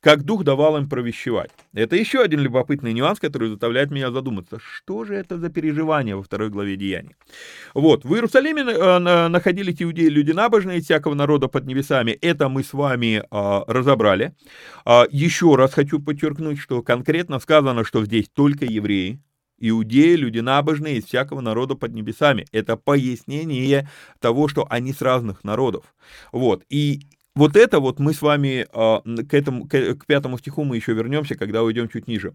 как 0.00 0.22
дух 0.24 0.44
давал 0.44 0.76
им 0.76 0.88
провещевать. 0.88 1.50
Это 1.72 1.96
еще 1.96 2.22
один 2.22 2.40
любопытный 2.40 2.92
нюанс, 2.92 3.18
который 3.18 3.50
заставляет 3.50 3.90
меня 3.90 4.10
задуматься, 4.10 4.58
что 4.60 5.04
же 5.04 5.14
это 5.14 5.38
за 5.38 5.48
переживание 5.50 6.16
во 6.16 6.22
второй 6.22 6.50
главе 6.50 6.76
Деяний. 6.76 7.16
Вот, 7.74 8.04
в 8.04 8.14
Иерусалиме 8.14 8.62
э, 8.62 9.28
находились 9.28 9.82
иудеи, 9.82 10.08
люди 10.08 10.32
набожные, 10.32 10.80
всякого 10.80 11.14
народа 11.14 11.48
под 11.48 11.66
небесами. 11.66 12.12
Это 12.12 12.48
мы 12.48 12.62
с 12.62 12.72
вами 12.72 13.22
а, 13.30 13.64
разобрали. 13.66 14.34
А, 14.84 15.04
еще 15.10 15.56
раз 15.56 15.74
хочу 15.74 16.00
подчеркнуть, 16.00 16.58
что 16.58 16.82
конкретно 16.82 17.38
сказано, 17.38 17.84
что 17.84 18.04
здесь 18.04 18.28
только 18.28 18.64
евреи, 18.64 19.20
Иудеи, 19.58 20.14
люди 20.14 20.38
набожные 20.40 20.98
из 20.98 21.04
всякого 21.04 21.40
народа 21.40 21.74
под 21.74 21.92
небесами. 21.92 22.46
Это 22.52 22.76
пояснение 22.76 23.88
того, 24.20 24.48
что 24.48 24.66
они 24.70 24.92
с 24.92 25.02
разных 25.02 25.44
народов. 25.44 25.94
Вот. 26.32 26.64
И 26.68 27.02
вот 27.34 27.56
это 27.56 27.80
вот 27.80 27.98
мы 27.98 28.14
с 28.14 28.22
вами 28.22 28.66
а, 28.72 29.00
к 29.00 29.34
этому, 29.34 29.66
к, 29.68 30.06
пятому 30.06 30.38
стиху 30.38 30.64
мы 30.64 30.76
еще 30.76 30.92
вернемся, 30.92 31.36
когда 31.36 31.62
уйдем 31.62 31.88
чуть 31.88 32.08
ниже. 32.08 32.34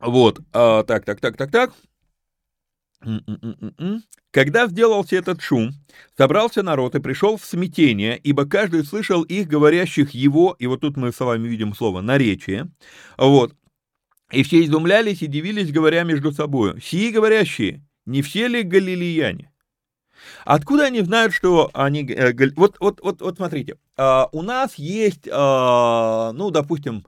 Вот, 0.00 0.40
а, 0.52 0.82
так, 0.82 1.04
так, 1.04 1.20
так, 1.20 1.36
так, 1.36 1.50
так. 1.50 1.72
Когда 4.30 4.66
сделался 4.66 5.16
этот 5.16 5.40
шум, 5.40 5.72
собрался 6.16 6.62
народ 6.62 6.94
и 6.94 7.00
пришел 7.00 7.36
в 7.36 7.44
смятение, 7.44 8.18
ибо 8.18 8.46
каждый 8.46 8.84
слышал 8.84 9.22
их, 9.22 9.46
говорящих 9.46 10.10
его, 10.10 10.56
и 10.58 10.66
вот 10.66 10.80
тут 10.80 10.96
мы 10.96 11.12
с 11.12 11.20
вами 11.20 11.46
видим 11.46 11.74
слово 11.74 12.00
«наречие», 12.00 12.70
вот, 13.16 13.54
и 14.32 14.42
все 14.42 14.64
изумлялись 14.64 15.22
и 15.22 15.26
дивились, 15.26 15.70
говоря 15.70 16.02
между 16.02 16.32
собой, 16.32 16.80
«Сии 16.80 17.10
говорящие, 17.10 17.84
не 18.06 18.22
все 18.22 18.48
ли 18.48 18.62
галилеяне?» 18.62 19.50
Откуда 20.44 20.84
они 20.84 21.00
знают, 21.02 21.32
что 21.32 21.70
они... 21.74 22.06
Э, 22.10 22.32
вот, 22.56 22.76
вот, 22.80 23.00
вот, 23.02 23.20
вот 23.20 23.36
смотрите, 23.36 23.76
а, 23.96 24.28
у 24.32 24.42
нас 24.42 24.74
есть, 24.76 25.28
а, 25.30 26.32
ну, 26.32 26.50
допустим, 26.50 27.06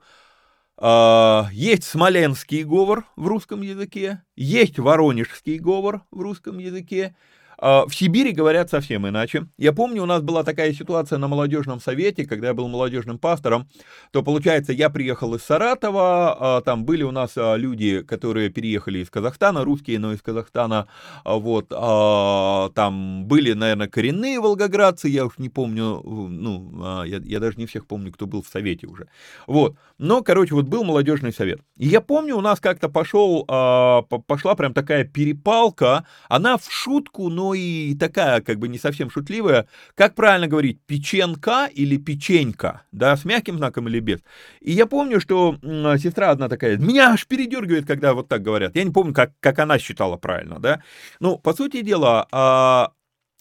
есть 0.79 1.83
смоленский 1.83 2.63
говор 2.63 3.05
в 3.15 3.27
русском 3.27 3.61
языке, 3.61 4.21
есть 4.35 4.77
воронежский 4.77 5.57
говор 5.57 6.01
в 6.11 6.21
русском 6.21 6.59
языке, 6.59 7.15
а, 7.59 7.85
в 7.87 7.95
Сибири 7.95 8.33
говорят 8.33 8.69
совсем 8.69 9.07
иначе. 9.07 9.47
Я 9.57 9.73
помню, 9.73 10.03
у 10.03 10.05
нас 10.05 10.21
была 10.21 10.43
такая 10.43 10.73
ситуация 10.73 11.17
на 11.17 11.27
молодежном 11.27 11.79
совете, 11.79 12.25
когда 12.25 12.47
я 12.49 12.53
был 12.53 12.67
молодежным 12.67 13.17
пастором, 13.17 13.67
то 14.11 14.21
получается, 14.21 14.73
я 14.73 14.89
приехал 14.89 15.33
из 15.33 15.43
Саратова, 15.43 16.57
а, 16.57 16.61
там 16.61 16.85
были 16.85 17.03
у 17.03 17.11
нас 17.11 17.31
а, 17.35 17.55
люди, 17.55 18.03
которые 18.03 18.49
переехали 18.49 18.99
из 18.99 19.09
Казахстана, 19.09 19.63
русские, 19.63 19.97
но 19.97 20.13
из 20.13 20.21
Казахстана, 20.21 20.87
вот, 21.25 21.69
там 21.69 23.25
были, 23.25 23.53
наверное, 23.53 23.87
коренные 23.87 24.39
волгоградцы, 24.39 25.07
я 25.07 25.25
уж 25.25 25.37
не 25.37 25.49
помню, 25.49 26.01
ну, 26.03 27.03
я, 27.05 27.17
я 27.23 27.39
даже 27.39 27.57
не 27.57 27.65
всех 27.65 27.87
помню, 27.87 28.11
кто 28.11 28.27
был 28.27 28.41
в 28.43 28.47
совете 28.47 28.87
уже, 28.87 29.07
вот, 29.47 29.75
но, 29.97 30.21
короче, 30.21 30.53
вот 30.53 30.65
был 30.65 30.83
молодежный 30.83 31.33
совет. 31.33 31.59
И 31.75 31.87
я 31.87 32.01
помню, 32.01 32.35
у 32.37 32.41
нас 32.41 32.59
как-то 32.59 32.87
пошел, 32.87 33.43
пошла 33.45 34.55
прям 34.55 34.73
такая 34.73 35.05
перепалка, 35.05 36.05
она 36.29 36.57
в 36.57 36.71
шутку, 36.71 37.29
но 37.29 37.47
но 37.47 37.53
и 37.53 37.95
такая, 37.95 38.41
как 38.41 38.59
бы 38.59 38.67
не 38.67 38.77
совсем 38.77 39.09
шутливая. 39.09 39.67
Как 39.95 40.15
правильно 40.15 40.47
говорить, 40.47 40.81
печенка 40.85 41.69
или 41.73 41.95
печенька, 41.95 42.81
да, 42.91 43.15
с 43.15 43.23
мягким 43.23 43.57
знаком 43.57 43.87
или 43.87 44.01
без. 44.01 44.19
И 44.59 44.73
я 44.73 44.85
помню, 44.85 45.21
что 45.21 45.55
сестра 45.61 46.31
одна 46.31 46.49
такая, 46.49 46.77
меня 46.77 47.11
аж 47.11 47.25
передергивает, 47.25 47.85
когда 47.85 48.13
вот 48.13 48.27
так 48.27 48.41
говорят. 48.41 48.75
Я 48.75 48.83
не 48.83 48.91
помню, 48.91 49.13
как, 49.13 49.31
как 49.39 49.59
она 49.59 49.79
считала 49.79 50.17
правильно, 50.17 50.59
да. 50.59 50.83
Ну, 51.21 51.37
по 51.37 51.53
сути 51.53 51.81
дела, 51.81 52.27
а, 52.33 52.91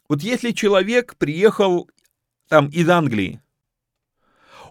вот 0.09 0.22
если 0.22 0.52
человек 0.52 1.16
приехал 1.16 1.90
там 2.48 2.68
из 2.68 2.88
Англии, 2.88 3.40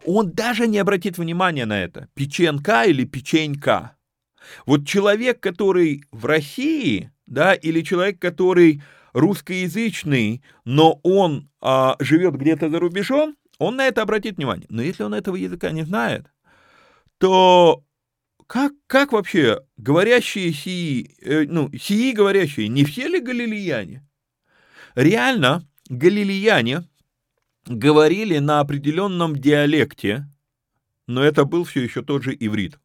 он 0.06 0.32
даже 0.32 0.68
не 0.68 0.78
обратит 0.78 1.18
внимания 1.18 1.66
на 1.66 1.82
это. 1.84 2.08
Печенка 2.14 2.84
или 2.84 3.06
печенька. 3.06 3.96
Вот 4.66 4.86
человек, 4.86 5.40
который 5.40 6.04
в 6.12 6.26
России, 6.26 7.12
да, 7.26 7.54
или 7.54 7.82
человек, 7.82 8.20
который 8.20 8.82
русскоязычный, 9.14 10.44
но 10.66 11.00
он 11.04 11.50
а, 11.62 11.96
живет 12.00 12.36
где-то 12.36 12.70
за 12.70 12.80
рубежом, 12.80 13.36
он 13.58 13.78
на 13.78 13.88
это 13.88 14.02
обратит 14.02 14.38
внимание. 14.38 14.68
Но 14.70 14.82
если 14.82 15.04
он 15.04 15.14
этого 15.14 15.36
языка 15.36 15.72
не 15.72 15.84
знает, 15.84 16.28
то 17.18 17.84
как, 18.48 18.74
как 18.88 19.14
вообще 19.14 19.62
говорящие 19.78 20.54
сии, 20.54 21.16
э, 21.22 21.46
ну, 21.48 21.72
сии 21.78 22.12
говорящие, 22.12 22.68
не 22.68 22.84
все 22.84 23.08
ли 23.08 23.20
галилеяне? 23.20 24.06
Реально, 24.96 25.68
галилеяне 25.90 26.84
говорили 27.66 28.38
на 28.40 28.60
определенном 28.60 29.36
диалекте, 29.36 30.28
но 31.08 31.24
это 31.24 31.46
был 31.46 31.64
все 31.64 31.82
еще 31.82 32.02
тот 32.02 32.24
же 32.24 32.36
иврит. 32.40 32.80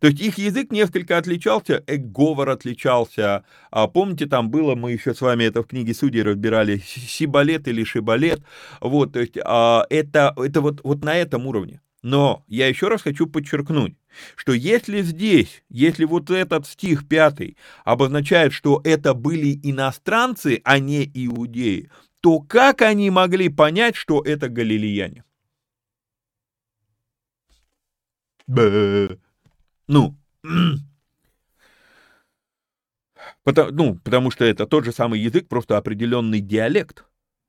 То 0.00 0.08
есть 0.08 0.20
их 0.20 0.38
язык 0.38 0.70
несколько 0.70 1.18
отличался, 1.18 1.82
говор 1.86 2.50
отличался. 2.50 3.44
А 3.70 3.86
помните, 3.86 4.26
там 4.26 4.50
было, 4.50 4.74
мы 4.74 4.92
еще 4.92 5.14
с 5.14 5.20
вами 5.20 5.44
это 5.44 5.62
в 5.62 5.66
книге 5.66 5.94
Судей 5.94 6.22
разбирали, 6.22 6.82
сибалет 6.84 7.68
или 7.68 7.84
шибалет. 7.84 8.42
Вот, 8.80 9.12
то 9.12 9.20
есть 9.20 9.38
а, 9.44 9.86
это, 9.90 10.34
это 10.36 10.60
вот, 10.60 10.80
вот 10.84 11.04
на 11.04 11.16
этом 11.16 11.46
уровне. 11.46 11.80
Но 12.02 12.44
я 12.48 12.66
еще 12.66 12.88
раз 12.88 13.02
хочу 13.02 13.28
подчеркнуть, 13.28 13.94
что 14.34 14.52
если 14.52 15.02
здесь, 15.02 15.62
если 15.68 16.04
вот 16.04 16.30
этот 16.30 16.66
стих 16.66 17.06
пятый 17.06 17.56
обозначает, 17.84 18.52
что 18.52 18.80
это 18.82 19.14
были 19.14 19.58
иностранцы, 19.62 20.60
а 20.64 20.80
не 20.80 21.08
иудеи, 21.14 21.90
то 22.22 22.40
как 22.40 22.80
они 22.80 23.10
могли 23.10 23.50
понять, 23.50 23.96
что 23.96 24.22
это 24.22 24.48
галилеяне? 24.48 25.24
Ну, 28.46 30.16
потому, 33.44 33.70
ну, 33.72 33.96
потому 33.96 34.30
что 34.30 34.44
это 34.44 34.66
тот 34.66 34.84
же 34.84 34.92
самый 34.92 35.20
язык, 35.20 35.48
просто 35.48 35.76
определенный 35.76 36.40
диалект. 36.40 37.04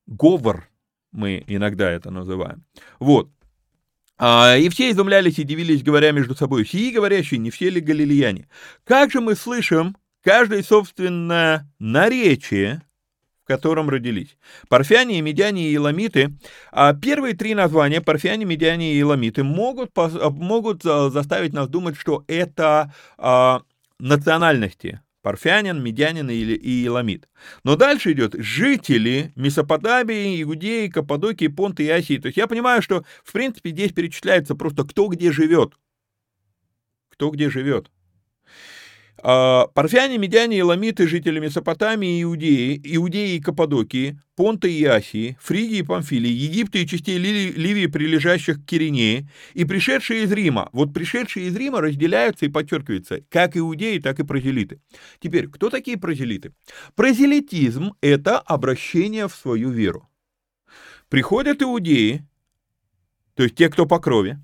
Говор 0.06 0.68
мы 1.14 1.44
иногда 1.48 1.90
это 1.90 2.12
называем. 2.12 2.66
Вот. 3.00 3.30
А, 4.18 4.58
и 4.58 4.68
все 4.70 4.92
изумлялись 4.92 5.40
и 5.40 5.44
дивились, 5.44 5.84
говоря 5.84 6.12
между 6.12 6.36
собой, 6.36 6.66
сии 6.66 6.92
говорящие, 6.92 7.40
не 7.40 7.52
все 7.52 7.70
ли 7.70 7.80
галилеяне? 7.80 8.50
Как 8.84 9.12
же 9.12 9.22
мы 9.22 9.36
слышим 9.36 9.96
каждое 10.24 10.64
собственное 10.64 11.72
наречие, 11.80 12.82
в 13.44 13.48
котором 13.48 13.90
родились. 13.90 14.38
Парфяне, 14.70 15.22
медяне 15.22 15.68
и 15.68 15.72
еламиты. 15.72 16.34
А 16.72 16.94
первые 16.94 17.36
три 17.36 17.54
названия, 17.56 18.02
парфяне, 18.02 18.46
медяне 18.46 18.94
и 18.94 18.98
еламиты, 18.98 19.44
могут, 19.44 19.92
могут 19.96 20.84
заставить 20.84 21.54
нас 21.54 21.68
думать, 21.68 21.98
что 21.98 22.24
это 22.28 22.94
а, 23.18 23.62
национальности. 24.00 25.02
Парфянин, 25.22 25.82
медянин 25.82 26.30
и, 26.30 26.36
и 26.36 26.70
еламит. 26.70 27.30
Но 27.64 27.78
дальше 27.78 28.12
идет 28.12 28.36
жители 28.38 29.32
Месопотамии, 29.38 30.44
Иудеи, 30.44 30.88
Каппадокии, 30.88 31.48
Понты 31.48 31.86
и 31.86 31.90
Асии. 31.90 32.18
То 32.18 32.28
есть 32.28 32.38
я 32.38 32.46
понимаю, 32.46 32.82
что 32.82 33.06
в 33.24 33.32
принципе 33.32 33.70
здесь 33.70 33.94
перечисляется 33.94 34.54
просто 34.54 34.84
кто 34.84 35.08
где 35.08 35.32
живет. 35.32 35.74
Кто 37.10 37.30
где 37.30 37.50
живет. 37.50 37.90
А, 39.26 39.68
парфяне, 39.68 40.18
медяне, 40.18 40.58
еламиты, 40.58 41.08
жители 41.08 41.40
Месопотамии 41.40 42.22
Иудеи, 42.24 42.82
Иудеи 42.84 43.38
и 43.38 43.40
Каппадокии, 43.40 44.20
Понта 44.36 44.68
и 44.68 44.84
Асии, 44.84 45.38
Фригии 45.40 45.78
и 45.78 45.84
Памфилии, 45.84 46.30
Египта 46.30 46.80
и 46.80 46.86
частей 46.86 47.18
Ливии, 47.18 47.88
прилежащих 47.88 48.62
к 48.62 48.66
Киринее, 48.66 49.30
и 49.54 49.64
пришедшие 49.64 50.24
из 50.24 50.32
Рима. 50.34 50.70
Вот 50.74 50.94
пришедшие 50.94 51.48
из 51.48 51.56
Рима 51.56 51.80
разделяются 51.80 52.46
и 52.46 52.50
подчеркиваются 52.50 53.22
как 53.30 53.56
иудеи, 53.56 54.00
так 54.00 54.20
и 54.20 54.26
прозелиты. 54.26 54.82
Теперь, 55.22 55.48
кто 55.48 55.70
такие 55.70 55.98
прозелиты? 55.98 56.52
Прозелитизм– 56.96 57.94
это 58.02 58.40
обращение 58.40 59.30
в 59.30 59.36
свою 59.36 59.70
веру. 59.70 60.10
Приходят 61.08 61.62
иудеи, 61.62 62.28
то 63.36 63.44
есть 63.44 63.56
те, 63.56 63.70
кто 63.70 63.86
по 63.86 64.00
крови, 64.00 64.38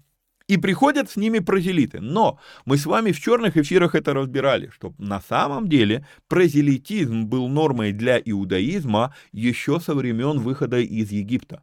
и 0.50 0.58
приходят 0.58 1.10
с 1.12 1.16
ними 1.16 1.40
прозелиты. 1.40 2.02
Но 2.02 2.40
мы 2.66 2.78
с 2.78 2.88
вами 2.88 3.12
в 3.12 3.22
черных 3.22 3.56
эфирах 3.56 3.94
это 3.94 4.16
разбирали, 4.16 4.72
что 4.74 4.94
на 4.98 5.22
самом 5.22 5.70
деле 5.70 6.08
прозелитизм 6.28 7.26
был 7.26 7.48
нормой 7.48 7.94
для 7.94 8.20
иудаизма 8.20 9.14
еще 9.32 9.80
со 9.80 9.94
времен 9.94 10.40
выхода 10.40 10.80
из 10.80 11.12
Египта. 11.12 11.62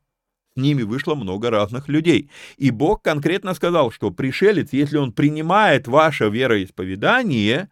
С 0.54 0.60
ними 0.60 0.82
вышло 0.82 1.16
много 1.16 1.50
разных 1.50 1.88
людей. 1.88 2.30
И 2.58 2.70
Бог 2.70 3.02
конкретно 3.02 3.54
сказал, 3.54 3.90
что 3.90 4.12
пришелец, 4.12 4.68
если 4.72 4.98
он 4.98 5.12
принимает 5.12 5.88
ваше 5.88 6.28
вероисповедание, 6.28 7.68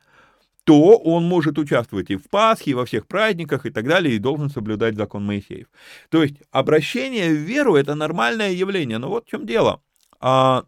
то 0.64 0.96
он 0.96 1.24
может 1.24 1.58
участвовать 1.58 2.10
и 2.10 2.16
в 2.16 2.28
Пасхе, 2.28 2.72
и 2.72 2.74
во 2.74 2.86
всех 2.86 3.06
праздниках 3.06 3.66
и 3.66 3.70
так 3.70 3.86
далее, 3.86 4.16
и 4.16 4.18
должен 4.18 4.50
соблюдать 4.50 4.96
закон 4.96 5.24
Моисеев. 5.24 5.68
То 6.10 6.24
есть 6.24 6.36
обращение 6.50 7.30
в 7.30 7.38
веру– 7.38 7.76
это 7.76 7.94
нормальное 7.94 8.50
явление. 8.50 8.98
Но 8.98 9.08
вот 9.10 9.26
в 9.26 9.30
чем 9.30 9.46
дело. 9.46 9.80
А, 10.20 10.64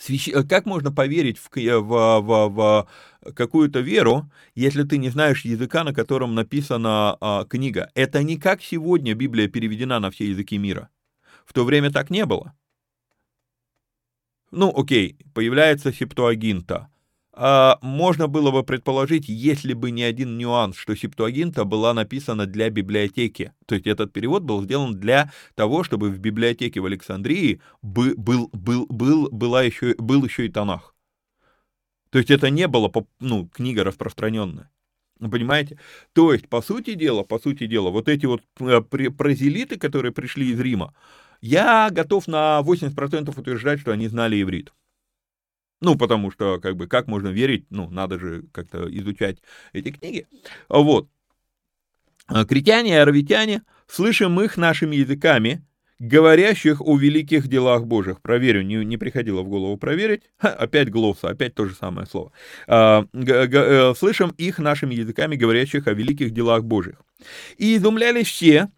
Свящ... 0.00 0.28
Э, 0.28 0.42
как 0.44 0.64
можно 0.64 0.90
поверить 0.90 1.36
в, 1.36 1.50
в, 1.54 2.20
в, 2.20 2.48
в 2.48 3.32
какую-то 3.34 3.80
веру, 3.80 4.30
если 4.54 4.82
ты 4.84 4.96
не 4.96 5.10
знаешь 5.10 5.44
языка, 5.44 5.84
на 5.84 5.92
котором 5.92 6.34
написана 6.34 7.18
а, 7.20 7.44
книга? 7.44 7.90
Это 7.94 8.22
не 8.22 8.38
как 8.38 8.62
сегодня 8.62 9.14
Библия 9.14 9.46
переведена 9.46 10.00
на 10.00 10.10
все 10.10 10.30
языки 10.30 10.56
мира. 10.56 10.88
В 11.44 11.52
то 11.52 11.66
время 11.66 11.90
так 11.90 12.08
не 12.08 12.24
было. 12.24 12.54
Ну, 14.50 14.72
окей, 14.74 15.18
появляется 15.34 15.92
септуагинта. 15.92 16.88
А, 17.42 17.78
можно 17.80 18.28
было 18.28 18.50
бы 18.50 18.62
предположить, 18.62 19.26
если 19.26 19.72
бы 19.72 19.90
не 19.90 20.02
один 20.02 20.36
нюанс, 20.36 20.76
что 20.76 20.94
Септуагинта 20.94 21.64
была 21.64 21.94
написана 21.94 22.44
для 22.44 22.68
библиотеки. 22.68 23.54
То 23.64 23.76
есть 23.76 23.86
этот 23.86 24.12
перевод 24.12 24.42
был 24.42 24.62
сделан 24.62 25.00
для 25.00 25.32
того, 25.54 25.82
чтобы 25.82 26.10
в 26.10 26.18
библиотеке 26.18 26.80
в 26.80 26.84
Александрии 26.84 27.62
был, 27.80 28.12
был, 28.18 28.50
был, 28.52 28.84
был, 28.90 29.30
была 29.30 29.62
еще, 29.62 29.94
был 29.96 30.22
еще 30.22 30.44
и 30.44 30.50
Танах. 30.50 30.94
То 32.10 32.18
есть 32.18 32.30
это 32.30 32.50
не 32.50 32.68
было 32.68 32.92
ну, 33.20 33.48
книга 33.48 33.84
распространенная. 33.84 34.70
Понимаете? 35.18 35.78
То 36.12 36.34
есть, 36.34 36.46
по 36.46 36.60
сути 36.60 36.92
дела, 36.92 37.22
по 37.22 37.38
сути 37.38 37.66
дела, 37.66 37.88
вот 37.88 38.10
эти 38.10 38.26
вот 38.26 38.42
э, 38.58 38.82
прозелиты, 38.82 39.78
которые 39.78 40.12
пришли 40.12 40.50
из 40.50 40.60
Рима, 40.60 40.92
я 41.40 41.88
готов 41.90 42.28
на 42.28 42.60
80% 42.62 43.40
утверждать, 43.40 43.80
что 43.80 43.92
они 43.92 44.08
знали 44.08 44.42
иврит. 44.42 44.74
Ну, 45.80 45.96
потому 45.96 46.30
что, 46.30 46.60
как 46.60 46.76
бы, 46.76 46.86
как 46.86 47.06
можно 47.06 47.28
верить, 47.28 47.66
ну, 47.70 47.88
надо 47.90 48.18
же 48.18 48.44
как-то 48.52 48.86
изучать 48.94 49.38
эти 49.72 49.90
книги. 49.90 50.26
Вот. 50.68 51.08
А 52.26 52.44
критяне 52.44 52.90
и 52.90 52.94
аравитяне, 52.94 53.62
слышим 53.88 54.40
их 54.40 54.56
нашими 54.56 54.96
языками, 54.96 55.64
говорящих 55.98 56.80
о 56.80 56.96
великих 56.96 57.48
делах 57.48 57.84
Божьих. 57.84 58.20
Проверю, 58.20 58.62
не, 58.62 58.84
не 58.84 58.96
приходило 58.96 59.42
в 59.42 59.48
голову 59.48 59.76
проверить. 59.76 60.22
Ха, 60.38 60.48
опять 60.48 60.90
глосса, 60.90 61.28
опять 61.28 61.54
то 61.54 61.66
же 61.66 61.74
самое 61.74 62.06
слово. 62.06 62.32
А, 62.66 63.04
г, 63.12 63.46
г, 63.46 63.58
э, 63.58 63.94
слышим 63.94 64.30
их 64.38 64.58
нашими 64.58 64.94
языками, 64.94 65.36
говорящих 65.36 65.86
о 65.86 65.92
великих 65.92 66.30
делах 66.30 66.64
Божьих. 66.64 67.02
И 67.58 67.76
изумлялись 67.76 68.28
все, 68.28 68.70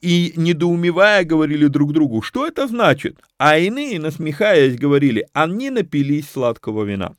и, 0.00 0.32
недоумевая, 0.36 1.24
говорили 1.24 1.66
друг 1.66 1.92
другу, 1.92 2.22
что 2.22 2.46
это 2.46 2.66
значит, 2.66 3.18
а 3.38 3.58
иные, 3.58 3.98
насмехаясь, 3.98 4.78
говорили, 4.78 5.26
они 5.32 5.70
напились 5.70 6.30
сладкого 6.30 6.84
вина. 6.84 7.16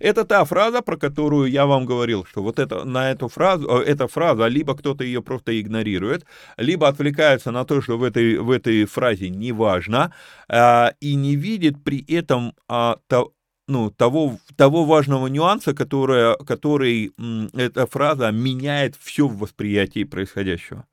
Это 0.00 0.24
та 0.24 0.44
фраза, 0.44 0.82
про 0.82 0.96
которую 0.96 1.50
я 1.50 1.66
вам 1.66 1.86
говорил, 1.86 2.24
что 2.24 2.42
вот 2.42 2.58
это, 2.58 2.84
на 2.84 3.10
эту 3.10 3.28
фразу, 3.28 3.68
э, 3.68 3.84
эта 3.84 4.08
фраза, 4.08 4.46
либо 4.48 4.76
кто-то 4.76 5.04
ее 5.04 5.22
просто 5.22 5.60
игнорирует, 5.60 6.24
либо 6.56 6.88
отвлекается 6.88 7.50
на 7.50 7.64
то, 7.64 7.80
что 7.80 7.98
в 7.98 8.02
этой, 8.02 8.38
в 8.38 8.50
этой 8.50 8.84
фразе 8.84 9.28
не 9.28 9.52
важно, 9.52 10.12
а, 10.48 10.92
и 11.00 11.14
не 11.14 11.36
видит 11.36 11.82
при 11.84 12.04
этом 12.12 12.54
а, 12.68 12.98
то, 13.08 13.32
ну, 13.68 13.90
того, 13.90 14.38
того 14.56 14.84
важного 14.84 15.28
нюанса, 15.28 15.74
которое, 15.74 16.34
который 16.36 17.12
м, 17.18 17.48
эта 17.54 17.86
фраза 17.86 18.30
меняет 18.32 18.96
все 19.00 19.28
в 19.28 19.38
восприятии 19.38 20.04
происходящего. 20.04 20.86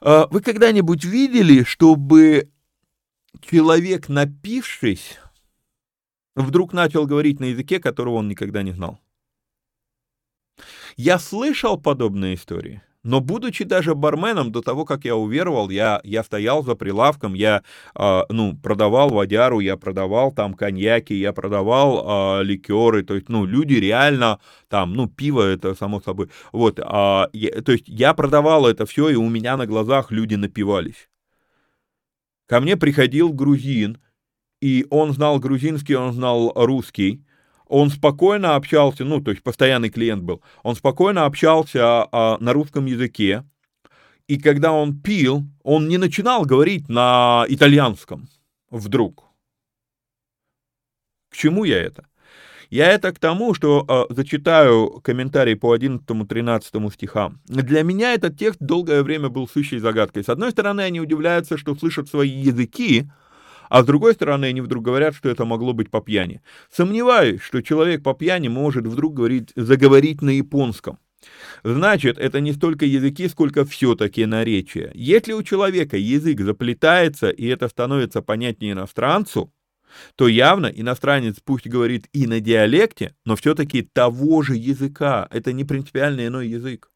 А, 0.00 0.26
вы 0.28 0.40
когда-нибудь 0.40 1.04
видели, 1.04 1.64
чтобы 1.64 2.50
человек, 3.40 4.08
напившись, 4.08 5.18
вдруг 6.34 6.72
начал 6.72 7.06
говорить 7.06 7.40
на 7.40 7.46
языке, 7.46 7.80
которого 7.80 8.14
он 8.14 8.28
никогда 8.28 8.62
не 8.62 8.72
знал? 8.72 9.00
Я 10.96 11.18
слышал 11.18 11.80
подобные 11.80 12.34
истории, 12.34 12.82
Но 13.04 13.20
будучи 13.20 13.64
даже 13.64 13.94
барменом, 13.94 14.50
до 14.50 14.62
того, 14.62 14.86
как 14.86 15.04
я 15.04 15.14
уверовал, 15.14 15.68
я, 15.68 16.00
я 16.04 16.24
стоял 16.24 16.64
за 16.64 16.74
прилавком, 16.74 17.34
я, 17.34 17.62
э, 17.94 18.22
ну, 18.30 18.56
продавал 18.56 19.10
водяру, 19.10 19.60
я 19.60 19.76
продавал 19.76 20.32
там 20.32 20.54
коньяки, 20.54 21.12
я 21.12 21.34
продавал 21.34 22.40
э, 22.40 22.44
ликеры, 22.44 23.02
то 23.02 23.14
есть, 23.14 23.28
ну, 23.28 23.44
люди 23.44 23.74
реально 23.74 24.40
там, 24.68 24.94
ну, 24.94 25.06
пиво 25.06 25.42
это 25.42 25.74
само 25.74 26.00
собой, 26.00 26.30
вот, 26.50 26.78
э, 26.78 26.82
я, 27.34 27.62
то 27.62 27.72
есть 27.72 27.84
я 27.88 28.14
продавал 28.14 28.66
это 28.66 28.86
все, 28.86 29.10
и 29.10 29.16
у 29.16 29.28
меня 29.28 29.58
на 29.58 29.66
глазах 29.66 30.10
люди 30.10 30.36
напивались. 30.36 31.10
Ко 32.46 32.60
мне 32.60 32.76
приходил 32.78 33.34
грузин, 33.34 33.98
и 34.62 34.86
он 34.88 35.12
знал 35.12 35.38
грузинский, 35.40 35.94
он 35.94 36.14
знал 36.14 36.52
русский, 36.54 37.22
он 37.68 37.90
спокойно 37.90 38.56
общался, 38.56 39.04
ну, 39.04 39.20
то 39.20 39.30
есть 39.30 39.42
постоянный 39.42 39.90
клиент 39.90 40.22
был, 40.22 40.42
он 40.62 40.76
спокойно 40.76 41.24
общался 41.24 42.06
а, 42.10 42.38
на 42.40 42.52
русском 42.52 42.86
языке, 42.86 43.44
и 44.26 44.38
когда 44.38 44.72
он 44.72 44.98
пил, 45.00 45.44
он 45.62 45.88
не 45.88 45.98
начинал 45.98 46.44
говорить 46.44 46.88
на 46.88 47.44
итальянском 47.48 48.28
вдруг. 48.70 49.24
К 51.30 51.36
чему 51.36 51.64
я 51.64 51.80
это? 51.80 52.06
Я 52.70 52.90
это 52.90 53.12
к 53.12 53.18
тому, 53.18 53.54
что 53.54 53.84
э, 53.86 54.14
зачитаю 54.14 55.00
комментарий 55.02 55.54
по 55.54 55.76
11-13 55.76 56.92
стихам. 56.92 57.40
Для 57.46 57.82
меня 57.82 58.14
этот 58.14 58.38
текст 58.38 58.58
долгое 58.60 59.02
время 59.02 59.28
был 59.28 59.46
сущей 59.46 59.78
загадкой. 59.78 60.24
С 60.24 60.28
одной 60.28 60.50
стороны, 60.50 60.80
они 60.80 61.00
удивляются, 61.00 61.58
что 61.58 61.76
слышат 61.76 62.08
свои 62.08 62.30
языки, 62.30 63.10
а 63.74 63.82
с 63.82 63.86
другой 63.86 64.14
стороны, 64.14 64.44
они 64.44 64.60
вдруг 64.60 64.84
говорят, 64.84 65.16
что 65.16 65.28
это 65.28 65.44
могло 65.44 65.72
быть 65.72 65.90
по 65.90 66.00
пьяни. 66.00 66.42
Сомневаюсь, 66.70 67.40
что 67.40 67.60
человек 67.60 68.04
по 68.04 68.14
пьяни 68.14 68.46
может 68.46 68.86
вдруг 68.86 69.14
говорить, 69.14 69.50
заговорить 69.56 70.22
на 70.22 70.30
японском. 70.30 71.00
Значит, 71.64 72.16
это 72.16 72.38
не 72.38 72.52
столько 72.52 72.86
языки, 72.86 73.26
сколько 73.26 73.64
все-таки 73.64 74.26
наречия. 74.26 74.92
Если 74.94 75.32
у 75.32 75.42
человека 75.42 75.96
язык 75.96 76.40
заплетается, 76.42 77.30
и 77.30 77.46
это 77.46 77.66
становится 77.66 78.22
понятнее 78.22 78.74
иностранцу, 78.74 79.52
то 80.14 80.28
явно 80.28 80.66
иностранец 80.66 81.38
пусть 81.44 81.66
говорит 81.66 82.06
и 82.12 82.28
на 82.28 82.38
диалекте, 82.38 83.16
но 83.24 83.34
все-таки 83.34 83.82
того 83.82 84.42
же 84.42 84.54
языка. 84.54 85.26
Это 85.32 85.52
не 85.52 85.64
принципиально 85.64 86.28
иной 86.28 86.46
язык. 86.46 86.90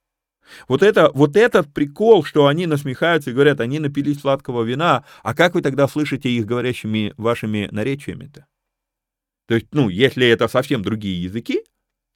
Вот, 0.66 0.82
это, 0.82 1.10
вот 1.14 1.36
этот 1.36 1.72
прикол, 1.72 2.24
что 2.24 2.46
они 2.46 2.66
насмехаются 2.66 3.30
и 3.30 3.34
говорят, 3.34 3.60
они 3.60 3.78
напились 3.78 4.20
сладкого 4.20 4.62
вина, 4.62 5.04
а 5.22 5.34
как 5.34 5.54
вы 5.54 5.62
тогда 5.62 5.88
слышите 5.88 6.30
их 6.30 6.46
говорящими 6.46 7.14
вашими 7.16 7.68
наречиями-то? 7.70 8.46
То 9.46 9.54
есть, 9.54 9.66
ну, 9.72 9.88
если 9.88 10.26
это 10.26 10.48
совсем 10.48 10.82
другие 10.82 11.22
языки, 11.22 11.62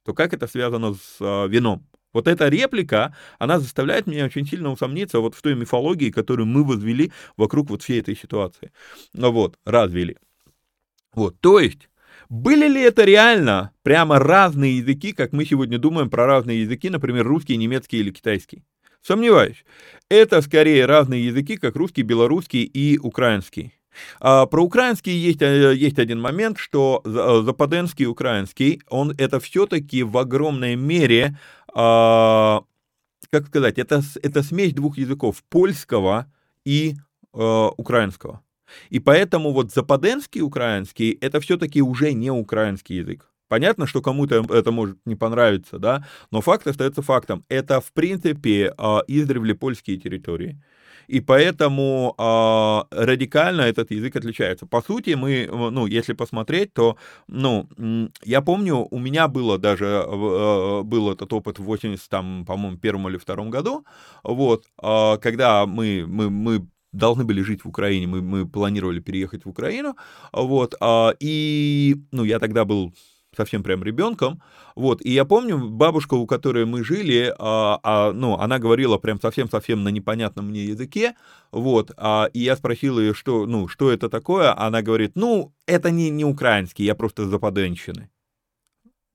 то 0.05 0.13
как 0.13 0.33
это 0.33 0.47
связано 0.47 0.93
с 0.93 1.17
э, 1.19 1.47
вином? 1.47 1.87
Вот 2.13 2.27
эта 2.27 2.47
реплика, 2.47 3.15
она 3.39 3.59
заставляет 3.59 4.05
меня 4.05 4.25
очень 4.25 4.45
сильно 4.45 4.71
усомниться 4.71 5.19
вот 5.19 5.33
в 5.33 5.41
той 5.41 5.55
мифологии, 5.55 6.11
которую 6.11 6.45
мы 6.45 6.63
возвели 6.63 7.11
вокруг 7.37 7.71
вот 7.71 7.81
всей 7.81 7.99
этой 7.99 8.15
ситуации. 8.15 8.71
Ну 9.13 9.31
вот, 9.31 9.57
развели. 9.65 10.17
Вот, 11.13 11.39
то 11.39 11.59
есть, 11.59 11.89
были 12.33 12.67
ли 12.67 12.81
это 12.81 13.03
реально 13.03 13.71
прямо 13.83 14.17
разные 14.17 14.79
языки, 14.79 15.11
как 15.11 15.33
мы 15.33 15.45
сегодня 15.45 15.77
думаем 15.77 16.09
про 16.09 16.25
разные 16.25 16.61
языки, 16.61 16.89
например, 16.89 17.27
русский, 17.27 17.57
немецкий 17.57 17.97
или 17.99 18.09
китайский? 18.09 18.63
Сомневаюсь. 19.03 19.63
Это 20.09 20.41
скорее 20.41 20.87
разные 20.87 21.27
языки, 21.27 21.57
как 21.57 21.75
русский, 21.75 22.01
белорусский 22.01 22.63
и 22.63 22.97
украинский. 22.97 23.75
А 24.19 24.47
про 24.47 24.63
украинский 24.63 25.11
есть, 25.11 25.43
э, 25.43 25.75
есть 25.75 25.99
один 25.99 26.19
момент, 26.19 26.57
что 26.57 27.03
э, 27.05 27.43
западенский 27.45 28.07
украинский, 28.07 28.81
он 28.89 29.13
это 29.19 29.39
все-таки 29.39 30.01
в 30.01 30.17
огромной 30.17 30.75
мере, 30.75 31.37
а, 31.71 32.63
как 33.29 33.45
сказать, 33.45 33.77
это, 33.77 34.01
это 34.23 34.41
смесь 34.41 34.73
двух 34.73 34.97
языков, 34.97 35.43
польского 35.49 36.25
и 36.65 36.95
э, 37.31 37.69
украинского. 37.77 38.41
И 38.89 38.99
поэтому 38.99 39.51
вот 39.51 39.71
западенский 39.71 40.41
украинский— 40.41 41.17
это 41.21 41.39
все-таки 41.39 41.81
уже 41.81 42.13
не 42.13 42.31
украинский 42.31 42.97
язык. 42.97 43.29
Понятно, 43.47 43.85
что 43.85 44.01
кому-то 44.01 44.43
это 44.49 44.71
может 44.71 44.97
не 45.05 45.15
понравиться, 45.15 45.77
да, 45.77 46.05
но 46.31 46.41
факт 46.41 46.67
остается 46.67 47.01
фактом. 47.01 47.45
Это, 47.49 47.81
в 47.81 47.91
принципе, 47.93 48.73
а, 48.77 49.03
издревле 49.07 49.53
польские 49.53 49.97
территории. 49.97 50.59
И 51.07 51.19
поэтому 51.19 52.15
э, 52.17 53.03
радикально 53.05 53.61
этот 53.61 53.91
язык 53.91 54.15
отличается. 54.15 54.65
По 54.65 54.81
сути, 54.81 55.15
мы, 55.15 55.49
ну, 55.51 55.85
если 55.85 56.13
посмотреть, 56.13 56.73
то, 56.73 56.97
ну, 57.27 57.67
я 58.23 58.41
помню, 58.41 58.87
у 58.89 58.99
меня 58.99 59.27
было 59.27 59.57
даже, 59.57 59.85
э, 59.85 60.81
был 60.83 61.11
этот 61.11 61.33
опыт 61.33 61.59
в 61.59 61.63
80, 61.63 62.09
там, 62.09 62.45
по-моему, 62.45 62.77
первом 62.77 63.09
или 63.09 63.17
втором 63.17 63.49
году, 63.49 63.85
вот, 64.23 64.65
э, 64.81 65.17
когда 65.21 65.65
мы, 65.65 66.05
мы, 66.07 66.29
мы 66.29 66.67
должны 66.93 67.25
были 67.25 67.41
жить 67.41 67.65
в 67.65 67.67
Украине, 67.67 68.07
мы, 68.07 68.21
мы 68.21 68.47
планировали 68.47 68.99
переехать 68.99 69.45
в 69.45 69.49
Украину, 69.49 69.95
вот, 70.31 70.75
а, 70.79 71.13
и, 71.19 71.97
ну, 72.11 72.23
я 72.23 72.39
тогда 72.39 72.65
был 72.65 72.93
совсем 73.35 73.63
прям 73.63 73.83
ребенком, 73.83 74.41
вот, 74.75 75.01
и 75.03 75.11
я 75.11 75.25
помню, 75.25 75.57
бабушка, 75.69 76.13
у 76.13 76.27
которой 76.27 76.65
мы 76.65 76.83
жили, 76.83 77.33
а, 77.39 77.79
а, 77.83 78.11
ну, 78.13 78.37
она 78.37 78.59
говорила 78.59 78.97
прям 78.97 79.19
совсем-совсем 79.19 79.83
на 79.83 79.89
непонятном 79.89 80.49
мне 80.49 80.65
языке, 80.65 81.15
вот, 81.51 81.91
а, 81.97 82.29
и 82.33 82.39
я 82.39 82.55
спросил 82.55 82.99
ее, 82.99 83.13
что, 83.13 83.45
ну, 83.45 83.67
что 83.67 83.91
это 83.91 84.09
такое, 84.09 84.57
она 84.57 84.81
говорит, 84.81 85.13
ну, 85.15 85.53
это 85.65 85.91
не, 85.91 86.09
не 86.09 86.25
украинский, 86.25 86.85
я 86.85 86.95
просто 86.95 87.27
западенщины. 87.27 88.09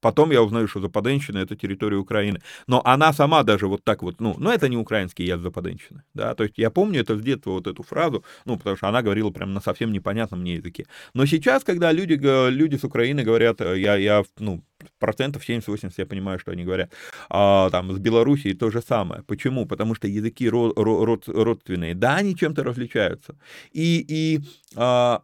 Потом 0.01 0.31
я 0.31 0.43
узнаю, 0.43 0.69
что 0.69 0.81
Западенщина— 0.81 1.39
это 1.45 1.57
территория 1.57 1.97
Украины. 1.97 2.41
Но 2.67 2.81
она 2.85 3.13
сама 3.13 3.43
даже 3.43 3.67
вот 3.67 3.85
так 3.85 4.03
вот, 4.03 4.21
ну, 4.21 4.35
ну 4.39 4.51
это 4.51 4.69
не 4.69 4.77
украинский 4.77 5.27
я 5.27 5.39
Западенщины, 5.39 6.03
да, 6.15 6.35
то 6.35 6.45
есть 6.45 6.59
я 6.59 6.71
помню 6.71 7.01
это 7.01 7.17
с 7.17 7.23
детства, 7.23 7.51
вот 7.51 7.67
эту 7.67 7.83
фразу, 7.83 8.25
ну, 8.45 8.57
потому 8.57 8.77
что 8.77 8.89
она 8.89 9.03
говорила 9.03 9.31
прям 9.31 9.55
на 9.55 9.61
совсем 9.61 9.93
непонятном 9.93 10.41
мне 10.41 10.55
языке. 10.55 10.87
Но 11.15 11.27
сейчас, 11.27 11.65
когда 11.65 11.93
люди, 11.93 12.15
люди 12.51 12.77
с 12.77 12.85
Украины 12.85 13.23
говорят, 13.23 13.61
э, 13.61 13.79
я, 13.81 13.97
я 13.97 14.23
ну, 14.39 14.63
процентов 14.99 15.49
70-80 15.49 15.93
я 15.97 16.07
понимаю, 16.07 16.39
что 16.39 16.53
они 16.53 16.65
говорят, 16.65 16.93
а, 17.29 17.71
там, 17.71 17.93
с 17.93 17.99
Белоруссией 17.99 18.55
то 18.55 18.71
же 18.71 18.83
самое. 18.83 19.23
Почему? 19.23 19.67
Потому 19.67 19.95
что 19.95 20.09
языки 20.09 20.49
ро, 20.49 20.73
ро, 20.75 21.05
род, 21.05 21.29
родственные. 21.29 21.95
Да, 21.95 22.17
они 22.17 22.37
чем-то 22.37 22.65
различаются. 22.65 23.37
И, 23.73 24.05
и 24.09 24.41
а, 24.77 25.23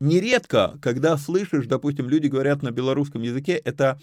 нередко, 0.00 0.78
когда 0.82 1.16
слышишь, 1.16 1.66
допустим, 1.66 2.08
люди 2.08 2.26
говорят 2.26 2.62
на 2.62 2.70
белорусском 2.70 3.22
языке, 3.22 3.54
это 3.64 3.98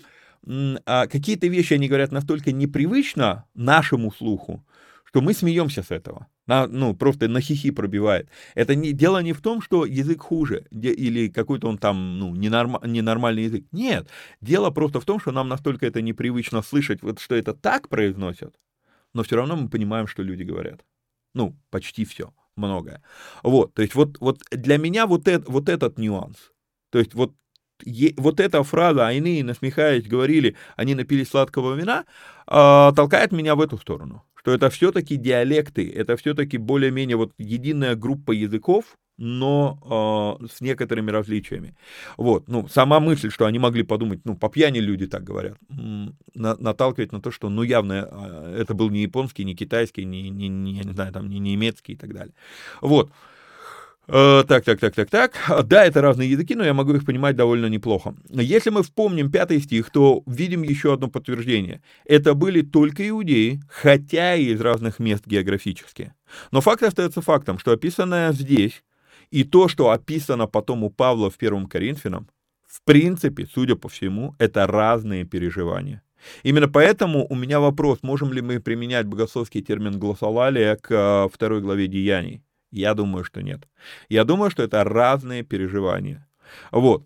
а, 0.85 1.07
какие-то 1.07 1.47
вещи 1.47 1.73
они 1.73 1.87
говорят 1.87 2.11
настолько 2.11 2.51
непривычно 2.51 3.45
нашему 3.53 4.11
слуху, 4.11 4.65
что 5.05 5.21
мы 5.21 5.33
смеемся 5.33 5.83
с 5.83 5.91
этого. 5.91 6.27
На, 6.45 6.67
ну, 6.67 6.93
просто 6.93 7.29
на 7.29 7.39
хихи 7.39 7.71
пробивает. 7.71 8.29
Это 8.53 8.75
не, 8.75 8.91
дело 8.91 9.21
не 9.21 9.31
в 9.31 9.41
том, 9.41 9.61
что 9.61 9.85
язык 9.85 10.21
хуже, 10.21 10.65
или 10.71 11.29
какой-то 11.29 11.69
он 11.69 11.77
там, 11.77 12.19
ну, 12.19 12.35
ненорм, 12.35 12.79
ненормальный 12.83 13.43
язык. 13.43 13.65
Нет. 13.71 14.09
Дело 14.41 14.69
просто 14.69 14.99
в 14.99 15.05
том, 15.05 15.21
что 15.21 15.31
нам 15.31 15.47
настолько 15.47 15.85
это 15.85 16.01
непривычно 16.01 16.61
слышать, 16.61 17.01
вот, 17.01 17.19
что 17.19 17.35
это 17.35 17.53
так 17.53 17.87
произносят, 17.87 18.55
но 19.13 19.23
все 19.23 19.37
равно 19.37 19.55
мы 19.55 19.69
понимаем, 19.69 20.07
что 20.07 20.21
люди 20.21 20.43
говорят. 20.43 20.83
Ну, 21.33 21.55
почти 21.69 22.03
все 22.03 22.33
многое. 22.55 23.01
Вот, 23.43 23.73
то 23.73 23.81
есть 23.81 23.95
вот, 23.95 24.17
вот 24.19 24.39
для 24.51 24.77
меня 24.77 25.07
вот, 25.07 25.27
это, 25.27 25.49
вот 25.51 25.69
этот 25.69 25.97
нюанс. 25.97 26.51
То 26.91 26.99
есть 26.99 27.13
вот, 27.13 27.33
е, 27.83 28.13
вот 28.17 28.39
эта 28.39 28.63
фраза 28.63 29.07
«Айны, 29.07 29.43
насмехаясь, 29.43 30.07
говорили, 30.07 30.55
они 30.75 30.95
напили 30.95 31.23
сладкого 31.23 31.75
вина», 31.75 32.05
э, 32.47 32.91
толкает 32.95 33.31
меня 33.31 33.55
в 33.55 33.61
эту 33.61 33.77
сторону. 33.77 34.23
Что 34.35 34.51
это 34.53 34.69
все-таки 34.69 35.15
диалекты, 35.15 35.89
это 35.89 36.17
все-таки 36.17 36.57
более-менее 36.57 37.17
вот 37.17 37.33
единая 37.37 37.95
группа 37.95 38.31
языков, 38.31 38.97
но 39.17 40.39
э, 40.41 40.47
с 40.47 40.61
некоторыми 40.61 41.11
различиями. 41.11 41.75
Вот, 42.17 42.47
ну, 42.47 42.67
сама 42.67 42.99
мысль, 42.99 43.29
что 43.29 43.45
они 43.45 43.59
могли 43.59 43.83
подумать, 43.83 44.21
ну, 44.23 44.35
по 44.35 44.49
пьяни 44.49 44.79
люди 44.79 45.07
так 45.07 45.23
говорят, 45.23 45.57
на, 45.69 46.55
наталкивает 46.57 47.11
на 47.11 47.21
то, 47.21 47.31
что, 47.31 47.49
ну, 47.49 47.63
явно 47.63 48.09
э, 48.11 48.57
это 48.61 48.73
был 48.73 48.89
не 48.89 49.03
японский, 49.03 49.43
не 49.45 49.55
китайский, 49.55 50.05
не, 50.05 50.29
не, 50.29 50.47
не, 50.47 50.73
я 50.73 50.83
не 50.83 50.93
знаю, 50.93 51.13
там, 51.13 51.29
не 51.29 51.39
немецкий 51.39 51.93
и 51.93 51.95
так 51.95 52.13
далее. 52.13 52.33
Вот. 52.81 53.11
Э, 54.07 54.43
так, 54.45 54.65
так, 54.65 54.79
так, 54.79 54.95
так, 54.95 55.09
так. 55.09 55.33
Да, 55.65 55.85
это 55.85 56.01
разные 56.01 56.29
языки, 56.29 56.55
но 56.55 56.65
я 56.65 56.73
могу 56.73 56.93
их 56.93 57.05
понимать 57.05 57.35
довольно 57.35 57.67
неплохо. 57.67 58.15
Если 58.29 58.69
мы 58.69 58.83
вспомним 58.83 59.31
пятый 59.31 59.61
стих, 59.61 59.91
то 59.91 60.23
видим 60.25 60.63
еще 60.63 60.93
одно 60.93 61.07
подтверждение. 61.07 61.81
Это 62.05 62.33
были 62.33 62.61
только 62.61 63.07
иудеи, 63.07 63.61
хотя 63.69 64.35
и 64.35 64.45
из 64.45 64.59
разных 64.59 64.99
мест 64.99 65.25
географически. 65.25 66.13
Но 66.51 66.61
факт 66.61 66.83
остается 66.83 67.21
фактом, 67.21 67.59
что 67.59 67.71
описанное 67.71 68.33
здесь 68.33 68.83
и 69.33 69.43
то, 69.43 69.67
что 69.67 69.89
описано 69.89 70.45
потом 70.45 70.83
у 70.83 70.91
Павла 70.91 71.31
в 71.31 71.37
первом 71.37 71.65
Коринфянам, 71.65 72.27
в 72.67 72.83
принципе, 72.83 73.47
судя 73.51 73.75
по 73.75 73.89
всему, 73.89 74.35
это 74.37 74.67
разные 74.67 75.25
переживания. 75.25 76.03
Именно 76.43 76.69
поэтому 76.69 77.25
у 77.27 77.35
меня 77.35 77.59
вопрос, 77.59 77.99
можем 78.03 78.31
ли 78.31 78.41
мы 78.41 78.59
применять 78.59 79.07
богословский 79.07 79.63
термин 79.63 79.97
глоссолалия 79.97 80.75
к 80.75 80.91
э, 80.91 81.29
второй 81.33 81.61
главе 81.61 81.87
Деяний. 81.87 82.43
Я 82.71 82.93
думаю, 82.93 83.23
что 83.23 83.41
нет. 83.41 83.67
Я 84.07 84.23
думаю, 84.23 84.51
что 84.51 84.61
это 84.61 84.83
разные 84.83 85.41
переживания. 85.41 86.27
Вот. 86.71 87.03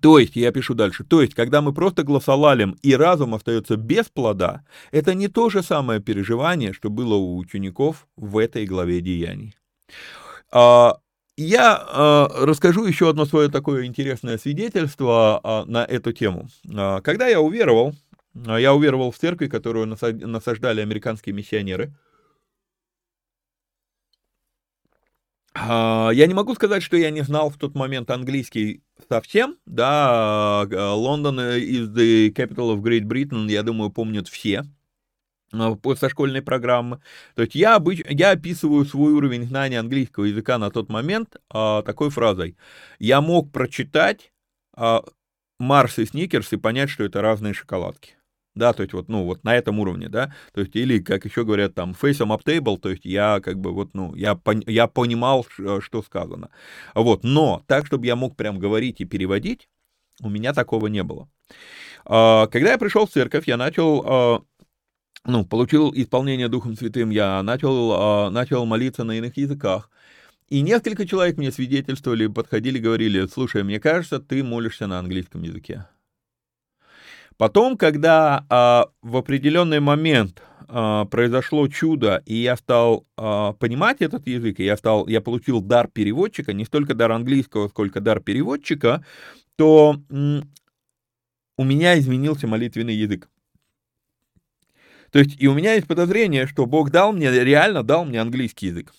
То 0.00 0.18
есть, 0.18 0.36
я 0.36 0.52
пишу 0.52 0.72
дальше, 0.72 1.04
то 1.04 1.20
есть, 1.20 1.34
когда 1.34 1.60
мы 1.60 1.74
просто 1.74 2.02
гласолалим 2.02 2.78
и 2.80 2.96
разум 2.96 3.34
остается 3.34 3.76
без 3.76 4.08
плода, 4.08 4.64
это 4.90 5.12
не 5.12 5.28
то 5.28 5.50
же 5.50 5.62
самое 5.62 6.00
переживание, 6.00 6.72
что 6.72 6.88
было 6.88 7.14
у 7.14 7.36
учеников 7.36 8.06
в 8.16 8.38
этой 8.38 8.64
главе 8.64 9.02
деяний. 9.02 9.54
А, 10.52 10.98
я 11.36 11.76
а, 11.76 12.28
расскажу 12.46 12.84
еще 12.84 13.08
одно 13.08 13.24
свое 13.24 13.48
такое 13.48 13.86
интересное 13.86 14.38
свидетельство 14.38 15.40
а, 15.42 15.64
на 15.66 15.84
эту 15.84 16.12
тему. 16.12 16.48
Когда 17.02 17.26
я 17.28 17.40
уверовал, 17.40 17.94
я 18.34 18.74
уверовал 18.74 19.10
в 19.10 19.18
церкви, 19.18 19.46
которую 19.46 19.86
насаждали 19.86 20.80
американские 20.80 21.34
миссионеры– 21.34 21.92
я 25.56 26.26
не 26.26 26.34
могу 26.34 26.54
сказать, 26.54 26.82
что 26.82 26.96
я 26.96 27.10
не 27.10 27.22
знал 27.22 27.50
в 27.50 27.58
тот 27.58 27.74
момент 27.74 28.10
английский 28.10 28.82
совсем, 29.08 29.56
да, 29.66 30.64
Лондон 30.70 31.40
is 31.40 31.88
the 31.92 32.28
capital 32.30 32.74
of 32.74 32.82
Great 32.82 33.02
Britain, 33.02 33.50
я 33.50 33.62
думаю, 33.62 33.90
помнят 33.90 34.28
все 34.28 34.64
со 35.50 36.08
школьной 36.08 36.42
программы. 36.42 37.00
То 37.34 37.42
есть 37.42 37.54
я, 37.54 37.76
обыч... 37.76 38.02
я 38.08 38.30
описываю 38.30 38.84
свой 38.84 39.12
уровень 39.12 39.44
знания 39.44 39.78
английского 39.78 40.24
языка 40.24 40.58
на 40.58 40.70
тот 40.70 40.88
момент 40.88 41.36
а, 41.50 41.82
такой 41.82 42.10
фразой. 42.10 42.56
Я 42.98 43.20
мог 43.20 43.50
прочитать 43.52 44.32
а, 44.76 45.02
Марс 45.58 45.98
и 45.98 46.06
Сникерс 46.06 46.52
и 46.52 46.56
понять, 46.56 46.90
что 46.90 47.04
это 47.04 47.20
разные 47.20 47.54
шоколадки 47.54 48.14
да, 48.54 48.72
то 48.72 48.82
есть 48.82 48.92
вот, 48.92 49.08
ну, 49.08 49.24
вот 49.24 49.44
на 49.44 49.56
этом 49.56 49.78
уровне, 49.78 50.08
да, 50.08 50.34
то 50.52 50.60
есть, 50.60 50.74
или, 50.74 50.98
как 50.98 51.24
еще 51.24 51.44
говорят, 51.44 51.74
там, 51.74 51.92
face 51.92 52.18
them 52.18 52.36
up 52.36 52.42
table, 52.44 52.78
то 52.78 52.90
есть 52.90 53.04
я, 53.04 53.40
как 53.40 53.58
бы, 53.58 53.72
вот, 53.72 53.94
ну, 53.94 54.14
я, 54.14 54.34
пон, 54.34 54.62
я 54.66 54.86
понимал, 54.86 55.46
что 55.48 56.02
сказано, 56.02 56.50
вот, 56.94 57.22
но 57.22 57.62
так, 57.66 57.86
чтобы 57.86 58.06
я 58.06 58.16
мог 58.16 58.36
прям 58.36 58.58
говорить 58.58 59.00
и 59.00 59.04
переводить, 59.04 59.68
у 60.22 60.28
меня 60.28 60.52
такого 60.52 60.88
не 60.88 61.02
было. 61.02 61.28
А, 62.04 62.46
когда 62.48 62.72
я 62.72 62.78
пришел 62.78 63.06
в 63.06 63.10
церковь, 63.10 63.46
я 63.46 63.56
начал, 63.56 64.04
а, 64.04 64.42
ну, 65.24 65.44
получил 65.44 65.92
исполнение 65.94 66.48
Духом 66.48 66.76
Святым, 66.76 67.10
я 67.10 67.42
начал, 67.42 67.92
а, 67.92 68.30
начал 68.30 68.64
молиться 68.66 69.04
на 69.04 69.12
иных 69.12 69.36
языках, 69.36 69.90
и 70.48 70.62
несколько 70.62 71.06
человек 71.06 71.36
мне 71.36 71.52
свидетельствовали, 71.52 72.26
подходили, 72.26 72.78
говорили, 72.78 73.26
слушай, 73.26 73.62
мне 73.62 73.78
кажется, 73.80 74.18
ты 74.18 74.42
молишься 74.42 74.86
на 74.86 74.98
английском 74.98 75.42
языке. 75.42 75.86
Потом, 77.36 77.76
когда 77.78 78.44
а, 78.50 78.88
в 79.00 79.16
определенный 79.16 79.80
момент 79.80 80.42
а, 80.68 81.06
произошло 81.06 81.68
чудо, 81.68 82.22
и 82.26 82.34
я 82.34 82.56
стал 82.56 83.06
а, 83.16 83.54
понимать 83.54 84.02
этот 84.02 84.26
язык, 84.26 84.60
и 84.60 84.64
я, 84.64 84.76
стал, 84.76 85.06
я 85.08 85.20
получил 85.20 85.60
дар 85.60 85.88
переводчика, 85.88 86.52
не 86.52 86.64
столько 86.64 86.94
дар 86.94 87.12
английского, 87.12 87.68
сколько 87.68 88.00
дар 88.00 88.20
переводчика, 88.20 89.04
то 89.56 89.96
м, 90.10 90.50
у 91.56 91.64
меня 91.64 91.98
изменился 91.98 92.46
молитвенный 92.46 92.94
язык. 92.94 93.28
То 95.10 95.18
есть, 95.18 95.40
и 95.40 95.48
у 95.48 95.54
меня 95.54 95.74
есть 95.74 95.86
подозрение, 95.86 96.46
что 96.46 96.66
Бог 96.66 96.90
дал 96.90 97.12
мне, 97.12 97.30
реально 97.30 97.82
дал 97.82 98.04
мне 98.04 98.20
английский 98.20 98.68
язык. 98.68 98.92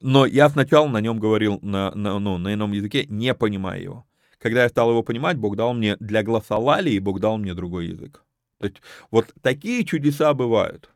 Но 0.00 0.26
я 0.26 0.48
сначала 0.48 0.88
на 0.88 1.00
нем 1.00 1.18
говорил, 1.18 1.58
на, 1.62 1.92
на, 1.94 2.18
ну, 2.18 2.38
на 2.38 2.54
ином 2.54 2.72
языке, 2.72 3.06
не 3.08 3.34
понимая 3.34 3.80
его 3.80 4.06
когда 4.42 4.64
я 4.64 4.68
стал 4.68 4.90
его 4.90 5.02
понимать, 5.02 5.38
Бог 5.38 5.56
дал 5.56 5.72
мне 5.72 5.96
для 6.00 6.22
гласолалии, 6.22 6.98
Бог 6.98 7.20
дал 7.20 7.38
мне 7.38 7.54
другой 7.54 7.86
язык. 7.86 8.24
То 8.58 8.66
есть 8.66 8.82
вот 9.10 9.32
такие 9.40 9.84
чудеса 9.84 10.34
бывают. 10.34 10.90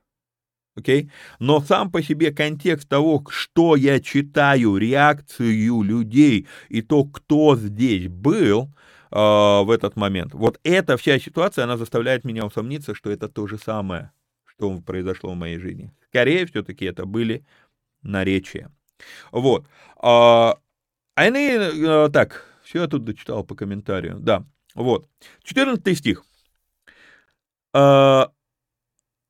Окей? 0.75 1.05
Okay? 1.05 1.11
Но 1.39 1.61
сам 1.61 1.91
по 1.91 2.03
себе 2.03 2.33
контекст 2.33 2.89
того, 2.89 3.25
что 3.31 3.77
я 3.77 4.01
читаю, 4.01 4.77
реакцию 4.77 5.83
людей 5.83 6.49
и 6.69 6.83
то, 6.83 7.05
кто 7.05 7.57
здесь 7.57 8.09
был 8.09 8.69
э, 9.11 9.17
в 9.19 9.71
этот 9.71 9.97
момент, 9.97 10.35
вот 10.35 10.59
эта 10.65 10.97
вся 10.97 11.19
ситуация, 11.19 11.65
она 11.65 11.77
заставляет 11.77 12.25
меня 12.25 12.45
усомниться, 12.45 12.95
что 12.95 13.11
это 13.11 13.29
то 13.29 13.47
же 13.47 13.59
самое, 13.59 14.13
что 14.45 14.81
произошло 14.81 15.33
в 15.33 15.37
моей 15.37 15.59
жизни. 15.59 15.93
Скорее, 16.09 16.47
все-таки 16.47 16.85
это 16.85 17.07
были 17.07 17.45
наречия. 18.03 18.71
Вот. 19.33 19.67
А, 19.97 20.59
они, 21.15 21.51
э, 21.51 22.09
так, 22.13 22.45
все 22.63 22.83
я 22.83 22.87
тут 22.89 23.05
дочитал 23.05 23.45
по 23.45 23.55
комментарию. 23.55 24.19
Да, 24.19 24.45
вот. 24.75 25.09
14 25.45 25.99
стих. 25.99 26.25
А, 27.73 28.31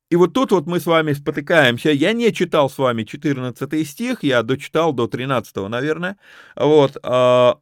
и 0.09 0.15
вот 0.15 0.33
тут 0.33 0.51
вот 0.51 0.67
мы 0.67 0.79
с 0.79 0.85
вами 0.85 1.13
спотыкаемся. 1.13 1.91
Я 1.91 2.13
не 2.13 2.31
читал 2.31 2.69
с 2.69 2.77
вами 2.77 3.03
14 3.03 3.87
стих, 3.87 4.23
я 4.23 4.41
дочитал 4.41 4.93
до 4.93 5.07
13, 5.07 5.55
наверное. 5.69 6.17
Вот. 6.55 6.97
А, 7.03 7.59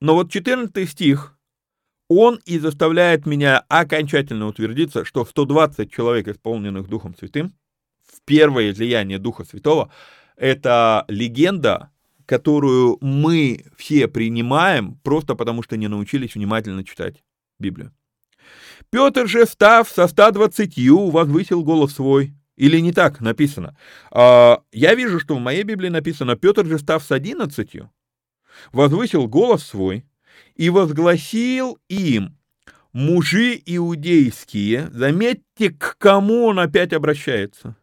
но 0.00 0.14
вот 0.14 0.30
14 0.30 0.88
стих, 0.88 1.36
он 2.14 2.40
и 2.44 2.58
заставляет 2.58 3.26
меня 3.26 3.64
окончательно 3.68 4.46
утвердиться, 4.46 5.04
что 5.04 5.24
120 5.24 5.92
человек, 5.92 6.28
исполненных 6.28 6.88
Духом 6.88 7.14
Святым, 7.18 7.54
в 8.06 8.20
первое 8.24 8.70
излияние 8.70 9.18
Духа 9.18 9.44
Святого, 9.44 9.92
это 10.36 11.04
легенда, 11.08 11.90
которую 12.26 12.98
мы 13.00 13.64
все 13.76 14.08
принимаем 14.08 14.98
просто 15.02 15.34
потому, 15.34 15.62
что 15.62 15.76
не 15.76 15.88
научились 15.88 16.34
внимательно 16.34 16.84
читать 16.84 17.22
Библию. 17.58 17.92
Петр 18.90 19.26
же, 19.26 19.46
став 19.46 19.88
со 19.88 20.06
120, 20.06 20.76
возвысил 21.10 21.64
голос 21.64 21.94
свой. 21.94 22.34
Или 22.56 22.80
не 22.80 22.92
так 22.92 23.20
написано? 23.20 23.76
А, 24.10 24.62
я 24.72 24.94
вижу, 24.94 25.18
что 25.18 25.34
в 25.34 25.40
моей 25.40 25.62
Библии 25.62 25.88
написано, 25.88 26.36
Петр 26.36 26.66
же, 26.66 26.78
став 26.78 27.02
с 27.02 27.10
11, 27.10 27.82
возвысил 28.72 29.26
голос 29.26 29.64
свой 29.64 30.04
и 30.54 30.70
возгласил 30.70 31.78
им, 31.88 32.36
мужи 32.92 33.60
иудейские, 33.64 34.90
заметьте, 34.90 35.70
к 35.70 35.96
кому 35.98 36.46
он 36.46 36.58
опять 36.58 36.92
обращается– 36.92 37.76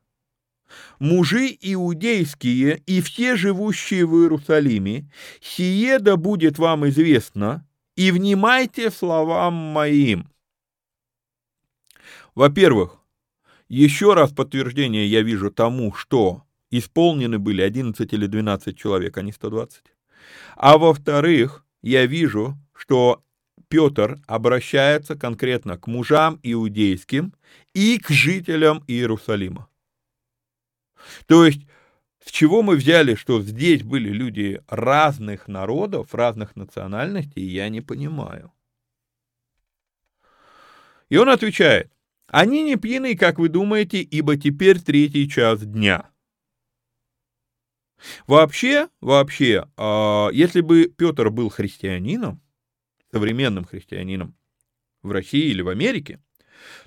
мужи 1.00 1.58
иудейские 1.60 2.82
и 2.86 3.02
все 3.02 3.36
живущие 3.36 4.06
в 4.06 4.16
Иерусалиме, 4.16 5.10
сие 5.42 6.00
да 6.00 6.18
будет 6.18 6.58
вам 6.58 6.88
известно, 6.90 7.66
и 7.96 8.12
внимайте 8.12 8.92
словам 8.92 9.54
моим. 9.54 10.30
Во-первых, 12.36 12.98
еще 13.68 14.14
раз 14.14 14.32
подтверждение 14.32 15.06
я 15.08 15.22
вижу 15.22 15.52
тому, 15.52 15.94
что 15.94 16.44
исполнены 16.72 17.40
были 17.40 17.62
11 17.62 18.14
или 18.14 18.26
12 18.28 18.78
человек, 18.78 19.18
а 19.18 19.22
не 19.22 19.32
120. 19.32 19.84
А 20.56 20.78
во-вторых, 20.78 21.66
я 21.82 22.06
вижу, 22.06 22.58
что 22.76 23.24
Петр 23.68 24.20
обращается 24.26 25.16
конкретно 25.16 25.78
к 25.78 25.88
мужам 25.88 26.40
иудейским 26.44 27.34
и 27.74 28.00
к 28.00 28.10
жителям 28.10 28.84
Иерусалима. 28.88 29.70
То 31.28 31.46
есть, 31.46 31.62
с 32.24 32.32
чего 32.32 32.62
мы 32.62 32.76
взяли, 32.76 33.16
что 33.16 33.42
здесь 33.42 33.84
были 33.84 34.10
люди 34.10 34.62
разных 34.68 35.48
народов, 35.48 36.14
разных 36.14 36.56
национальностей, 36.56 37.44
я 37.44 37.70
не 37.70 37.82
понимаю. 37.82 38.52
И 41.10 41.18
он 41.18 41.30
отвечает, 41.30 41.92
они 42.28 42.64
не 42.64 42.76
пьяны, 42.76 43.16
как 43.16 43.40
вы 43.40 43.50
думаете, 43.50 44.02
ибо 44.02 44.38
теперь 44.38 44.80
третий 44.80 45.28
час 45.30 45.66
дня. 45.66 46.09
Вообще, 48.28 48.90
вообще, 49.02 49.68
а, 49.78 50.30
если 50.32 50.62
бы 50.62 50.86
Петр 50.86 51.30
был 51.30 51.50
христианином, 51.50 52.42
современным 53.12 53.66
христианином 53.66 54.36
в 55.02 55.12
России 55.12 55.50
или 55.50 55.62
в 55.62 55.70
Америке, 55.70 56.22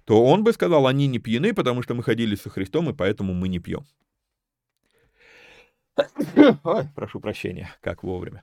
то 0.04 0.24
он 0.24 0.44
бы 0.44 0.52
сказал, 0.52 0.86
они 0.86 1.06
не 1.06 1.18
пьяны, 1.18 1.54
потому 1.54 1.82
что 1.82 1.94
мы 1.94 2.02
ходили 2.02 2.34
со 2.34 2.50
Христом, 2.50 2.90
и 2.90 2.94
поэтому 2.94 3.34
мы 3.34 3.48
не 3.48 3.58
пьем. 3.58 3.84
Ой, 6.64 6.88
прошу 6.94 7.20
прощения, 7.20 7.74
как 7.80 8.02
вовремя. 8.02 8.42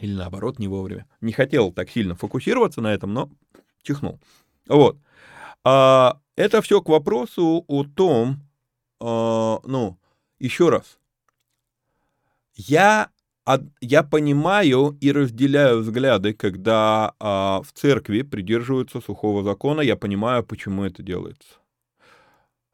Или 0.00 0.14
наоборот, 0.14 0.58
не 0.58 0.68
вовремя. 0.68 1.06
Не 1.20 1.32
хотел 1.32 1.72
так 1.72 1.90
сильно 1.90 2.14
фокусироваться 2.14 2.80
на 2.80 2.92
этом, 2.92 3.14
но 3.14 3.30
чихнул. 3.82 4.20
Вот. 4.66 4.98
А, 5.64 6.20
это 6.36 6.60
все 6.60 6.82
к 6.82 6.88
вопросу 6.88 7.64
о 7.66 7.84
том, 7.84 8.42
а, 9.00 9.60
ну, 9.64 9.98
еще 10.38 10.68
раз. 10.68 10.98
Я, 12.68 13.10
я 13.80 14.02
понимаю 14.02 14.98
и 15.00 15.12
разделяю 15.12 15.80
взгляды, 15.80 16.32
когда 16.32 17.14
а, 17.20 17.62
в 17.62 17.72
церкви 17.72 18.22
придерживаются 18.22 19.00
сухого 19.00 19.44
закона, 19.44 19.80
я 19.82 19.94
понимаю, 19.94 20.44
почему 20.44 20.82
это 20.84 21.02
делается. 21.02 21.60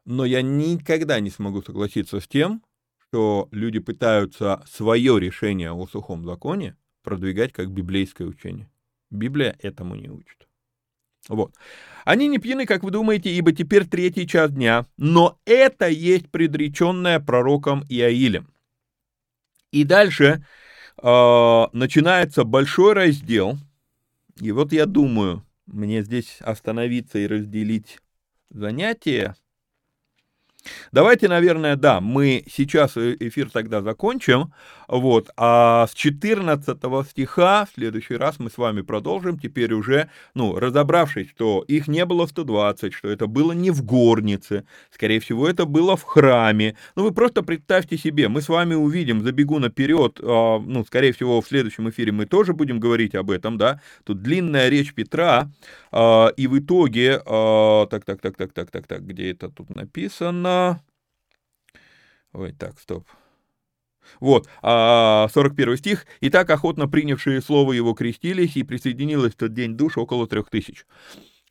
Но 0.05 0.25
я 0.25 0.41
никогда 0.41 1.19
не 1.19 1.29
смогу 1.29 1.61
согласиться 1.61 2.19
с 2.19 2.27
тем, 2.27 2.63
что 2.97 3.47
люди 3.51 3.79
пытаются 3.79 4.63
свое 4.67 5.19
решение 5.19 5.71
о 5.71 5.85
сухом 5.85 6.25
законе 6.25 6.75
продвигать 7.03 7.53
как 7.53 7.69
библейское 7.69 8.27
учение. 8.27 8.69
Библия 9.11 9.55
этому 9.61 9.95
не 9.95 10.09
учит. 10.09 10.47
Вот. 11.29 11.53
Они 12.03 12.27
не 12.27 12.39
пьяны, 12.39 12.65
как 12.65 12.83
вы 12.83 12.91
думаете, 12.91 13.29
ибо 13.29 13.53
теперь 13.53 13.85
третий 13.87 14.27
час 14.27 14.51
дня, 14.51 14.87
но 14.97 15.37
это 15.45 15.87
есть 15.87 16.29
предреченное 16.31 17.19
пророком 17.19 17.85
Иаилем. 17.87 18.52
И 19.73 19.85
дальше 19.85 20.45
э, 21.01 21.67
начинается 21.73 22.43
большой 22.43 22.93
раздел, 22.93 23.57
И 24.39 24.51
вот 24.51 24.71
я 24.71 24.85
думаю, 24.85 25.43
мне 25.65 26.03
здесь 26.03 26.37
остановиться 26.41 27.17
и 27.17 27.27
разделить 27.27 27.97
занятие 28.51 29.35
Давайте, 30.91 31.27
наверное, 31.27 31.75
да, 31.75 31.99
мы 31.99 32.45
сейчас 32.49 32.95
э, 32.95 33.17
эфир 33.19 33.49
тогда 33.49 33.81
закончим, 33.81 34.53
вот, 34.99 35.31
а 35.37 35.87
с 35.87 35.93
14 35.95 36.77
стиха 37.09 37.65
в 37.65 37.73
следующий 37.73 38.15
раз 38.15 38.37
мы 38.37 38.51
с 38.51 38.57
вами 38.57 38.81
продолжим, 38.81 39.39
теперь 39.39 39.73
уже, 39.73 40.09
ну, 40.35 40.59
разобравшись, 40.59 41.29
что 41.29 41.63
их 41.67 41.87
не 41.87 42.05
было 42.05 42.27
120, 42.27 42.93
что 42.93 43.07
это 43.07 43.25
было 43.25 43.53
не 43.53 43.71
в 43.71 43.83
горнице, 43.83 44.65
скорее 44.91 45.19
всего, 45.19 45.47
это 45.47 45.65
было 45.65 45.97
в 45.97 46.03
храме, 46.03 46.77
ну, 46.95 47.03
вы 47.03 47.11
просто 47.11 47.41
представьте 47.41 47.97
себе, 47.97 48.27
мы 48.27 48.41
с 48.41 48.49
вами 48.49 48.75
увидим, 48.75 49.21
забегу 49.21 49.57
наперед, 49.57 50.19
а, 50.21 50.59
ну, 50.59 50.85
скорее 50.85 51.11
всего, 51.11 51.41
в 51.41 51.47
следующем 51.47 51.89
эфире 51.89 52.11
мы 52.11 52.27
тоже 52.27 52.53
будем 52.53 52.79
говорить 52.79 53.15
об 53.15 53.31
этом, 53.31 53.57
да, 53.57 53.81
тут 54.03 54.21
длинная 54.21 54.69
речь 54.69 54.93
Петра, 54.93 55.49
а, 55.91 56.27
и 56.37 56.45
в 56.45 56.59
итоге, 56.59 57.19
а, 57.25 57.87
так, 57.87 58.05
так, 58.05 58.21
так, 58.21 58.37
так, 58.37 58.53
так, 58.53 58.69
так, 58.69 58.85
так, 58.85 59.07
где 59.07 59.31
это 59.31 59.49
тут 59.49 59.75
написано, 59.75 60.81
Ой, 62.33 62.51
так, 62.51 62.79
стоп. 62.79 63.05
Вот, 64.19 64.47
41 64.61 65.73
а, 65.73 65.77
стих. 65.77 66.05
«И 66.19 66.29
так 66.29 66.49
охотно 66.49 66.87
принявшие 66.87 67.41
слово 67.41 67.73
его 67.73 67.93
крестились, 67.93 68.55
и 68.55 68.63
присоединилось 68.63 69.33
в 69.33 69.37
тот 69.37 69.53
день 69.53 69.75
душ 69.75 69.97
около 69.97 70.27
трех 70.27 70.49
тысяч». 70.49 70.85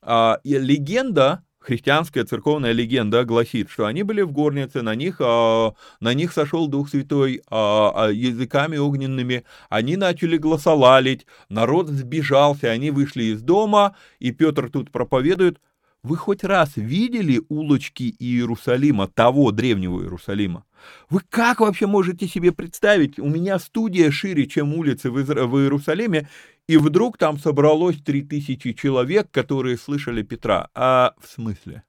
А, 0.02 0.40
легенда, 0.44 1.44
христианская 1.58 2.24
церковная 2.24 2.72
легенда 2.72 3.24
гласит, 3.24 3.70
что 3.70 3.86
они 3.86 4.02
были 4.02 4.22
в 4.22 4.32
горнице, 4.32 4.82
на 4.82 4.94
них, 4.94 5.16
а, 5.20 5.74
на 6.00 6.14
них 6.14 6.32
сошел 6.32 6.66
Дух 6.66 6.88
Святой 6.88 7.42
языками 7.50 8.76
огненными, 8.76 9.44
они 9.68 9.96
начали 9.96 10.36
гласолалить, 10.36 11.26
народ 11.48 11.88
сбежался, 11.88 12.70
они 12.70 12.90
вышли 12.90 13.24
из 13.24 13.42
дома, 13.42 13.96
и 14.18 14.32
Петр 14.32 14.70
тут 14.70 14.90
проповедует– 14.90 15.58
вы 16.02 16.16
хоть 16.16 16.42
раз 16.42 16.72
видели 16.76 17.42
улочки 17.48 18.14
Иерусалима, 18.18 19.06
того 19.06 19.52
древнего 19.52 20.00
Иерусалима? 20.00 20.64
Вы 21.08 21.20
как 21.28 21.60
вообще 21.60 21.86
можете 21.86 22.26
себе 22.26 22.50
представить? 22.50 23.18
У 23.20 23.28
меня 23.28 23.58
студия 23.58 24.10
шире, 24.10 24.46
чем 24.46 24.74
улицы 24.74 25.10
в, 25.10 25.20
Изра... 25.20 25.46
в 25.46 25.56
Иерусалиме, 25.58 26.28
и 26.66 26.76
вдруг 26.76 27.18
там 27.18 27.38
собралось 27.38 27.98
3000 28.02 28.72
человек, 28.72 29.30
которые 29.30 29.76
слышали 29.76 30.22
Петра. 30.22 30.70
А 30.74 31.14
в 31.20 31.28
смысле? 31.28 31.84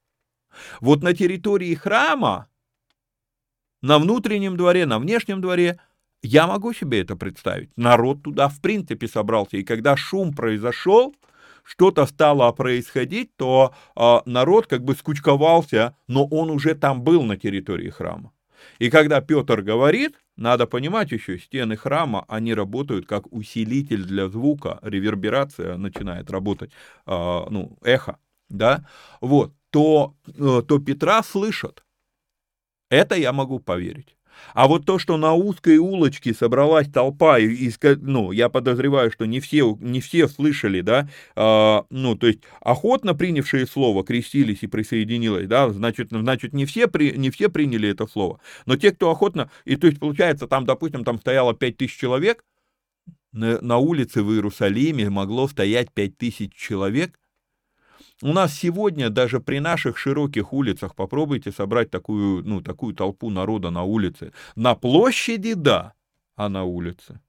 Вот 0.80 1.02
на 1.02 1.14
территории 1.14 1.74
храма, 1.74 2.48
на 3.82 3.98
внутреннем 3.98 4.58
дворе, 4.58 4.86
на 4.86 5.00
внешнем 5.00 5.42
дворе, 5.42 5.80
я 6.22 6.46
могу 6.46 6.72
себе 6.74 7.02
это 7.02 7.16
представить. 7.16 7.76
Народ 7.76 8.24
туда 8.24 8.48
в 8.48 8.62
принципе 8.62 9.08
собрался. 9.08 9.58
И 9.58 9.64
когда 9.64 9.98
шум 9.98 10.34
произошел, 10.34 11.16
что-то 11.64 12.06
стало 12.06 12.52
происходить, 12.52 13.36
то 13.36 13.74
э, 13.96 14.20
народ 14.26 14.68
как 14.68 14.84
бы 14.84 14.96
скучковался, 14.96 15.96
но 16.08 16.26
он 16.26 16.50
уже 16.50 16.76
там 16.76 17.02
был 17.02 17.24
на 17.24 17.38
территории 17.38 17.90
храма. 17.90 18.32
И 18.80 18.90
когда 18.90 19.22
Петр 19.22 19.62
говорит, 19.62 20.16
надо 20.36 20.68
понимать 20.68 21.12
еще, 21.12 21.38
стены 21.40 21.76
храма, 21.78 22.26
они 22.28 22.54
работают 22.54 23.06
как 23.06 23.32
усилитель 23.32 24.04
для 24.04 24.28
звука, 24.30 24.80
реверберация 24.82 25.78
начинает 25.78 26.30
работать, 26.32 26.72
э, 27.06 27.46
ну, 27.50 27.78
эхо, 27.84 28.18
да, 28.50 28.86
вот, 29.22 29.54
то, 29.70 30.16
э, 30.28 30.62
то 30.68 30.80
Петра 30.80 31.24
слышат. 31.24 31.84
Это 32.90 33.16
я 33.16 33.34
могу 33.34 33.60
поверить. 33.60 34.16
А 34.54 34.68
вот 34.68 34.86
то, 34.86 35.00
что 35.00 35.18
на 35.18 35.34
узкой 35.34 35.78
улочке 35.78 36.34
собралась 36.34 36.90
толпа, 36.90 37.40
и, 37.40 37.72
ну, 38.02 38.32
я 38.32 38.50
подозреваю, 38.50 39.12
что 39.12 39.26
не 39.26 39.40
все, 39.40 39.78
не 39.80 40.02
все 40.02 40.28
слышали, 40.28 40.82
да, 40.82 41.10
а, 41.36 41.86
ну, 41.90 42.16
то 42.16 42.28
есть 42.28 42.40
охотно 42.62 43.14
принявшие 43.14 43.66
слово 43.66 44.04
крестились 44.04 44.64
и 44.64 44.68
присоединились, 44.68 45.48
да, 45.48 45.70
значит, 45.70 46.10
значит 46.12 46.54
не, 46.54 46.66
все 46.66 46.88
при, 46.88 47.12
не 47.18 47.30
все 47.30 47.50
приняли 47.50 47.90
это 47.90 48.08
слово, 48.08 48.40
но 48.66 48.76
те, 48.76 48.92
кто 48.92 49.12
охотно, 49.12 49.50
и 49.66 49.76
то 49.76 49.88
есть 49.88 50.00
получается, 50.00 50.48
там, 50.48 50.66
допустим, 50.66 51.04
там 51.04 51.20
стояло 51.20 51.54
5000 51.54 51.98
человек, 51.98 52.44
на, 53.34 53.60
на 53.62 53.78
улице 53.78 54.22
в 54.22 54.32
Иерусалиме 54.32 55.10
могло 55.10 55.48
стоять 55.48 55.92
5000 55.92 56.54
человек, 56.54 57.20
у 58.24 58.32
нас 58.32 58.54
сегодня 58.54 59.10
даже 59.10 59.42
при 59.42 59.60
наших 59.60 59.98
широких 59.98 60.54
улицах 60.54 60.96
попробуйте 60.96 61.52
собрать 61.52 61.92
такую, 61.92 62.42
ну, 62.46 62.62
такую 62.62 62.96
толпу 62.96 63.30
народа 63.30 63.70
на 63.70 63.84
улице. 63.84 64.32
На 64.56 64.76
площади, 64.76 65.56
да, 65.56 65.94
а 66.38 66.48
на 66.48 66.64
улице. 66.64 67.20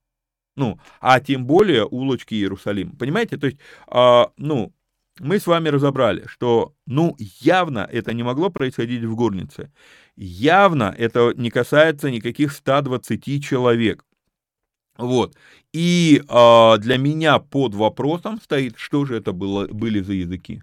Ну, 0.56 0.78
а 1.00 1.18
тем 1.18 1.46
более 1.46 1.84
улочки 1.84 2.34
Иерусалима. 2.34 2.94
Понимаете, 2.96 3.36
то 3.36 3.46
есть, 3.46 3.58
а, 3.88 4.30
ну, 4.36 4.72
мы 5.18 5.40
с 5.40 5.48
вами 5.48 5.68
разобрали, 5.68 6.26
что, 6.28 6.74
ну, 6.86 7.16
явно 7.40 7.88
это 7.90 8.14
не 8.14 8.22
могло 8.22 8.50
происходить 8.50 9.02
в 9.02 9.16
горнице. 9.16 9.72
Явно 10.14 10.94
это 10.96 11.32
не 11.34 11.50
касается 11.50 12.08
никаких 12.12 12.52
120 12.52 13.44
человек. 13.44 14.04
Вот. 14.96 15.34
И 15.72 16.22
а, 16.28 16.76
для 16.78 16.98
меня 16.98 17.40
под 17.40 17.74
вопросом 17.74 18.40
стоит, 18.40 18.74
что 18.76 19.04
же 19.06 19.16
это 19.16 19.32
было, 19.32 19.66
были 19.66 20.00
за 20.00 20.12
языки 20.12 20.62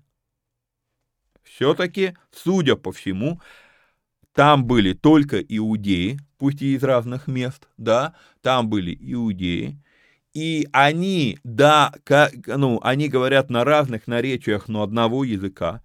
все-таки, 1.43 2.15
судя 2.31 2.75
по 2.75 2.91
всему, 2.91 3.41
там 4.33 4.65
были 4.65 4.93
только 4.93 5.39
иудеи, 5.39 6.19
пусть 6.37 6.61
и 6.61 6.75
из 6.75 6.83
разных 6.83 7.27
мест, 7.27 7.67
да, 7.77 8.15
там 8.41 8.69
были 8.69 8.97
иудеи, 8.99 9.77
и 10.33 10.67
они, 10.71 11.39
да, 11.43 11.93
как, 12.03 12.33
ну, 12.45 12.79
они 12.83 13.09
говорят 13.09 13.49
на 13.49 13.63
разных 13.65 14.07
наречиях, 14.07 14.69
но 14.69 14.83
одного 14.83 15.23
языка, 15.23 15.81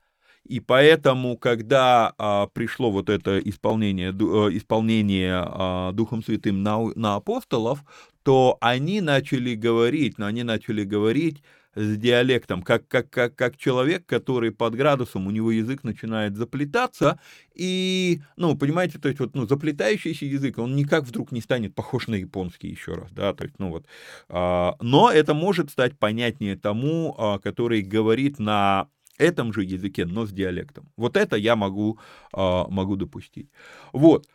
и 0.48 0.61
поэтому, 0.61 1.36
когда 1.36 2.14
а, 2.18 2.46
пришло 2.46 2.90
вот 2.90 3.11
это 3.11 3.38
исполнение, 3.40 4.12
ду, 4.12 4.48
э, 4.48 4.57
исполнение 4.57 5.42
а, 5.44 5.92
Духом 5.92 6.22
Святым 6.22 6.62
на, 6.62 6.78
на 6.94 7.16
апостолов, 7.16 7.84
то 8.22 8.57
они 8.61 9.00
начали 9.00 9.54
говорить, 9.54 10.18
но 10.18 10.26
они 10.26 10.44
начали 10.44 10.84
говорить 10.84 11.42
с 11.76 11.96
диалектом, 11.96 12.62
как, 12.62 12.88
как, 12.88 13.10
как, 13.10 13.36
как 13.36 13.56
человек, 13.56 14.06
который 14.06 14.50
под 14.50 14.74
градусом, 14.74 15.26
у 15.26 15.30
него 15.30 15.50
язык 15.50 15.84
начинает 15.84 16.36
заплетаться, 16.36 17.20
и, 17.54 18.20
ну, 18.36 18.56
понимаете, 18.56 18.98
то 18.98 19.08
есть 19.08 19.20
вот, 19.20 19.34
ну, 19.34 19.46
заплетающийся 19.46 20.24
язык, 20.24 20.58
он 20.58 20.74
никак 20.74 21.04
вдруг 21.04 21.32
не 21.32 21.40
станет 21.40 21.74
похож 21.74 22.08
на 22.08 22.14
японский 22.14 22.68
еще 22.68 22.94
раз, 22.94 23.12
да, 23.12 23.34
то 23.34 23.44
есть, 23.44 23.58
ну 23.58 23.70
вот, 23.70 23.86
а, 24.28 24.76
но 24.80 25.10
это 25.10 25.34
может 25.34 25.70
стать 25.70 25.98
понятнее 25.98 26.56
тому, 26.56 27.14
а, 27.18 27.38
который 27.38 27.82
говорит 27.82 28.38
на 28.38 28.88
этом 29.18 29.52
же 29.52 29.64
языке, 29.64 30.06
но 30.06 30.26
с 30.26 30.32
диалектом. 30.32 30.90
Вот 30.96 31.16
это 31.16 31.36
я 31.36 31.56
могу, 31.56 31.98
а, 32.32 32.66
могу 32.68 32.96
допустить. 32.96 33.48
Вот. 33.92 34.26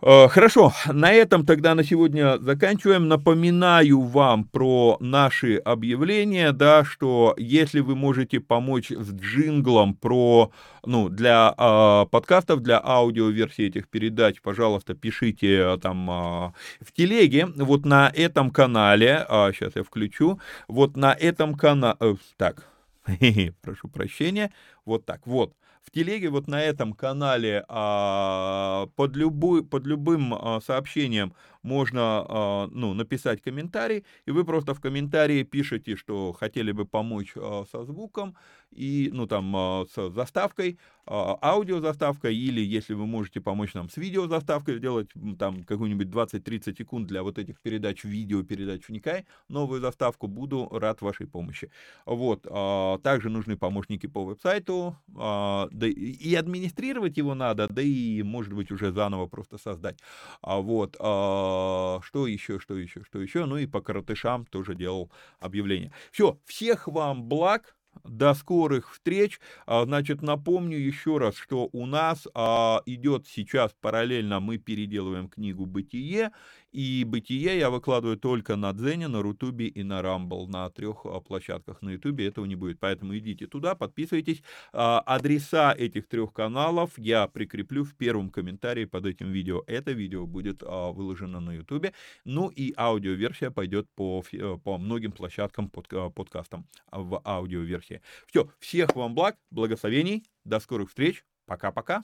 Э, 0.00 0.28
хорошо, 0.28 0.72
на 0.86 1.12
этом 1.12 1.44
тогда 1.44 1.74
на 1.74 1.82
сегодня 1.82 2.38
заканчиваем. 2.38 3.08
Напоминаю 3.08 4.00
вам 4.00 4.44
про 4.44 4.96
наши 5.00 5.56
объявления, 5.56 6.52
да, 6.52 6.84
что 6.84 7.34
если 7.36 7.80
вы 7.80 7.96
можете 7.96 8.38
помочь 8.38 8.92
с 8.92 9.12
джинглом 9.12 9.94
про, 9.94 10.52
ну, 10.86 11.08
для 11.08 11.52
э, 11.58 12.06
подкастов, 12.12 12.60
для 12.60 12.80
аудиоверсии 12.80 13.64
этих 13.64 13.88
передач, 13.88 14.40
пожалуйста, 14.40 14.94
пишите 14.94 15.56
э, 15.56 15.78
там 15.78 16.08
э, 16.08 16.52
в 16.80 16.92
телеге. 16.92 17.46
Вот 17.46 17.84
на 17.84 18.08
этом 18.14 18.50
канале, 18.50 19.26
э, 19.28 19.50
сейчас 19.52 19.74
я 19.74 19.82
включу, 19.82 20.38
вот 20.68 20.96
на 20.96 21.12
этом 21.12 21.56
канале, 21.56 21.96
э, 21.98 22.14
так, 22.36 22.68
прошу 23.62 23.88
прощения, 23.88 24.52
вот 24.84 25.04
так, 25.06 25.26
вот 25.26 25.54
в 25.88 25.90
телеге 25.90 26.28
вот 26.28 26.48
на 26.48 26.62
этом 26.62 26.92
канале 26.92 27.64
а, 27.66 28.88
под, 28.94 29.16
любой, 29.16 29.64
под 29.64 29.86
любым 29.86 30.34
а, 30.34 30.60
сообщением 30.60 31.32
можно 31.62 32.00
а, 32.28 32.68
ну, 32.70 32.92
написать 32.92 33.40
комментарий, 33.40 34.04
и 34.26 34.30
вы 34.30 34.44
просто 34.44 34.74
в 34.74 34.80
комментарии 34.80 35.44
пишете, 35.44 35.96
что 35.96 36.34
хотели 36.34 36.72
бы 36.72 36.84
помочь 36.84 37.32
со 37.72 37.84
звуком, 37.84 38.36
и, 38.70 39.10
ну, 39.12 39.26
там, 39.26 39.54
а, 39.56 39.84
с 39.92 40.10
заставкой, 40.10 40.78
а, 41.06 41.38
аудиозаставкой, 41.42 42.36
или 42.36 42.60
если 42.60 42.94
вы 42.94 43.06
можете 43.06 43.40
помочь 43.40 43.74
нам 43.74 43.88
с 43.88 43.96
видеозаставкой, 43.96 44.78
сделать 44.78 45.08
там 45.38 45.64
какую-нибудь 45.64 46.08
20-30 46.08 46.78
секунд 46.78 47.06
для 47.06 47.22
вот 47.22 47.38
этих 47.38 47.60
передач 47.60 48.04
видео, 48.04 48.42
передач 48.42 48.88
вникай, 48.88 49.26
новую 49.48 49.80
заставку, 49.80 50.26
буду 50.26 50.68
рад 50.70 51.00
вашей 51.00 51.26
помощи. 51.26 51.70
Вот, 52.06 52.46
а, 52.50 52.98
также 52.98 53.30
нужны 53.30 53.56
помощники 53.56 54.06
по 54.06 54.24
веб-сайту, 54.24 54.96
да 55.08 55.68
и 55.86 56.34
администрировать 56.34 57.16
его 57.16 57.34
надо, 57.34 57.68
да 57.68 57.82
и, 57.82 58.22
может 58.22 58.52
быть, 58.52 58.70
уже 58.70 58.92
заново 58.92 59.26
просто 59.26 59.58
создать. 59.58 59.98
Вот, 60.42 60.94
что 60.96 62.26
еще, 62.26 62.58
что 62.58 62.76
еще, 62.76 63.02
что 63.04 63.20
еще, 63.20 63.44
ну 63.46 63.56
и 63.56 63.66
по 63.66 63.80
коротышам 63.80 64.46
тоже 64.46 64.74
делал 64.74 65.10
объявление. 65.40 65.92
Все, 66.12 66.38
всех 66.44 66.88
вам 66.88 67.24
благ, 67.24 67.76
до 68.04 68.34
скорых 68.34 68.92
встреч. 68.92 69.40
А, 69.66 69.84
значит, 69.84 70.22
напомню 70.22 70.78
еще 70.78 71.18
раз, 71.18 71.36
что 71.36 71.68
у 71.72 71.86
нас 71.86 72.26
а, 72.34 72.82
идет 72.86 73.26
сейчас 73.26 73.72
параллельно, 73.80 74.40
мы 74.40 74.58
переделываем 74.58 75.28
книгу 75.28 75.66
«Бытие», 75.66 76.30
И 76.70 77.04
«Бытие» 77.04 77.58
я 77.58 77.70
выкладываю 77.70 78.18
только 78.18 78.56
на 78.56 78.72
Дзене, 78.74 79.08
на 79.08 79.22
Рутубе 79.22 79.68
и 79.68 79.82
на 79.82 80.02
Рамбл. 80.02 80.48
На 80.48 80.68
трех 80.70 81.06
а, 81.06 81.20
площадках 81.20 81.80
на 81.80 81.90
Ютубе 81.90 82.26
этого 82.26 82.44
не 82.44 82.56
будет. 82.56 82.78
Поэтому 82.78 83.16
идите 83.16 83.46
туда, 83.46 83.74
подписывайтесь. 83.74 84.42
А, 84.72 85.00
адреса 85.00 85.72
этих 85.72 86.06
трех 86.08 86.32
каналов 86.32 86.92
я 86.98 87.26
прикреплю 87.26 87.84
в 87.84 87.94
первом 87.94 88.30
комментарии 88.30 88.84
под 88.84 89.06
этим 89.06 89.32
видео. 89.32 89.62
Это 89.66 89.92
видео 89.92 90.26
будет 90.26 90.62
а, 90.62 90.92
выложено 90.92 91.40
на 91.40 91.52
Ютубе. 91.52 91.94
Ну 92.24 92.48
и 92.48 92.74
аудиоверсия 92.76 93.50
пойдет 93.50 93.88
по, 93.94 94.22
э, 94.32 94.58
по 94.62 94.76
многим 94.76 95.12
площадкам 95.12 95.70
под, 95.70 95.88
подкастам 96.14 96.66
в 96.92 97.22
аудиоверсии. 97.24 98.02
Все, 98.26 98.50
всех 98.58 98.94
вам 98.94 99.14
благ, 99.14 99.36
благословений, 99.50 100.24
до 100.44 100.60
скорых 100.60 100.90
встреч, 100.90 101.24
пока-пока. 101.46 102.02